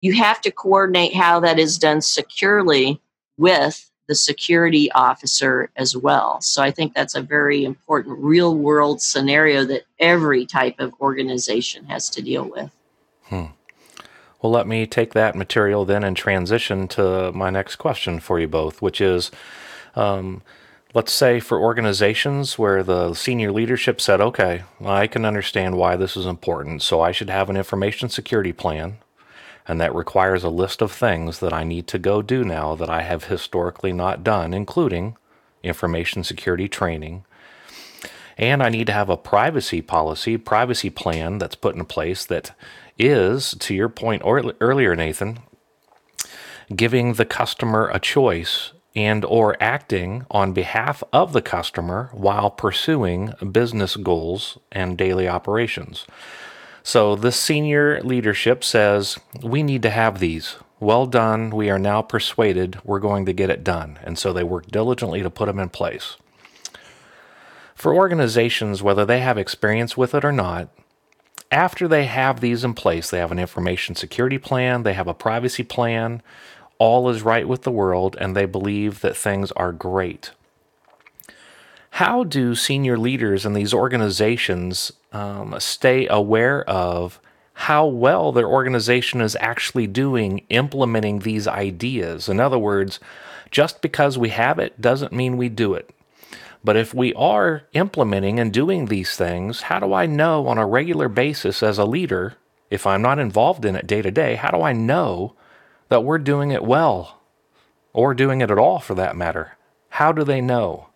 you 0.00 0.14
have 0.14 0.40
to 0.42 0.50
coordinate 0.50 1.14
how 1.14 1.40
that 1.40 1.58
is 1.58 1.78
done 1.78 2.00
securely 2.00 3.00
with 3.38 3.90
the 4.08 4.14
security 4.14 4.90
officer 4.92 5.70
as 5.76 5.96
well. 5.96 6.40
So 6.40 6.62
I 6.62 6.70
think 6.70 6.94
that's 6.94 7.14
a 7.14 7.22
very 7.22 7.64
important 7.64 8.18
real 8.18 8.56
world 8.56 9.02
scenario 9.02 9.64
that 9.64 9.82
every 9.98 10.46
type 10.46 10.76
of 10.78 10.94
organization 11.00 11.86
has 11.86 12.08
to 12.10 12.22
deal 12.22 12.48
with. 12.48 12.70
Hmm. 13.24 13.46
Well, 14.40 14.52
let 14.52 14.66
me 14.66 14.86
take 14.86 15.14
that 15.14 15.34
material 15.34 15.84
then 15.84 16.04
and 16.04 16.16
transition 16.16 16.88
to 16.88 17.32
my 17.32 17.50
next 17.50 17.76
question 17.76 18.20
for 18.20 18.38
you 18.38 18.48
both, 18.48 18.82
which 18.82 19.00
is 19.00 19.30
um, 19.94 20.42
let's 20.94 21.12
say 21.12 21.40
for 21.40 21.58
organizations 21.58 22.58
where 22.58 22.82
the 22.82 23.14
senior 23.14 23.50
leadership 23.50 24.00
said, 24.00 24.20
okay, 24.20 24.62
I 24.84 25.06
can 25.06 25.24
understand 25.24 25.76
why 25.76 25.96
this 25.96 26.16
is 26.16 26.26
important, 26.26 26.82
so 26.82 27.00
I 27.00 27.12
should 27.12 27.30
have 27.30 27.48
an 27.50 27.56
information 27.56 28.08
security 28.08 28.52
plan 28.52 28.98
and 29.68 29.80
that 29.80 29.94
requires 29.94 30.44
a 30.44 30.48
list 30.48 30.80
of 30.80 30.92
things 30.92 31.40
that 31.40 31.52
I 31.52 31.64
need 31.64 31.86
to 31.88 31.98
go 31.98 32.22
do 32.22 32.44
now 32.44 32.74
that 32.76 32.88
I 32.88 33.02
have 33.02 33.24
historically 33.24 33.92
not 33.92 34.22
done, 34.22 34.54
including 34.54 35.16
information 35.62 36.22
security 36.22 36.68
training. 36.68 37.24
And 38.38 38.62
I 38.62 38.68
need 38.68 38.86
to 38.86 38.92
have 38.92 39.08
a 39.08 39.16
privacy 39.16 39.82
policy, 39.82 40.36
privacy 40.36 40.90
plan 40.90 41.38
that's 41.38 41.56
put 41.56 41.74
in 41.74 41.84
place 41.84 42.24
that 42.26 42.52
is, 42.98 43.54
to 43.60 43.74
your 43.74 43.88
point 43.88 44.22
earlier, 44.24 44.96
Nathan, 44.96 45.40
giving 46.74 47.14
the 47.14 47.24
customer 47.24 47.88
a 47.92 48.00
choice 48.00 48.72
and 48.94 49.24
or 49.26 49.56
acting 49.62 50.24
on 50.30 50.52
behalf 50.52 51.02
of 51.12 51.32
the 51.32 51.42
customer 51.42 52.10
while 52.12 52.50
pursuing 52.50 53.32
business 53.52 53.94
goals 53.96 54.58
and 54.72 54.96
daily 54.96 55.28
operations. 55.28 56.06
So 56.82 57.14
this 57.14 57.38
senior 57.38 58.00
leadership 58.02 58.64
says, 58.64 59.18
we 59.42 59.62
need 59.62 59.82
to 59.82 59.90
have 59.90 60.18
these. 60.18 60.56
Well 60.80 61.06
done. 61.06 61.50
We 61.50 61.68
are 61.68 61.78
now 61.78 62.00
persuaded 62.00 62.78
we're 62.84 63.00
going 63.00 63.26
to 63.26 63.32
get 63.32 63.50
it 63.50 63.64
done. 63.64 63.98
And 64.02 64.18
so 64.18 64.32
they 64.32 64.44
work 64.44 64.68
diligently 64.68 65.22
to 65.22 65.30
put 65.30 65.46
them 65.46 65.58
in 65.58 65.68
place. 65.68 66.16
For 67.74 67.94
organizations, 67.94 68.82
whether 68.82 69.04
they 69.04 69.20
have 69.20 69.36
experience 69.36 69.96
with 69.96 70.14
it 70.14 70.24
or 70.24 70.32
not, 70.32 70.70
after 71.50 71.86
they 71.86 72.06
have 72.06 72.40
these 72.40 72.64
in 72.64 72.74
place, 72.74 73.10
they 73.10 73.18
have 73.18 73.32
an 73.32 73.38
information 73.38 73.94
security 73.94 74.38
plan, 74.38 74.82
they 74.82 74.94
have 74.94 75.08
a 75.08 75.14
privacy 75.14 75.62
plan, 75.62 76.22
all 76.78 77.08
is 77.08 77.22
right 77.22 77.48
with 77.48 77.62
the 77.62 77.70
world, 77.70 78.16
and 78.20 78.36
they 78.36 78.46
believe 78.46 79.00
that 79.00 79.16
things 79.16 79.52
are 79.52 79.72
great. 79.72 80.32
How 81.90 82.24
do 82.24 82.54
senior 82.54 82.98
leaders 82.98 83.46
in 83.46 83.54
these 83.54 83.72
organizations 83.72 84.92
um, 85.12 85.54
stay 85.58 86.06
aware 86.08 86.62
of 86.68 87.18
how 87.54 87.86
well 87.86 88.32
their 88.32 88.48
organization 88.48 89.22
is 89.22 89.34
actually 89.40 89.86
doing 89.86 90.44
implementing 90.50 91.20
these 91.20 91.48
ideas? 91.48 92.28
In 92.28 92.38
other 92.38 92.58
words, 92.58 93.00
just 93.50 93.80
because 93.80 94.18
we 94.18 94.28
have 94.28 94.58
it 94.58 94.78
doesn't 94.78 95.12
mean 95.12 95.38
we 95.38 95.48
do 95.48 95.72
it. 95.72 95.90
But 96.66 96.76
if 96.76 96.92
we 96.92 97.14
are 97.14 97.62
implementing 97.74 98.40
and 98.40 98.52
doing 98.52 98.86
these 98.86 99.14
things, 99.14 99.62
how 99.62 99.78
do 99.78 99.94
I 99.94 100.06
know 100.06 100.48
on 100.48 100.58
a 100.58 100.66
regular 100.66 101.08
basis 101.08 101.62
as 101.62 101.78
a 101.78 101.84
leader, 101.84 102.34
if 102.70 102.88
I'm 102.88 103.02
not 103.02 103.20
involved 103.20 103.64
in 103.64 103.76
it 103.76 103.86
day 103.86 104.02
to 104.02 104.10
day, 104.10 104.34
how 104.34 104.50
do 104.50 104.62
I 104.62 104.72
know 104.72 105.36
that 105.90 106.02
we're 106.02 106.18
doing 106.18 106.50
it 106.50 106.64
well 106.64 107.20
or 107.92 108.14
doing 108.14 108.40
it 108.40 108.50
at 108.50 108.58
all 108.58 108.80
for 108.80 108.96
that 108.96 109.14
matter? 109.14 109.56
How 109.90 110.10
do 110.10 110.24
they 110.24 110.40
know? 110.40 110.88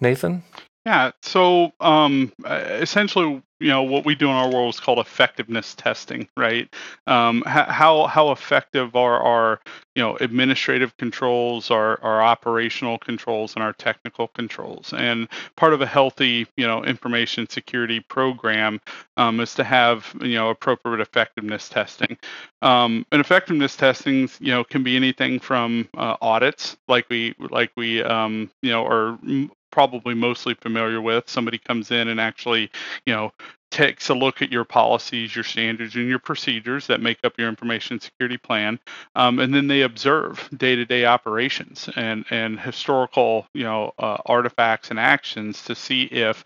Nathan? 0.00 0.44
Yeah. 0.86 1.10
So 1.20 1.72
um, 1.78 2.32
essentially, 2.46 3.42
you 3.62 3.68
know, 3.68 3.82
what 3.82 4.04
we 4.04 4.14
do 4.14 4.26
in 4.28 4.34
our 4.34 4.50
world 4.50 4.74
is 4.74 4.80
called 4.80 4.98
effectiveness 4.98 5.74
testing, 5.74 6.28
right? 6.36 6.68
Um, 7.06 7.42
how 7.46 8.06
how 8.06 8.32
effective 8.32 8.96
are 8.96 9.20
our 9.20 9.60
you 9.94 10.02
know 10.02 10.16
administrative 10.16 10.96
controls, 10.96 11.70
our 11.70 12.02
our 12.02 12.22
operational 12.22 12.98
controls, 12.98 13.54
and 13.54 13.62
our 13.62 13.72
technical 13.72 14.28
controls? 14.28 14.92
And 14.92 15.28
part 15.56 15.72
of 15.72 15.80
a 15.80 15.86
healthy 15.86 16.46
you 16.56 16.66
know 16.66 16.84
information 16.84 17.48
security 17.48 18.00
program 18.00 18.80
um, 19.16 19.38
is 19.40 19.54
to 19.54 19.64
have 19.64 20.14
you 20.20 20.34
know 20.34 20.50
appropriate 20.50 21.00
effectiveness 21.00 21.68
testing. 21.68 22.18
Um, 22.62 23.06
and 23.12 23.20
effectiveness 23.20 23.76
testing, 23.76 24.28
you 24.40 24.52
know, 24.52 24.64
can 24.64 24.82
be 24.82 24.96
anything 24.96 25.38
from 25.38 25.88
uh, 25.96 26.16
audits, 26.20 26.76
like 26.88 27.06
we 27.08 27.34
like 27.38 27.70
we 27.76 28.02
um, 28.02 28.50
you 28.62 28.70
know 28.70 28.84
are 28.86 29.18
probably 29.72 30.14
mostly 30.14 30.54
familiar 30.54 31.00
with. 31.00 31.28
Somebody 31.28 31.58
comes 31.58 31.90
in 31.90 32.08
and 32.08 32.20
actually, 32.20 32.70
you 33.06 33.14
know, 33.14 33.32
takes 33.72 34.10
a 34.10 34.14
look 34.14 34.42
at 34.42 34.52
your 34.52 34.64
policies, 34.64 35.34
your 35.34 35.44
standards, 35.44 35.96
and 35.96 36.08
your 36.08 36.20
procedures 36.20 36.86
that 36.86 37.00
make 37.00 37.18
up 37.24 37.32
your 37.38 37.48
information 37.48 37.98
security 37.98 38.36
plan, 38.36 38.78
um, 39.16 39.40
and 39.40 39.52
then 39.52 39.66
they 39.66 39.82
observe 39.82 40.48
day-to-day 40.56 41.06
operations 41.06 41.88
and 41.96 42.24
and 42.30 42.60
historical, 42.60 43.46
you 43.54 43.64
know, 43.64 43.92
uh, 43.98 44.18
artifacts 44.26 44.90
and 44.90 45.00
actions 45.00 45.64
to 45.64 45.74
see 45.74 46.04
if 46.04 46.44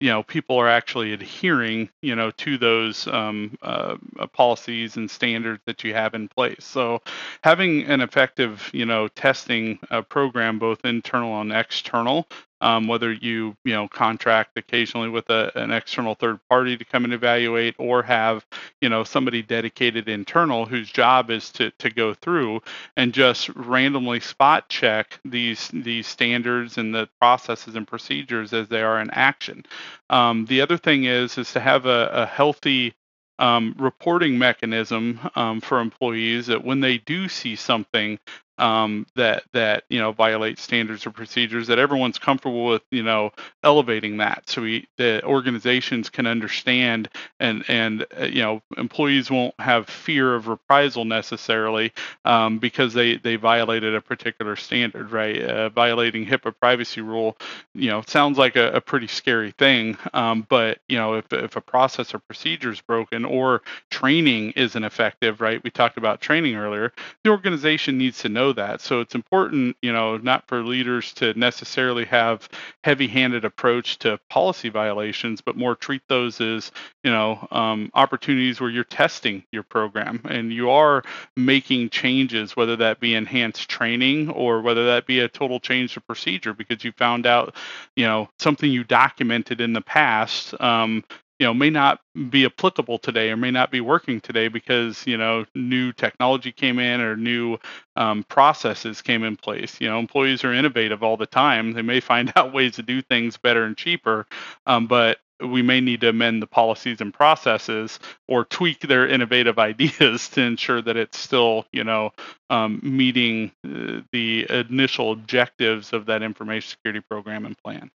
you 0.00 0.10
know 0.10 0.22
people 0.22 0.56
are 0.56 0.68
actually 0.68 1.12
adhering 1.12 1.88
you 2.02 2.14
know 2.14 2.30
to 2.32 2.56
those 2.58 3.06
um, 3.08 3.56
uh, 3.62 3.96
policies 4.32 4.96
and 4.96 5.10
standards 5.10 5.60
that 5.66 5.82
you 5.84 5.92
have 5.94 6.14
in 6.14 6.28
place 6.28 6.64
so 6.64 7.02
having 7.42 7.82
an 7.84 8.00
effective 8.00 8.70
you 8.72 8.86
know 8.86 9.08
testing 9.08 9.78
uh, 9.90 10.02
program 10.02 10.58
both 10.58 10.84
internal 10.84 11.40
and 11.40 11.52
external 11.52 12.28
um, 12.60 12.88
whether 12.88 13.12
you 13.12 13.56
you 13.64 13.72
know 13.74 13.88
contract 13.88 14.56
occasionally 14.56 15.08
with 15.08 15.28
a, 15.30 15.52
an 15.56 15.70
external 15.70 16.14
third 16.14 16.40
party 16.48 16.76
to 16.76 16.84
come 16.84 17.04
and 17.04 17.12
evaluate 17.12 17.74
or 17.78 18.02
have 18.02 18.46
you 18.80 18.88
know 18.88 19.04
somebody 19.04 19.42
dedicated 19.42 20.08
internal 20.08 20.66
whose 20.66 20.90
job 20.90 21.30
is 21.30 21.50
to 21.52 21.70
to 21.78 21.90
go 21.90 22.14
through 22.14 22.60
and 22.96 23.12
just 23.12 23.48
randomly 23.50 24.20
spot 24.20 24.68
check 24.68 25.20
these 25.24 25.68
these 25.72 26.06
standards 26.06 26.78
and 26.78 26.94
the 26.94 27.08
processes 27.20 27.76
and 27.76 27.86
procedures 27.86 28.52
as 28.52 28.68
they 28.68 28.82
are 28.82 29.00
in 29.00 29.10
action. 29.10 29.64
Um, 30.10 30.46
the 30.46 30.60
other 30.60 30.76
thing 30.78 31.04
is 31.04 31.38
is 31.38 31.52
to 31.52 31.60
have 31.60 31.86
a, 31.86 32.08
a 32.12 32.26
healthy 32.26 32.94
um, 33.38 33.74
reporting 33.78 34.38
mechanism 34.38 35.20
um, 35.36 35.60
for 35.60 35.80
employees 35.80 36.48
that 36.48 36.64
when 36.64 36.80
they 36.80 36.98
do 36.98 37.28
see 37.28 37.56
something 37.56 38.18
um, 38.58 39.06
that 39.16 39.44
that 39.52 39.84
you 39.88 39.98
know 39.98 40.12
violate 40.12 40.58
standards 40.58 41.06
or 41.06 41.10
procedures 41.10 41.66
that 41.68 41.78
everyone's 41.78 42.18
comfortable 42.18 42.66
with 42.66 42.82
you 42.90 43.02
know 43.02 43.30
elevating 43.62 44.18
that. 44.18 44.48
So 44.48 44.62
we 44.62 44.88
the 44.96 45.24
organizations 45.24 46.10
can 46.10 46.26
understand 46.26 47.08
and 47.40 47.64
and 47.68 48.06
uh, 48.18 48.24
you 48.24 48.42
know 48.42 48.62
employees 48.76 49.30
won't 49.30 49.54
have 49.60 49.88
fear 49.88 50.34
of 50.34 50.48
reprisal 50.48 51.04
necessarily 51.04 51.92
um, 52.24 52.58
because 52.58 52.94
they 52.94 53.16
they 53.16 53.36
violated 53.36 53.94
a 53.94 54.00
particular 54.00 54.56
standard 54.56 55.10
right? 55.12 55.40
Uh, 55.42 55.68
violating 55.70 56.26
HIPAA 56.26 56.54
privacy 56.58 57.00
rule 57.00 57.36
you 57.74 57.90
know 57.90 58.02
sounds 58.06 58.38
like 58.38 58.56
a, 58.56 58.72
a 58.72 58.80
pretty 58.80 59.06
scary 59.06 59.52
thing 59.52 59.96
um, 60.14 60.46
but 60.48 60.78
you 60.88 60.96
know 60.96 61.14
if, 61.14 61.32
if 61.32 61.56
a 61.56 61.60
process 61.60 62.14
or 62.14 62.18
procedure 62.18 62.70
is 62.70 62.80
broken 62.80 63.24
or 63.24 63.62
training 63.90 64.52
isn't 64.52 64.84
effective 64.84 65.40
right? 65.40 65.62
We 65.62 65.70
talked 65.70 65.98
about 65.98 66.20
training 66.20 66.56
earlier. 66.56 66.92
The 67.24 67.30
organization 67.30 67.98
needs 67.98 68.18
to 68.20 68.28
know 68.28 68.47
know 68.48 68.52
that. 68.54 68.80
So 68.80 69.00
it's 69.00 69.14
important, 69.14 69.76
you 69.82 69.92
know, 69.92 70.16
not 70.16 70.46
for 70.46 70.62
leaders 70.62 71.12
to 71.14 71.38
necessarily 71.38 72.04
have 72.06 72.48
heavy-handed 72.84 73.44
approach 73.44 73.98
to 74.00 74.18
policy 74.30 74.68
violations, 74.68 75.40
but 75.40 75.56
more 75.56 75.74
treat 75.74 76.02
those 76.08 76.40
as, 76.40 76.72
you 77.04 77.10
know, 77.10 77.46
um, 77.50 77.90
opportunities 77.94 78.60
where 78.60 78.70
you're 78.70 78.84
testing 78.84 79.44
your 79.52 79.62
program 79.62 80.20
and 80.28 80.52
you 80.52 80.70
are 80.70 81.02
making 81.36 81.90
changes, 81.90 82.56
whether 82.56 82.76
that 82.76 83.00
be 83.00 83.14
enhanced 83.14 83.68
training 83.68 84.30
or 84.30 84.60
whether 84.60 84.86
that 84.86 85.06
be 85.06 85.20
a 85.20 85.28
total 85.28 85.60
change 85.60 85.94
to 85.94 86.00
procedure 86.00 86.54
because 86.54 86.84
you 86.84 86.92
found 86.92 87.26
out, 87.26 87.54
you 87.96 88.04
know, 88.04 88.28
something 88.38 88.70
you 88.70 88.84
documented 88.84 89.60
in 89.60 89.72
the 89.72 89.80
past 89.80 90.54
um, 90.60 91.04
you 91.38 91.46
know 91.46 91.54
may 91.54 91.70
not 91.70 92.00
be 92.30 92.44
applicable 92.46 92.98
today 92.98 93.30
or 93.30 93.36
may 93.36 93.50
not 93.50 93.70
be 93.70 93.80
working 93.80 94.20
today 94.20 94.48
because 94.48 95.06
you 95.06 95.16
know 95.16 95.44
new 95.54 95.92
technology 95.92 96.52
came 96.52 96.78
in 96.78 97.00
or 97.00 97.16
new 97.16 97.58
um, 97.96 98.24
processes 98.24 99.02
came 99.02 99.24
in 99.24 99.36
place. 99.36 99.80
You 99.80 99.88
know 99.88 99.98
employees 99.98 100.44
are 100.44 100.52
innovative 100.54 101.02
all 101.02 101.16
the 101.16 101.26
time. 101.26 101.72
They 101.72 101.82
may 101.82 102.00
find 102.00 102.32
out 102.36 102.54
ways 102.54 102.76
to 102.76 102.82
do 102.82 103.02
things 103.02 103.36
better 103.38 103.64
and 103.64 103.76
cheaper 103.76 104.26
um, 104.66 104.86
but 104.86 105.18
we 105.44 105.62
may 105.62 105.80
need 105.80 106.00
to 106.02 106.10
amend 106.10 106.42
the 106.42 106.46
policies 106.46 107.00
and 107.00 107.12
processes 107.14 107.98
or 108.28 108.44
tweak 108.44 108.80
their 108.80 109.08
innovative 109.08 109.58
ideas 109.60 110.28
to 110.30 110.42
ensure 110.42 110.82
that 110.82 110.96
it's 110.96 111.18
still 111.18 111.66
you 111.72 111.84
know 111.84 112.12
um, 112.50 112.80
meeting 112.82 113.52
uh, 113.66 114.02
the 114.12 114.46
initial 114.50 115.12
objectives 115.12 115.92
of 115.92 116.06
that 116.06 116.22
information 116.22 116.70
security 116.70 117.04
program 117.10 117.46
and 117.46 117.58
plan 117.58 117.90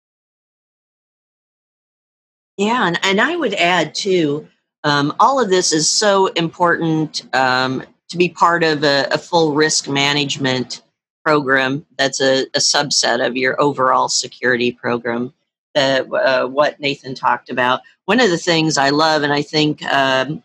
yeah, 2.58 2.88
and, 2.88 3.00
and 3.04 3.22
I 3.22 3.36
would 3.36 3.54
add 3.56 3.96
too, 3.96 4.48
um, 4.84 5.14
all 5.20 5.40
of 5.42 5.50
this 5.50 5.72
is 5.72 5.90
so 5.90 6.28
important 6.28 7.24
um, 7.34 7.84
to 8.10 8.18
be 8.18 8.30
part 8.30 8.64
of 8.64 8.84
a, 8.84 9.08
a, 9.12 9.18
full 9.18 9.54
risk 9.54 9.88
management 9.88 10.82
program 11.24 11.86
that's 11.98 12.22
a, 12.22 12.44
a, 12.54 12.60
subset 12.60 13.26
of 13.26 13.38
your 13.38 13.60
overall 13.62 14.10
security 14.10 14.72
program. 14.72 15.34
Uh, 15.76 16.04
uh, 16.14 16.46
what 16.46 16.80
Nathan 16.80 17.16
talked 17.16 17.50
about. 17.50 17.82
One 18.06 18.20
of 18.20 18.30
the 18.30 18.38
things 18.38 18.78
I 18.78 18.92
love, 18.92 19.24
and 19.24 19.34
I 19.34 19.42
think 19.42 19.84
um, 19.86 20.44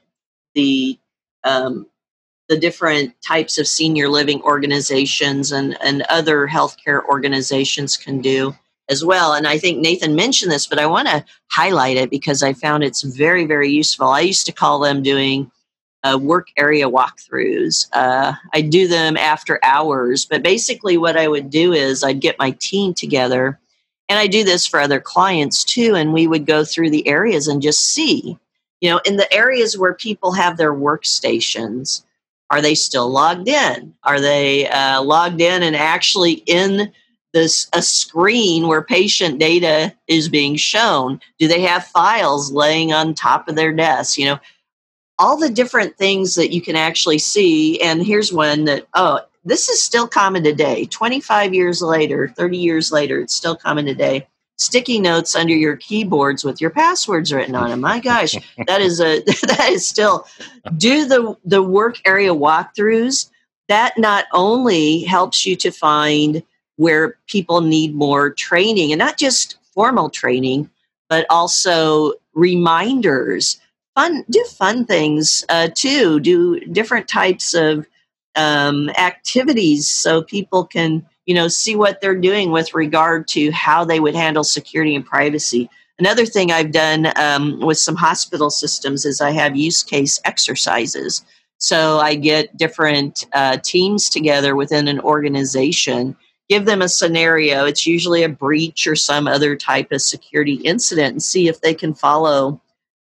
the 0.55 0.99
um, 1.45 1.87
the 2.49 2.59
different 2.59 3.15
types 3.21 3.59
of 3.59 3.69
senior 3.69 4.09
living 4.09 4.41
organizations 4.43 5.53
and, 5.53 5.77
and 5.83 6.03
other 6.09 6.49
healthcare 6.49 7.05
organizations 7.05 7.97
can 7.97 8.23
do 8.23 8.57
as 8.89 9.05
well. 9.05 9.35
And 9.35 9.47
I 9.47 9.59
think 9.59 9.79
Nathan 9.79 10.15
mentioned 10.15 10.51
this, 10.51 10.67
but 10.67 10.79
I 10.79 10.87
want 10.87 11.09
to 11.09 11.25
highlight 11.51 11.97
it 11.97 12.11
because 12.11 12.43
I 12.43 12.53
found 12.53 12.83
it's 12.83 13.03
very, 13.03 13.45
very 13.45 13.71
useful. 13.71 14.09
I 14.09 14.21
used 14.21 14.47
to 14.47 14.53
call 14.53 14.79
them 14.79 15.03
doing 15.03 15.51
uh, 16.05 16.19
work 16.21 16.49
area 16.57 16.89
walkthroughs. 16.89 17.89
Uh, 17.93 18.33
I 18.53 18.61
do 18.63 18.87
them 18.87 19.17
after 19.17 19.59
hours, 19.63 20.25
but 20.25 20.43
basically, 20.43 20.97
what 20.97 21.17
I 21.17 21.29
would 21.29 21.51
do 21.51 21.73
is 21.73 22.05
I'd 22.05 22.21
get 22.21 22.39
my 22.39 22.53
team 22.53 22.95
together, 22.95 23.59
and 24.09 24.19
I 24.19 24.27
do 24.27 24.45
this 24.45 24.67
for 24.67 24.81
other 24.81 25.01
clients 25.01 25.65
too, 25.65 25.95
and 25.95 26.13
we 26.13 26.27
would 26.27 26.47
go 26.47 26.65
through 26.65 26.91
the 26.91 27.07
areas 27.07 27.49
and 27.49 27.61
just 27.61 27.81
see, 27.81 28.39
you 28.81 28.91
know, 28.91 29.01
in 29.05 29.17
the 29.17 29.33
areas 29.33 29.77
where 29.77 29.95
people 29.95 30.33
have 30.33 30.57
their 30.57 30.73
workstations. 30.73 32.05
Are 32.51 32.63
they 32.63 32.75
still 32.75 33.11
logged 33.11 33.47
in? 33.47 33.95
Are 34.05 34.23
they 34.23 34.67
uh, 34.71 35.03
logged 35.03 35.43
in 35.43 35.63
and 35.63 35.77
actually 35.77 36.43
in 36.47 36.91
this 37.39 37.69
a 37.73 37.83
screen 37.83 38.67
where 38.67 38.83
patient 38.83 39.39
data 39.39 39.95
is 40.09 40.29
being 40.29 40.57
shown. 40.57 41.21
Do 41.39 41.47
they 41.47 41.61
have 41.63 41.87
files 41.87 42.51
laying 42.51 42.93
on 42.93 43.15
top 43.15 43.49
of 43.49 43.55
their 43.55 43.73
desk? 43.73 44.19
You 44.19 44.27
know 44.27 44.41
all 45.21 45.37
the 45.37 45.51
different 45.51 45.97
things 45.97 46.37
that 46.37 46.53
you 46.53 46.61
can 46.61 46.77
actually 46.77 47.19
see. 47.19 47.81
And 47.81 48.05
here's 48.05 48.33
one 48.33 48.65
that 48.65 48.87
oh 48.95 49.21
this 49.45 49.69
is 49.69 49.83
still 49.83 50.09
common 50.09 50.43
today. 50.43 50.87
25 50.87 51.55
years 51.55 51.81
later 51.81 52.29
30 52.37 52.59
years 52.59 52.91
later 52.91 53.21
it's 53.21 53.35
still 53.35 53.57
common 53.57 53.87
today. 53.87 54.27
Sticky 54.57 54.99
notes 54.99 55.37
under 55.37 55.55
your 55.55 55.77
keyboards 55.77 56.43
with 56.43 56.61
your 56.61 56.71
passwords 56.71 57.33
written 57.33 57.55
on 57.55 57.71
them 57.71 57.81
my 57.81 58.01
gosh 58.01 58.35
that 58.67 58.81
is 58.81 59.01
a 59.01 59.21
that 59.47 59.69
is 59.71 59.89
still 59.89 60.27
do 60.77 61.07
the 61.07 61.37
the 61.45 61.63
work 61.63 62.01
area 62.05 62.35
walkthroughs 62.35 63.31
that 63.69 63.97
not 63.97 64.25
only 64.33 65.05
helps 65.05 65.47
you 65.47 65.55
to 65.55 65.71
find 65.71 66.43
where 66.79 67.19
people 67.27 67.61
need 67.61 67.93
more 67.95 68.31
training 68.31 68.93
and 68.93 69.01
not 69.01 69.19
just 69.19 69.59
formal 69.75 70.09
training, 70.09 70.71
but 71.09 71.27
also 71.29 72.13
reminders. 72.35 73.61
Fun, 73.97 74.25
do 74.31 74.43
fun 74.45 74.85
things 74.87 75.45
uh, 75.49 75.69
too. 75.75 76.21
Do 76.21 76.61
different 76.61 77.09
types 77.09 77.53
of 77.53 77.85
um, 78.37 78.91
activities 78.91 79.89
so 79.89 80.23
people 80.23 80.65
can, 80.65 81.05
you 81.27 81.35
know, 81.35 81.49
see 81.49 81.75
what 81.75 82.01
they're 82.01 82.15
doing 82.15 82.53
with 82.53 82.75
regard 82.75 83.27
to 83.29 83.51
how 83.51 83.85
they 83.85 83.99
would 83.99 84.15
handle 84.15 84.45
security 84.45 84.95
and 84.95 85.05
privacy. 85.05 85.69
Another 85.99 86.27
thing 86.27 86.53
I've 86.53 86.71
done 86.71 87.13
um, 87.17 87.59
with 87.59 87.79
some 87.79 87.97
hospital 87.97 88.51
systems 88.51 89.05
is 89.05 89.21
I 89.21 89.33
have 89.33 89.57
use 89.57 89.83
case 89.83 90.21
exercises. 90.25 91.25
So 91.59 91.99
I 91.99 92.15
get 92.15 92.57
different 92.57 93.27
uh, 93.33 93.57
teams 93.65 94.09
together 94.09 94.55
within 94.55 94.87
an 94.87 95.01
organization 95.01 96.17
give 96.49 96.65
them 96.65 96.83
a 96.83 96.89
scenario. 96.89 97.65
It's 97.65 97.87
usually 97.87 98.23
a 98.23 98.29
breach 98.29 98.87
or 98.87 98.97
some 98.97 99.29
other 99.29 99.55
type 99.55 99.93
of 99.93 100.03
security 100.03 100.55
incident 100.55 101.13
and 101.13 101.23
see 101.23 101.49
if 101.49 101.61
they 101.61 101.75
can 101.75 101.95
follow 101.95 102.61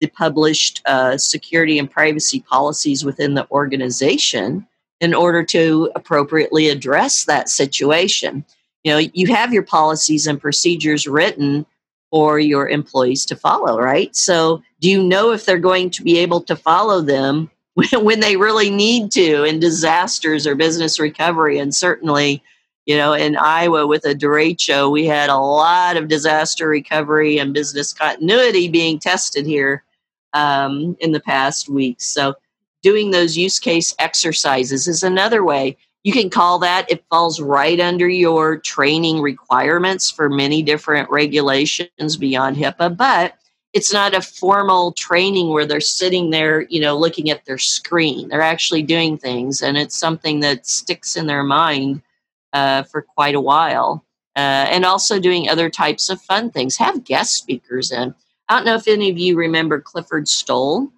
the 0.00 0.08
published 0.08 0.82
uh, 0.86 1.16
security 1.16 1.78
and 1.78 1.90
privacy 1.90 2.40
policies 2.40 3.04
within 3.04 3.34
the 3.34 3.48
organization 3.50 4.66
in 5.00 5.14
order 5.14 5.42
to 5.44 5.90
appropriately 5.94 6.68
address 6.68 7.24
that 7.24 7.48
situation. 7.48 8.44
You 8.84 8.92
know, 8.92 8.98
you 8.98 9.26
have 9.34 9.52
your 9.52 9.62
policies 9.62 10.26
and 10.26 10.40
procedures 10.40 11.06
written 11.06 11.66
for 12.10 12.38
your 12.38 12.68
employees 12.68 13.26
to 13.26 13.36
follow, 13.36 13.78
right? 13.78 14.14
So, 14.14 14.62
do 14.80 14.90
you 14.90 15.02
know 15.02 15.32
if 15.32 15.44
they're 15.44 15.58
going 15.58 15.90
to 15.90 16.02
be 16.02 16.18
able 16.18 16.40
to 16.42 16.56
follow 16.56 17.00
them 17.00 17.50
when 17.92 18.20
they 18.20 18.36
really 18.36 18.70
need 18.70 19.10
to 19.12 19.44
in 19.44 19.60
disasters 19.60 20.46
or 20.46 20.54
business 20.54 20.98
recovery? 20.98 21.58
And 21.58 21.74
certainly, 21.74 22.42
you 22.86 22.96
know, 22.96 23.12
in 23.12 23.36
Iowa 23.36 23.86
with 23.86 24.04
a 24.04 24.14
derecho, 24.14 24.90
we 24.90 25.06
had 25.06 25.28
a 25.28 25.36
lot 25.36 25.96
of 25.96 26.08
disaster 26.08 26.68
recovery 26.68 27.38
and 27.38 27.52
business 27.52 27.92
continuity 27.92 28.68
being 28.68 29.00
tested 29.00 29.44
here 29.44 29.82
um, 30.32 30.96
in 31.00 31.10
the 31.10 31.20
past 31.20 31.68
weeks. 31.68 32.06
So, 32.06 32.34
doing 32.82 33.10
those 33.10 33.36
use 33.36 33.58
case 33.58 33.94
exercises 33.98 34.86
is 34.86 35.02
another 35.02 35.44
way. 35.44 35.76
You 36.04 36.12
can 36.12 36.30
call 36.30 36.60
that, 36.60 36.88
it 36.88 37.04
falls 37.10 37.40
right 37.40 37.80
under 37.80 38.08
your 38.08 38.58
training 38.58 39.20
requirements 39.20 40.08
for 40.08 40.28
many 40.28 40.62
different 40.62 41.10
regulations 41.10 42.16
beyond 42.16 42.56
HIPAA, 42.56 42.96
but 42.96 43.34
it's 43.72 43.92
not 43.92 44.14
a 44.14 44.22
formal 44.22 44.92
training 44.92 45.48
where 45.48 45.66
they're 45.66 45.80
sitting 45.80 46.30
there, 46.30 46.62
you 46.68 46.80
know, 46.80 46.96
looking 46.96 47.28
at 47.30 47.44
their 47.44 47.58
screen. 47.58 48.28
They're 48.28 48.40
actually 48.40 48.82
doing 48.84 49.18
things, 49.18 49.60
and 49.60 49.76
it's 49.76 49.98
something 49.98 50.38
that 50.40 50.68
sticks 50.68 51.16
in 51.16 51.26
their 51.26 51.42
mind 51.42 52.02
uh, 52.56 52.82
for 52.84 53.02
quite 53.02 53.34
a 53.34 53.40
while. 53.40 54.02
Uh, 54.34 54.68
and 54.70 54.84
also 54.84 55.18
doing 55.18 55.48
other 55.48 55.70
types 55.70 56.08
of 56.10 56.20
fun 56.20 56.50
things. 56.50 56.76
Have 56.76 57.04
guest 57.04 57.34
speakers 57.34 57.90
in. 57.90 58.14
I 58.48 58.56
don't 58.56 58.66
know 58.66 58.74
if 58.74 58.88
any 58.88 59.10
of 59.10 59.18
you 59.18 59.36
remember 59.36 59.80
Clifford 59.80 60.28
Stoll. 60.28 60.88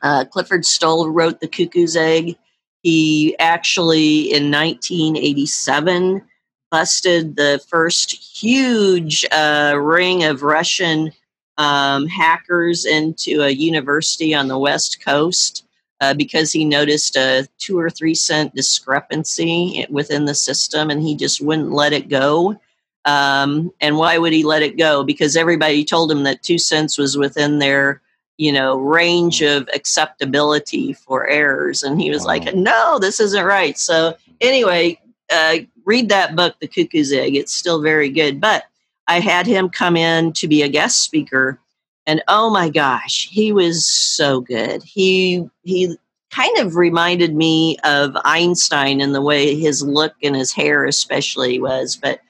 Uh, 0.00 0.24
Clifford 0.24 0.64
Stoll 0.64 1.08
wrote 1.08 1.40
The 1.40 1.48
Cuckoo's 1.48 1.96
Egg. 1.96 2.36
He 2.82 3.36
actually, 3.38 4.32
in 4.32 4.50
1987, 4.50 6.22
busted 6.70 7.36
the 7.36 7.60
first 7.68 8.12
huge 8.12 9.24
uh, 9.32 9.74
ring 9.76 10.24
of 10.24 10.42
Russian 10.42 11.12
um, 11.58 12.06
hackers 12.06 12.84
into 12.84 13.42
a 13.42 13.50
university 13.50 14.34
on 14.34 14.48
the 14.48 14.58
West 14.58 15.04
Coast 15.04 15.64
uh, 16.02 16.12
because 16.12 16.50
he 16.50 16.64
noticed 16.64 17.14
a 17.14 17.46
two 17.58 17.78
or 17.78 17.88
three 17.88 18.14
cent 18.14 18.52
discrepancy 18.56 19.86
within 19.88 20.24
the 20.24 20.34
system 20.34 20.90
and 20.90 21.00
he 21.00 21.14
just 21.14 21.40
wouldn't 21.40 21.70
let 21.70 21.92
it 21.92 22.08
go. 22.08 22.58
Um, 23.04 23.72
and 23.80 23.96
why 23.96 24.18
would 24.18 24.32
he 24.32 24.42
let 24.42 24.62
it 24.62 24.76
go? 24.76 25.04
Because 25.04 25.36
everybody 25.36 25.84
told 25.84 26.10
him 26.10 26.24
that 26.24 26.42
two 26.42 26.58
cents 26.58 26.98
was 26.98 27.16
within 27.16 27.60
their 27.60 28.02
you 28.36 28.50
know 28.50 28.76
range 28.78 29.42
of 29.42 29.68
acceptability 29.74 30.92
for 30.92 31.28
errors 31.28 31.82
and 31.82 32.00
he 32.00 32.10
was 32.10 32.24
like 32.24 32.54
no 32.54 32.98
this 32.98 33.20
isn't 33.20 33.44
right 33.44 33.78
so 33.78 34.16
anyway 34.40 34.98
uh, 35.30 35.56
read 35.84 36.08
that 36.08 36.34
book 36.34 36.56
the 36.58 36.66
cuckoo's 36.66 37.12
egg 37.12 37.36
it's 37.36 37.52
still 37.52 37.82
very 37.82 38.08
good 38.08 38.40
but 38.40 38.64
i 39.06 39.20
had 39.20 39.46
him 39.46 39.68
come 39.68 39.98
in 39.98 40.32
to 40.32 40.48
be 40.48 40.62
a 40.62 40.68
guest 40.68 41.02
speaker 41.02 41.60
and 42.06 42.22
oh 42.28 42.50
my 42.50 42.68
gosh 42.68 43.28
he 43.30 43.52
was 43.52 43.86
so 43.86 44.40
good. 44.40 44.82
He 44.82 45.48
he 45.62 45.96
kind 46.30 46.58
of 46.58 46.76
reminded 46.76 47.34
me 47.34 47.76
of 47.84 48.16
einstein 48.24 49.00
in 49.00 49.12
the 49.12 49.20
way 49.20 49.54
his 49.54 49.82
look 49.82 50.14
and 50.22 50.34
his 50.34 50.52
hair 50.52 50.86
especially 50.86 51.60
was 51.60 51.96
but 51.96 52.20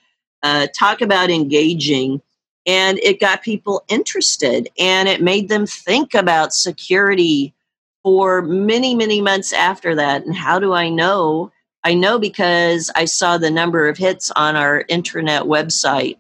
uh, 0.43 0.67
talk 0.77 1.01
about 1.01 1.31
engaging. 1.31 2.21
And 2.67 2.99
it 2.99 3.21
got 3.21 3.43
people 3.43 3.85
interested 3.89 4.69
and 4.79 5.09
it 5.09 5.21
made 5.21 5.49
them 5.49 5.67
think 5.67 6.15
about 6.15 6.53
security 6.53 7.55
for 8.03 8.43
many 8.43 8.95
many 8.95 9.21
months 9.21 9.53
after 9.53 9.95
that. 9.97 10.25
And 10.25 10.35
how 10.35 10.59
do 10.59 10.73
i 10.73 10.89
know? 10.89 11.51
I 11.85 11.95
know 11.95 12.19
because 12.19 12.91
i 12.95 13.05
saw 13.05 13.39
the 13.39 13.51
number 13.51 13.89
of 13.89 13.99
hits 13.99 14.31
on 14.33 14.55
our 14.57 14.85
internet 14.89 15.43
website 15.43 16.19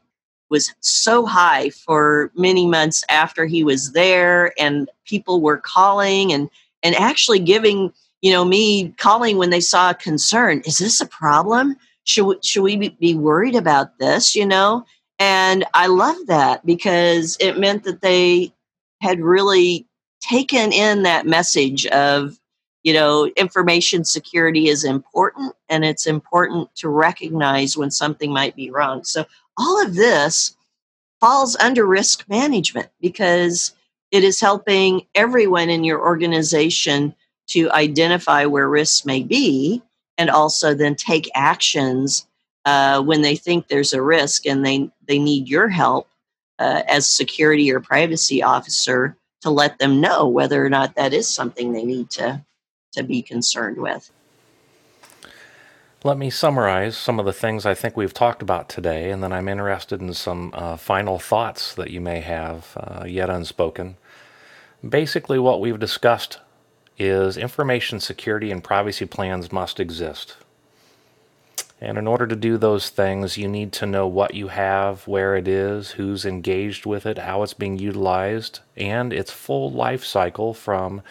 was 0.52 0.72
so 0.80 1.26
high 1.26 1.70
for 1.70 2.30
many 2.36 2.66
months 2.66 3.02
after 3.08 3.46
he 3.46 3.64
was 3.64 3.92
there 3.92 4.52
and 4.60 4.88
people 5.04 5.40
were 5.40 5.56
calling 5.56 6.32
and 6.32 6.48
and 6.84 6.94
actually 6.94 7.40
giving 7.40 7.92
you 8.20 8.30
know 8.30 8.44
me 8.44 8.90
calling 8.98 9.38
when 9.38 9.50
they 9.50 9.60
saw 9.60 9.90
a 9.90 9.94
concern 9.94 10.62
is 10.64 10.78
this 10.78 11.00
a 11.00 11.06
problem? 11.06 11.74
Should 12.04 12.26
we, 12.26 12.36
should 12.42 12.62
we 12.62 12.90
be 12.90 13.14
worried 13.14 13.56
about 13.56 13.98
this? 13.98 14.36
you 14.36 14.46
know? 14.46 14.84
And 15.18 15.64
i 15.74 15.86
love 15.86 16.16
that 16.26 16.64
because 16.66 17.36
it 17.40 17.58
meant 17.58 17.84
that 17.84 18.02
they 18.02 18.52
had 19.00 19.20
really 19.20 19.86
taken 20.20 20.72
in 20.72 21.02
that 21.02 21.26
message 21.26 21.86
of 21.86 22.38
you 22.82 22.92
know 22.92 23.26
information 23.36 24.04
security 24.04 24.68
is 24.68 24.84
important 24.84 25.54
and 25.68 25.84
it's 25.84 26.06
important 26.06 26.74
to 26.76 26.88
recognize 26.88 27.76
when 27.76 27.90
something 27.90 28.32
might 28.32 28.56
be 28.56 28.70
wrong. 28.70 29.04
So 29.04 29.24
all 29.56 29.84
of 29.84 29.94
this 29.94 30.56
falls 31.20 31.56
under 31.56 31.86
risk 31.86 32.28
management 32.28 32.88
because 33.00 33.72
it 34.10 34.24
is 34.24 34.40
helping 34.40 35.06
everyone 35.14 35.70
in 35.70 35.84
your 35.84 36.00
organization 36.00 37.14
to 37.48 37.70
identify 37.70 38.44
where 38.44 38.68
risks 38.68 39.06
may 39.06 39.22
be 39.22 39.82
and 40.18 40.30
also 40.30 40.74
then 40.74 40.94
take 40.94 41.30
actions 41.34 42.26
uh, 42.64 43.02
when 43.02 43.22
they 43.22 43.36
think 43.36 43.66
there's 43.66 43.92
a 43.92 44.02
risk 44.02 44.46
and 44.46 44.64
they, 44.64 44.90
they 45.06 45.18
need 45.18 45.48
your 45.48 45.68
help 45.68 46.08
uh, 46.58 46.82
as 46.86 47.06
security 47.06 47.72
or 47.72 47.80
privacy 47.80 48.42
officer 48.42 49.16
to 49.40 49.50
let 49.50 49.78
them 49.78 50.00
know 50.00 50.28
whether 50.28 50.64
or 50.64 50.68
not 50.68 50.94
that 50.94 51.12
is 51.12 51.26
something 51.26 51.72
they 51.72 51.84
need 51.84 52.08
to, 52.10 52.44
to 52.92 53.02
be 53.02 53.22
concerned 53.22 53.78
with. 53.78 54.10
Let 56.04 56.18
me 56.18 56.30
summarize 56.30 56.96
some 56.96 57.20
of 57.20 57.26
the 57.26 57.32
things 57.32 57.64
I 57.64 57.74
think 57.74 57.96
we've 57.96 58.12
talked 58.12 58.42
about 58.42 58.68
today, 58.68 59.10
and 59.10 59.22
then 59.22 59.32
I'm 59.32 59.48
interested 59.48 60.00
in 60.00 60.14
some 60.14 60.50
uh, 60.52 60.76
final 60.76 61.20
thoughts 61.20 61.74
that 61.74 61.90
you 61.90 62.00
may 62.00 62.20
have 62.20 62.76
uh, 62.76 63.04
yet 63.06 63.30
unspoken. 63.30 63.96
Basically, 64.86 65.38
what 65.38 65.60
we've 65.60 65.78
discussed 65.78 66.40
is 66.98 67.36
information 67.36 68.00
security 68.00 68.50
and 68.50 68.64
privacy 68.64 69.06
plans 69.06 69.52
must 69.52 69.78
exist. 69.78 70.36
And 71.80 71.98
in 71.98 72.06
order 72.06 72.26
to 72.26 72.36
do 72.36 72.58
those 72.58 72.90
things, 72.90 73.36
you 73.36 73.48
need 73.48 73.72
to 73.74 73.86
know 73.86 74.06
what 74.06 74.34
you 74.34 74.48
have, 74.48 75.06
where 75.06 75.36
it 75.36 75.48
is, 75.48 75.92
who's 75.92 76.24
engaged 76.24 76.86
with 76.86 77.06
it, 77.06 77.18
how 77.18 77.42
it's 77.42 77.54
being 77.54 77.78
utilized, 77.78 78.60
and 78.76 79.12
its 79.12 79.30
full 79.30 79.70
life 79.70 80.04
cycle 80.04 80.52
from 80.54 81.02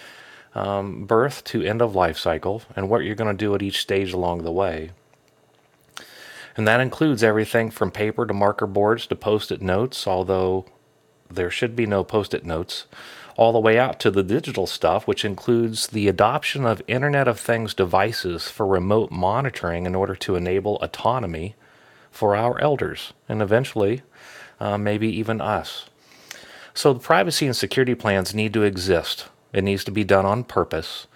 um, 0.56 1.06
birth 1.06 1.44
to 1.46 1.62
end 1.62 1.82
of 1.82 1.96
life 1.96 2.18
cycle, 2.18 2.64
and 2.76 2.90
what 2.90 3.04
you're 3.04 3.16
going 3.16 3.36
to 3.36 3.46
do 3.46 3.56
at 3.56 3.62
each 3.62 3.82
stage 3.82 4.14
along 4.14 4.44
the 4.44 4.52
way. 4.52 4.92
And 6.58 6.68
that 6.68 6.82
includes 6.82 7.24
everything 7.24 7.72
from 7.72 7.92
paper 7.92 8.26
to 8.26 8.34
marker 8.34 8.68
boards 8.68 9.08
to 9.08 9.16
post 9.16 9.52
it 9.52 9.62
notes, 9.62 10.06
although 10.06 10.66
there 11.30 11.50
should 11.50 11.76
be 11.76 11.86
no 11.86 12.04
post 12.04 12.34
it 12.34 12.46
notes 12.46 12.86
all 13.38 13.54
the 13.54 13.60
way 13.60 13.80
out 13.80 14.00
to 14.02 14.12
the 14.12 14.24
digital 14.24 14.68
stuff, 14.68 15.08
which 15.08 15.24
includes 15.24 15.88
the 15.88 16.08
adoption 16.08 16.66
of 16.66 16.82
Internet 16.88 17.28
of 17.28 17.40
Things 17.40 17.74
devices 17.74 18.50
for 18.50 18.68
remote 18.68 19.12
monitoring 19.12 19.86
in 19.86 19.96
order 19.96 20.16
to 20.16 20.36
enable 20.36 20.78
autonomy 20.78 21.56
for 22.12 22.36
our 22.36 22.60
elders 22.60 23.14
and 23.30 23.42
eventually 23.42 24.02
uh, 24.60 24.78
maybe 24.78 25.08
even 25.08 25.40
us. 25.40 25.90
So, 26.74 26.94
the 26.94 27.00
privacy 27.00 27.48
and 27.48 27.56
security 27.56 27.96
plans 27.96 28.36
need 28.36 28.54
to 28.54 28.64
exist. 28.64 29.28
It 29.54 29.64
needs 29.64 29.84
to 29.86 29.92
be 29.92 30.04
done 30.04 30.26
on 30.26 30.44
purpose. 30.44 31.08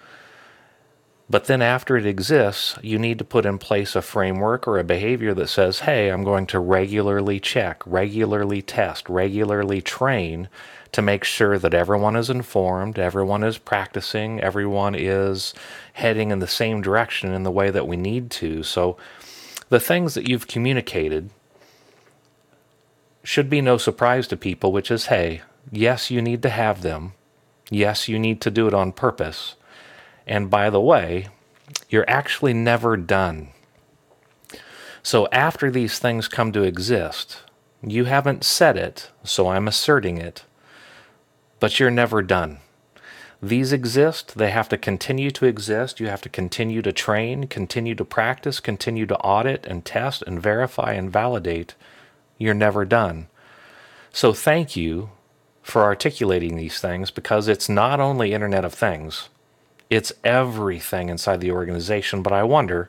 But 1.28 1.46
then, 1.46 1.60
after 1.60 1.96
it 1.96 2.06
exists, 2.06 2.78
you 2.82 3.00
need 3.00 3.18
to 3.18 3.24
put 3.24 3.46
in 3.46 3.58
place 3.58 3.96
a 3.96 4.02
framework 4.02 4.68
or 4.68 4.78
a 4.78 4.84
behavior 4.84 5.34
that 5.34 5.48
says, 5.48 5.80
hey, 5.80 6.08
I'm 6.08 6.22
going 6.22 6.46
to 6.48 6.60
regularly 6.60 7.40
check, 7.40 7.82
regularly 7.84 8.62
test, 8.62 9.08
regularly 9.08 9.82
train 9.82 10.48
to 10.92 11.02
make 11.02 11.24
sure 11.24 11.58
that 11.58 11.74
everyone 11.74 12.14
is 12.14 12.30
informed, 12.30 12.96
everyone 12.96 13.42
is 13.42 13.58
practicing, 13.58 14.40
everyone 14.40 14.94
is 14.94 15.52
heading 15.94 16.30
in 16.30 16.38
the 16.38 16.46
same 16.46 16.80
direction 16.80 17.32
in 17.32 17.42
the 17.42 17.50
way 17.50 17.70
that 17.70 17.88
we 17.88 17.96
need 17.96 18.30
to. 18.30 18.62
So 18.62 18.96
the 19.68 19.80
things 19.80 20.14
that 20.14 20.28
you've 20.28 20.46
communicated 20.46 21.30
should 23.24 23.50
be 23.50 23.60
no 23.60 23.78
surprise 23.78 24.28
to 24.28 24.36
people, 24.36 24.70
which 24.70 24.92
is 24.92 25.06
hey, 25.06 25.42
yes, 25.72 26.08
you 26.08 26.22
need 26.22 26.40
to 26.42 26.50
have 26.50 26.82
them. 26.82 27.14
Yes, 27.70 28.08
you 28.08 28.18
need 28.18 28.40
to 28.42 28.50
do 28.50 28.66
it 28.66 28.74
on 28.74 28.92
purpose. 28.92 29.56
And 30.26 30.50
by 30.50 30.70
the 30.70 30.80
way, 30.80 31.28
you're 31.88 32.08
actually 32.08 32.54
never 32.54 32.96
done. 32.96 33.48
So 35.02 35.28
after 35.30 35.70
these 35.70 35.98
things 35.98 36.28
come 36.28 36.52
to 36.52 36.62
exist, 36.62 37.42
you 37.82 38.04
haven't 38.04 38.44
said 38.44 38.76
it, 38.76 39.10
so 39.22 39.48
I'm 39.48 39.68
asserting 39.68 40.18
it 40.18 40.44
but 41.60 41.78
you're 41.78 41.90
never 41.90 42.22
done. 42.22 42.58
These 43.42 43.72
exist, 43.72 44.36
they 44.36 44.50
have 44.50 44.68
to 44.70 44.78
continue 44.78 45.30
to 45.32 45.46
exist. 45.46 46.00
You 46.00 46.08
have 46.08 46.22
to 46.22 46.28
continue 46.28 46.82
to 46.82 46.92
train, 46.92 47.46
continue 47.48 47.94
to 47.94 48.04
practice, 48.04 48.60
continue 48.60 49.06
to 49.06 49.18
audit 49.18 49.66
and 49.66 49.84
test 49.84 50.22
and 50.26 50.42
verify 50.42 50.92
and 50.92 51.12
validate. 51.12 51.74
You're 52.38 52.54
never 52.54 52.84
done. 52.84 53.28
So, 54.10 54.32
thank 54.32 54.74
you 54.74 55.10
for 55.66 55.82
articulating 55.82 56.56
these 56.56 56.78
things 56.80 57.10
because 57.10 57.48
it's 57.48 57.68
not 57.68 58.00
only 58.00 58.32
Internet 58.32 58.64
of 58.64 58.72
Things, 58.72 59.28
it's 59.90 60.12
everything 60.24 61.08
inside 61.08 61.40
the 61.40 61.50
organization. 61.50 62.22
But 62.22 62.32
I 62.32 62.42
wonder, 62.44 62.88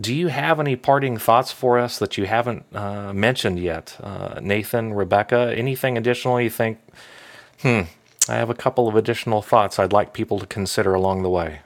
do 0.00 0.14
you 0.14 0.28
have 0.28 0.60
any 0.60 0.76
parting 0.76 1.18
thoughts 1.18 1.52
for 1.52 1.78
us 1.78 1.98
that 1.98 2.16
you 2.16 2.26
haven't 2.26 2.64
uh, 2.74 3.12
mentioned 3.12 3.58
yet? 3.58 3.96
Uh, 4.00 4.38
Nathan, 4.40 4.94
Rebecca, 4.94 5.52
anything 5.56 5.98
additional 5.98 6.40
you 6.40 6.50
think 6.50 6.78
Hmm. 7.62 7.82
I 8.28 8.34
have 8.34 8.50
a 8.50 8.54
couple 8.54 8.88
of 8.88 8.96
additional 8.96 9.42
thoughts 9.42 9.78
I'd 9.78 9.92
like 9.92 10.12
people 10.12 10.38
to 10.38 10.46
consider 10.46 10.94
along 10.94 11.22
the 11.22 11.30
way. 11.30 11.60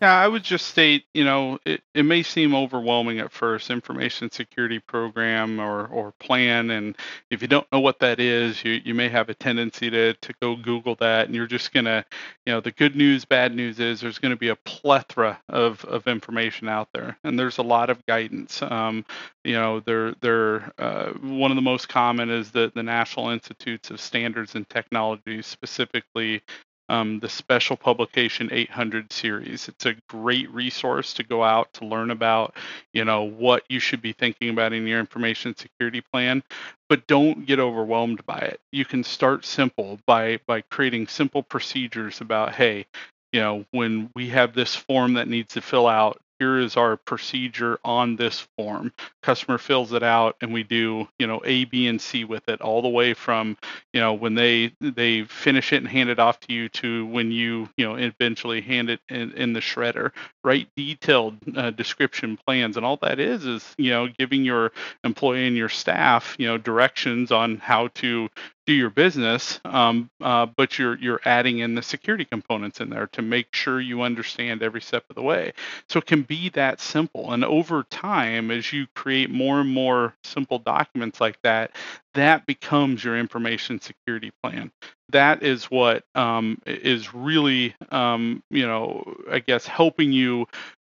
Yeah, 0.00 0.14
I 0.14 0.28
would 0.28 0.44
just 0.44 0.68
state, 0.68 1.06
you 1.14 1.24
know, 1.24 1.58
it, 1.66 1.82
it 1.94 2.04
may 2.04 2.22
seem 2.22 2.54
overwhelming 2.54 3.18
at 3.18 3.32
first, 3.32 3.70
information 3.70 4.30
security 4.30 4.78
program 4.78 5.58
or, 5.58 5.86
or 5.88 6.12
plan. 6.20 6.70
And 6.70 6.96
if 7.30 7.42
you 7.42 7.48
don't 7.48 7.66
know 7.72 7.80
what 7.80 7.98
that 8.00 8.20
is, 8.20 8.62
you, 8.62 8.74
you 8.84 8.94
may 8.94 9.08
have 9.08 9.30
a 9.30 9.34
tendency 9.34 9.90
to, 9.90 10.12
to 10.12 10.34
go 10.40 10.54
Google 10.54 10.96
that 10.96 11.26
and 11.26 11.34
you're 11.34 11.48
just 11.48 11.72
going 11.72 11.86
to, 11.86 12.04
you 12.46 12.52
know, 12.52 12.60
the 12.60 12.72
good 12.72 12.94
news, 12.94 13.24
bad 13.24 13.56
news 13.56 13.80
is 13.80 14.00
there's 14.00 14.18
going 14.20 14.34
to 14.34 14.38
be 14.38 14.50
a 14.50 14.56
plethora 14.56 15.40
of, 15.48 15.84
of 15.86 16.06
information 16.06 16.68
out 16.68 16.90
there. 16.92 17.18
And 17.24 17.38
there's 17.38 17.58
a 17.58 17.62
lot 17.62 17.88
of 17.88 18.04
guidance. 18.06 18.62
Um, 18.62 19.04
you 19.44 19.54
know, 19.54 19.80
they're, 19.80 20.14
they're 20.20 20.72
uh, 20.78 21.12
one 21.22 21.50
of 21.50 21.56
the 21.56 21.62
most 21.62 21.88
common 21.88 22.30
is 22.30 22.50
the, 22.52 22.70
the 22.74 22.82
National 22.82 23.30
Institutes 23.30 23.90
of 23.90 24.00
Standards 24.00 24.54
and 24.56 24.68
Technology, 24.68 25.42
specifically 25.42 26.42
um, 26.88 27.18
the 27.20 27.28
special 27.28 27.76
publication 27.76 28.48
800 28.52 29.12
series. 29.12 29.68
It's 29.68 29.86
a 29.86 29.96
great 30.08 30.50
resource 30.50 31.14
to 31.14 31.24
go 31.24 31.42
out 31.42 31.72
to 31.74 31.86
learn 31.86 32.10
about, 32.10 32.54
you 32.92 33.04
know, 33.04 33.24
what 33.24 33.64
you 33.68 33.80
should 33.80 34.02
be 34.02 34.12
thinking 34.12 34.50
about 34.50 34.72
in 34.72 34.86
your 34.86 35.00
information 35.00 35.56
security 35.56 36.00
plan. 36.00 36.42
But 36.88 37.06
don't 37.06 37.46
get 37.46 37.58
overwhelmed 37.58 38.24
by 38.26 38.38
it. 38.38 38.60
You 38.72 38.84
can 38.84 39.02
start 39.02 39.44
simple 39.44 39.98
by 40.06 40.38
by 40.46 40.60
creating 40.62 41.08
simple 41.08 41.42
procedures 41.42 42.20
about, 42.20 42.54
hey, 42.54 42.86
you 43.32 43.40
know, 43.40 43.64
when 43.72 44.10
we 44.14 44.28
have 44.28 44.54
this 44.54 44.74
form 44.76 45.14
that 45.14 45.28
needs 45.28 45.54
to 45.54 45.60
fill 45.60 45.86
out, 45.86 46.20
here 46.38 46.58
is 46.58 46.76
our 46.76 46.96
procedure 46.96 47.78
on 47.84 48.16
this 48.16 48.46
form. 48.56 48.92
Customer 49.22 49.58
fills 49.58 49.92
it 49.92 50.02
out, 50.02 50.36
and 50.40 50.52
we 50.52 50.62
do 50.62 51.08
you 51.18 51.26
know 51.26 51.40
A, 51.44 51.64
B, 51.64 51.86
and 51.88 52.00
C 52.00 52.24
with 52.24 52.48
it 52.48 52.60
all 52.60 52.82
the 52.82 52.88
way 52.88 53.14
from 53.14 53.56
you 53.92 54.00
know 54.00 54.14
when 54.14 54.34
they 54.34 54.72
they 54.80 55.24
finish 55.24 55.72
it 55.72 55.78
and 55.78 55.88
hand 55.88 56.10
it 56.10 56.18
off 56.18 56.40
to 56.40 56.52
you 56.52 56.68
to 56.70 57.06
when 57.06 57.30
you 57.30 57.68
you 57.76 57.86
know 57.86 57.96
eventually 57.96 58.60
hand 58.60 58.90
it 58.90 59.00
in, 59.08 59.32
in 59.32 59.52
the 59.52 59.60
shredder. 59.60 60.12
Write 60.44 60.68
detailed 60.76 61.36
uh, 61.56 61.70
description 61.70 62.38
plans, 62.46 62.76
and 62.76 62.86
all 62.86 62.98
that 63.02 63.18
is 63.20 63.46
is 63.46 63.74
you 63.78 63.90
know 63.90 64.08
giving 64.18 64.44
your 64.44 64.72
employee 65.04 65.46
and 65.46 65.56
your 65.56 65.68
staff 65.68 66.36
you 66.38 66.46
know 66.46 66.58
directions 66.58 67.32
on 67.32 67.56
how 67.58 67.88
to 67.88 68.28
do 68.66 68.72
your 68.72 68.90
business, 68.90 69.60
um, 69.64 70.10
uh, 70.20 70.46
but 70.46 70.78
you're 70.78 70.98
you're 70.98 71.20
adding 71.24 71.60
in 71.60 71.74
the 71.74 71.82
security 71.82 72.24
components 72.24 72.80
in 72.80 72.90
there 72.90 73.06
to 73.08 73.22
make 73.22 73.54
sure 73.54 73.80
you 73.80 74.02
understand 74.02 74.62
every 74.62 74.80
step 74.80 75.04
of 75.08 75.16
the 75.16 75.22
way. 75.22 75.52
So 75.88 75.98
it 76.00 76.06
can 76.06 76.22
be 76.22 76.50
that 76.50 76.80
simple. 76.80 77.32
And 77.32 77.44
over 77.44 77.84
time, 77.84 78.50
as 78.50 78.72
you 78.72 78.86
create 78.94 79.30
more 79.30 79.60
and 79.60 79.70
more 79.70 80.14
simple 80.24 80.58
documents 80.58 81.20
like 81.20 81.40
that, 81.42 81.70
that 82.14 82.46
becomes 82.46 83.04
your 83.04 83.16
information 83.16 83.80
security 83.80 84.32
plan. 84.42 84.72
That 85.10 85.42
is 85.42 85.66
what 85.66 86.04
um, 86.14 86.60
is 86.66 87.14
really, 87.14 87.74
um, 87.90 88.42
you 88.50 88.66
know, 88.66 89.16
I 89.30 89.38
guess 89.38 89.66
helping 89.66 90.10
you 90.10 90.46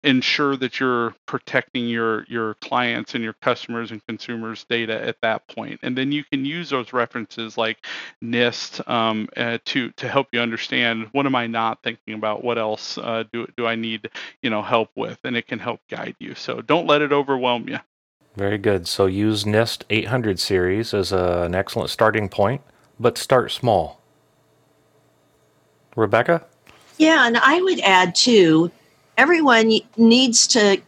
ensure 0.03 0.57
that 0.57 0.79
you're 0.79 1.13
protecting 1.27 1.87
your 1.87 2.23
your 2.27 2.55
clients 2.55 3.13
and 3.13 3.23
your 3.23 3.33
customers 3.33 3.91
and 3.91 4.05
consumers 4.07 4.63
data 4.63 4.99
at 4.99 5.17
that 5.21 5.47
point. 5.47 5.79
And 5.83 5.97
then 5.97 6.11
you 6.11 6.23
can 6.23 6.43
use 6.43 6.69
those 6.69 6.91
references 6.91 7.57
like 7.57 7.85
nist 8.23 8.87
um, 8.89 9.29
uh, 9.37 9.59
to 9.65 9.91
to 9.91 10.07
help 10.07 10.27
you 10.31 10.39
understand 10.39 11.07
what 11.11 11.25
am 11.25 11.35
i 11.35 11.45
not 11.45 11.83
thinking 11.83 12.15
about? 12.15 12.43
What 12.43 12.57
else 12.57 12.97
uh, 12.97 13.23
do, 13.31 13.47
do 13.57 13.67
i 13.67 13.75
need 13.75 14.09
you 14.41 14.49
know 14.49 14.61
help 14.61 14.89
with? 14.95 15.19
And 15.23 15.37
it 15.37 15.47
can 15.47 15.59
help 15.59 15.81
guide 15.89 16.15
you. 16.19 16.33
So 16.35 16.61
don't 16.61 16.87
let 16.87 17.01
it 17.01 17.11
overwhelm 17.11 17.69
you. 17.69 17.79
Very 18.35 18.57
good. 18.57 18.87
So 18.87 19.05
use 19.05 19.43
nist 19.43 19.83
800 19.89 20.39
series 20.39 20.93
as 20.93 21.11
a, 21.11 21.43
an 21.43 21.53
excellent 21.53 21.89
starting 21.89 22.29
point 22.29 22.61
but 22.99 23.17
start 23.17 23.51
small. 23.51 23.99
Rebecca? 25.95 26.45
Yeah 26.97 27.27
and 27.27 27.37
i 27.37 27.61
would 27.61 27.79
add 27.81 28.15
too 28.15 28.71
everyone 29.17 29.71
needs 29.97 30.47
to 30.47 30.81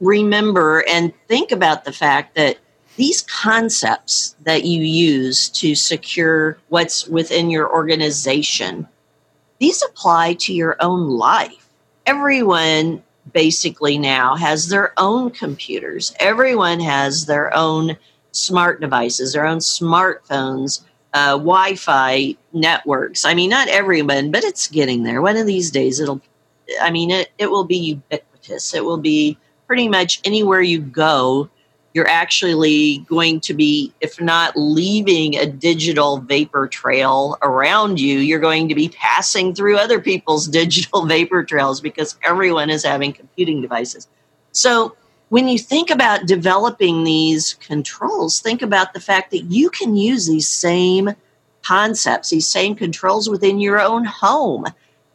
remember 0.00 0.84
and 0.88 1.12
think 1.28 1.52
about 1.52 1.84
the 1.84 1.92
fact 1.92 2.34
that 2.34 2.58
these 2.96 3.22
concepts 3.22 4.36
that 4.44 4.64
you 4.64 4.82
use 4.82 5.48
to 5.50 5.74
secure 5.74 6.58
what's 6.68 7.06
within 7.06 7.50
your 7.50 7.70
organization, 7.72 8.88
these 9.58 9.82
apply 9.82 10.34
to 10.34 10.54
your 10.54 10.76
own 10.80 11.10
life. 11.10 11.68
Everyone 12.06 13.02
basically 13.32 13.98
now 13.98 14.34
has 14.36 14.68
their 14.68 14.92
own 14.96 15.30
computers. 15.30 16.14
Everyone 16.20 16.80
has 16.80 17.26
their 17.26 17.54
own 17.54 17.96
smart 18.32 18.80
devices, 18.80 19.32
their 19.32 19.46
own 19.46 19.58
smartphones, 19.58 20.82
uh, 21.12 21.32
Wi-Fi 21.32 22.36
networks. 22.52 23.24
I 23.24 23.34
mean, 23.34 23.50
not 23.50 23.68
everyone, 23.68 24.30
but 24.30 24.44
it's 24.44 24.68
getting 24.68 25.02
there. 25.02 25.22
One 25.22 25.36
of 25.36 25.46
these 25.46 25.70
days, 25.70 26.00
it'll. 26.00 26.20
I 26.80 26.90
mean, 26.90 27.10
it 27.10 27.30
it 27.38 27.50
will 27.50 27.64
be 27.64 27.76
ubiquitous. 27.76 28.74
It 28.74 28.84
will 28.84 28.98
be 28.98 29.38
pretty 29.66 29.88
much 29.88 30.20
anywhere 30.24 30.60
you 30.60 30.80
go. 30.80 31.48
You're 31.94 32.08
actually 32.08 32.98
going 33.08 33.40
to 33.40 33.54
be, 33.54 33.92
if 34.02 34.20
not 34.20 34.52
leaving 34.54 35.36
a 35.36 35.46
digital 35.46 36.18
vapor 36.18 36.68
trail 36.68 37.38
around 37.40 37.98
you, 37.98 38.18
you're 38.18 38.38
going 38.38 38.68
to 38.68 38.74
be 38.74 38.90
passing 38.90 39.54
through 39.54 39.78
other 39.78 39.98
people's 39.98 40.46
digital 40.62 41.06
vapor 41.06 41.42
trails 41.42 41.80
because 41.80 42.18
everyone 42.22 42.68
is 42.68 42.84
having 42.84 43.12
computing 43.14 43.62
devices. 43.62 44.08
So 44.52 44.94
when 45.30 45.48
you 45.48 45.58
think 45.58 45.90
about 45.90 46.26
developing 46.26 47.04
these 47.04 47.54
controls, 47.54 48.40
think 48.40 48.62
about 48.62 48.92
the 48.92 49.00
fact 49.00 49.30
that 49.32 49.44
you 49.44 49.70
can 49.70 49.96
use 49.96 50.26
these 50.26 50.48
same 50.48 51.10
concepts, 51.62 52.30
these 52.30 52.48
same 52.48 52.76
controls 52.76 53.28
within 53.28 53.58
your 53.58 53.80
own 53.80 54.04
home. 54.04 54.66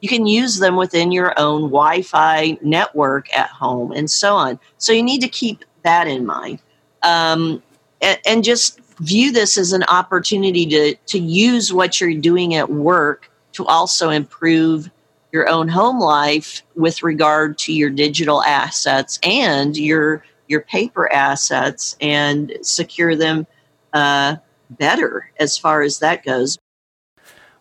You 0.01 0.09
can 0.09 0.25
use 0.25 0.57
them 0.57 0.75
within 0.75 1.11
your 1.11 1.33
own 1.39 1.63
Wi 1.63 2.01
Fi 2.01 2.57
network 2.61 3.33
at 3.35 3.49
home 3.49 3.91
and 3.91 4.09
so 4.09 4.35
on. 4.35 4.59
So 4.77 4.91
you 4.91 5.03
need 5.03 5.21
to 5.21 5.27
keep 5.27 5.63
that 5.83 6.07
in 6.07 6.25
mind. 6.25 6.59
Um, 7.03 7.63
and, 8.01 8.19
and 8.25 8.43
just 8.43 8.79
view 8.99 9.31
this 9.31 9.57
as 9.57 9.73
an 9.73 9.83
opportunity 9.83 10.65
to, 10.67 10.95
to 10.95 11.19
use 11.19 11.71
what 11.71 12.01
you're 12.01 12.13
doing 12.13 12.55
at 12.55 12.69
work 12.69 13.31
to 13.53 13.65
also 13.65 14.09
improve 14.09 14.89
your 15.31 15.47
own 15.47 15.67
home 15.67 15.99
life 15.99 16.61
with 16.75 17.03
regard 17.03 17.57
to 17.57 17.73
your 17.73 17.89
digital 17.89 18.43
assets 18.43 19.19
and 19.23 19.77
your 19.77 20.23
your 20.47 20.61
paper 20.61 21.11
assets 21.13 21.95
and 22.01 22.51
secure 22.61 23.15
them 23.15 23.47
uh, 23.93 24.35
better 24.71 25.31
as 25.39 25.57
far 25.57 25.81
as 25.81 25.99
that 25.99 26.25
goes. 26.25 26.57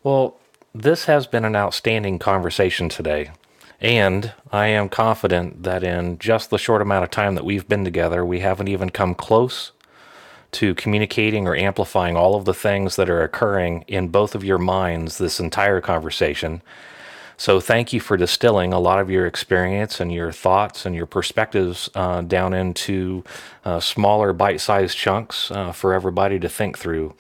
Well, 0.03 0.40
this 0.75 1.07
has 1.07 1.27
been 1.27 1.45
an 1.45 1.57
outstanding 1.57 2.19
conversation 2.19 2.89
today. 2.89 3.31
And 3.81 4.33
I 4.53 4.67
am 4.67 4.89
confident 4.89 5.63
that 5.63 5.83
in 5.83 6.19
just 6.19 6.51
the 6.51 6.59
short 6.59 6.83
amount 6.83 7.05
of 7.05 7.11
time 7.11 7.35
that 7.35 7.45
we've 7.45 7.67
been 7.69 7.85
together, 7.85 8.25
we 8.25 8.41
haven't 8.41 8.69
even 8.69 8.91
come 8.91 9.15
close 9.15 9.73
to 10.53 10.75
communicating 10.75 11.47
or 11.47 11.57
amplifying 11.57 12.17
all 12.17 12.35
of 12.35 12.45
the 12.45 12.55
things 12.55 12.97
that 12.97 13.09
are 13.09 13.23
occurring 13.23 13.85
in 13.89 14.09
both 14.09 14.35
of 14.35 14.45
your 14.45 14.59
minds 14.59 15.19
this 15.19 15.41
entire 15.41 15.81
conversation. 15.81 16.61
So 17.37 17.59
thank 17.59 17.93
you 17.95 18.01
for 18.01 18.19
distilling 18.19 18.73
a 18.73 18.79
lot 18.79 19.01
of 19.01 19.11
your 19.11 19.27
experience 19.27 19.99
and 19.99 20.13
your 20.13 20.31
thoughts 20.31 20.85
and 20.85 20.95
your 20.95 21.07
perspectives 21.07 21.89
uh, 21.95 22.21
down 22.21 22.53
into 22.53 23.25
uh, 23.65 23.81
smaller 23.81 24.35
bite 24.35 24.61
sized 24.61 24.99
chunks 24.99 25.51
uh, 25.51 25.73
for 25.73 25.95
everybody 25.95 26.39
to 26.39 26.49
think 26.51 26.77
through. 26.77 27.15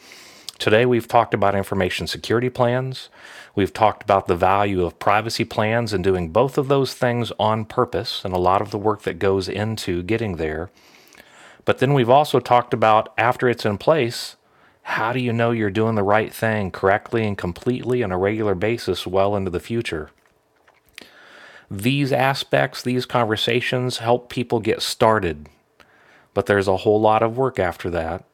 Today, 0.58 0.84
we've 0.84 1.08
talked 1.08 1.32
about 1.32 1.54
information 1.54 2.06
security 2.06 2.50
plans. 2.50 3.08
We've 3.54 3.72
talked 3.72 4.02
about 4.02 4.26
the 4.26 4.36
value 4.36 4.84
of 4.84 4.98
privacy 4.98 5.44
plans 5.44 5.92
and 5.92 6.04
doing 6.04 6.30
both 6.30 6.56
of 6.56 6.68
those 6.68 6.94
things 6.94 7.32
on 7.38 7.64
purpose 7.64 8.24
and 8.24 8.32
a 8.32 8.38
lot 8.38 8.62
of 8.62 8.70
the 8.70 8.78
work 8.78 9.02
that 9.02 9.18
goes 9.18 9.48
into 9.48 10.02
getting 10.02 10.36
there. 10.36 10.70
But 11.64 11.78
then 11.78 11.92
we've 11.92 12.10
also 12.10 12.40
talked 12.40 12.72
about 12.72 13.12
after 13.18 13.48
it's 13.48 13.66
in 13.66 13.78
place, 13.78 14.36
how 14.82 15.12
do 15.12 15.20
you 15.20 15.32
know 15.32 15.50
you're 15.50 15.70
doing 15.70 15.94
the 15.94 16.02
right 16.02 16.32
thing 16.32 16.70
correctly 16.70 17.26
and 17.26 17.36
completely 17.36 18.02
on 18.02 18.12
a 18.12 18.18
regular 18.18 18.54
basis 18.54 19.06
well 19.06 19.36
into 19.36 19.50
the 19.50 19.60
future? 19.60 20.10
These 21.70 22.12
aspects, 22.12 22.82
these 22.82 23.06
conversations 23.06 23.98
help 23.98 24.28
people 24.28 24.58
get 24.58 24.82
started, 24.82 25.48
but 26.34 26.46
there's 26.46 26.66
a 26.66 26.78
whole 26.78 27.00
lot 27.00 27.22
of 27.22 27.36
work 27.36 27.58
after 27.58 27.90
that. 27.90 28.24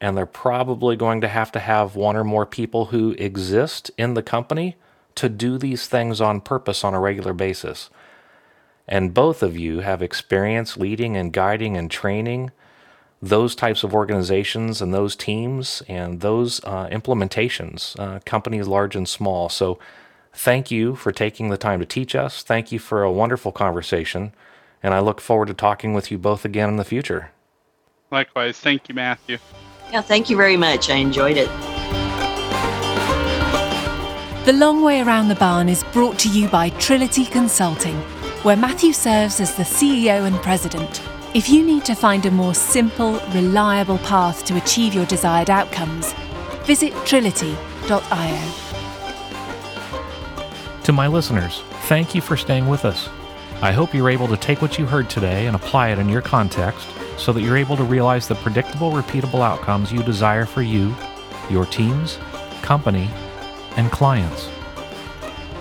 And 0.00 0.16
they're 0.16 0.26
probably 0.26 0.96
going 0.96 1.20
to 1.22 1.28
have 1.28 1.50
to 1.52 1.58
have 1.58 1.96
one 1.96 2.16
or 2.16 2.24
more 2.24 2.46
people 2.46 2.86
who 2.86 3.12
exist 3.12 3.90
in 3.96 4.14
the 4.14 4.22
company 4.22 4.76
to 5.14 5.28
do 5.28 5.56
these 5.58 5.88
things 5.88 6.20
on 6.20 6.40
purpose 6.40 6.84
on 6.84 6.94
a 6.94 7.00
regular 7.00 7.32
basis. 7.32 7.88
And 8.86 9.14
both 9.14 9.42
of 9.42 9.56
you 9.56 9.80
have 9.80 10.02
experience 10.02 10.76
leading 10.76 11.16
and 11.16 11.32
guiding 11.32 11.76
and 11.76 11.90
training 11.90 12.52
those 13.22 13.56
types 13.56 13.82
of 13.82 13.94
organizations 13.94 14.82
and 14.82 14.92
those 14.92 15.16
teams 15.16 15.82
and 15.88 16.20
those 16.20 16.62
uh, 16.64 16.86
implementations, 16.88 17.98
uh, 17.98 18.20
companies 18.24 18.68
large 18.68 18.94
and 18.94 19.08
small. 19.08 19.48
So, 19.48 19.78
thank 20.32 20.70
you 20.70 20.94
for 20.94 21.12
taking 21.12 21.48
the 21.48 21.56
time 21.56 21.80
to 21.80 21.86
teach 21.86 22.14
us. 22.14 22.42
Thank 22.42 22.70
you 22.70 22.78
for 22.78 23.02
a 23.02 23.10
wonderful 23.10 23.52
conversation. 23.52 24.32
And 24.82 24.92
I 24.92 25.00
look 25.00 25.20
forward 25.20 25.48
to 25.48 25.54
talking 25.54 25.94
with 25.94 26.10
you 26.10 26.18
both 26.18 26.44
again 26.44 26.68
in 26.68 26.76
the 26.76 26.84
future. 26.84 27.30
Likewise. 28.10 28.58
Thank 28.60 28.88
you, 28.88 28.94
Matthew. 28.94 29.38
Yeah, 29.92 30.00
thank 30.02 30.28
you 30.28 30.36
very 30.36 30.56
much. 30.56 30.90
I 30.90 30.96
enjoyed 30.96 31.36
it. 31.36 31.48
The 34.44 34.52
Long 34.52 34.82
Way 34.82 35.00
Around 35.00 35.28
the 35.28 35.36
Barn 35.36 35.68
is 35.68 35.84
brought 35.84 36.18
to 36.20 36.28
you 36.28 36.48
by 36.48 36.70
Trility 36.70 37.24
Consulting, 37.30 37.96
where 38.42 38.56
Matthew 38.56 38.92
serves 38.92 39.40
as 39.40 39.54
the 39.54 39.62
CEO 39.62 40.26
and 40.26 40.36
president. 40.36 41.02
If 41.34 41.48
you 41.48 41.64
need 41.64 41.84
to 41.84 41.94
find 41.94 42.26
a 42.26 42.30
more 42.30 42.54
simple, 42.54 43.20
reliable 43.32 43.98
path 43.98 44.44
to 44.46 44.56
achieve 44.56 44.94
your 44.94 45.06
desired 45.06 45.50
outcomes, 45.50 46.12
visit 46.64 46.92
trility.io. 47.04 48.52
To 50.82 50.92
my 50.92 51.06
listeners, 51.06 51.62
thank 51.88 52.14
you 52.14 52.20
for 52.20 52.36
staying 52.36 52.68
with 52.68 52.84
us. 52.84 53.08
I 53.62 53.72
hope 53.72 53.94
you're 53.94 54.10
able 54.10 54.28
to 54.28 54.36
take 54.36 54.62
what 54.62 54.78
you 54.78 54.86
heard 54.86 55.08
today 55.08 55.46
and 55.46 55.56
apply 55.56 55.90
it 55.90 55.98
in 55.98 56.08
your 56.08 56.22
context 56.22 56.88
so 57.16 57.32
that 57.32 57.42
you're 57.42 57.56
able 57.56 57.76
to 57.76 57.84
realize 57.84 58.28
the 58.28 58.34
predictable, 58.36 58.92
repeatable 58.92 59.40
outcomes 59.40 59.92
you 59.92 60.02
desire 60.02 60.46
for 60.46 60.62
you, 60.62 60.94
your 61.50 61.66
teams, 61.66 62.18
company, 62.62 63.08
and 63.76 63.90
clients. 63.90 64.48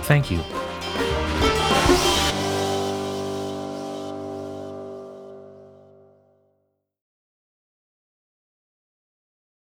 Thank 0.03 0.29
you. 0.31 0.43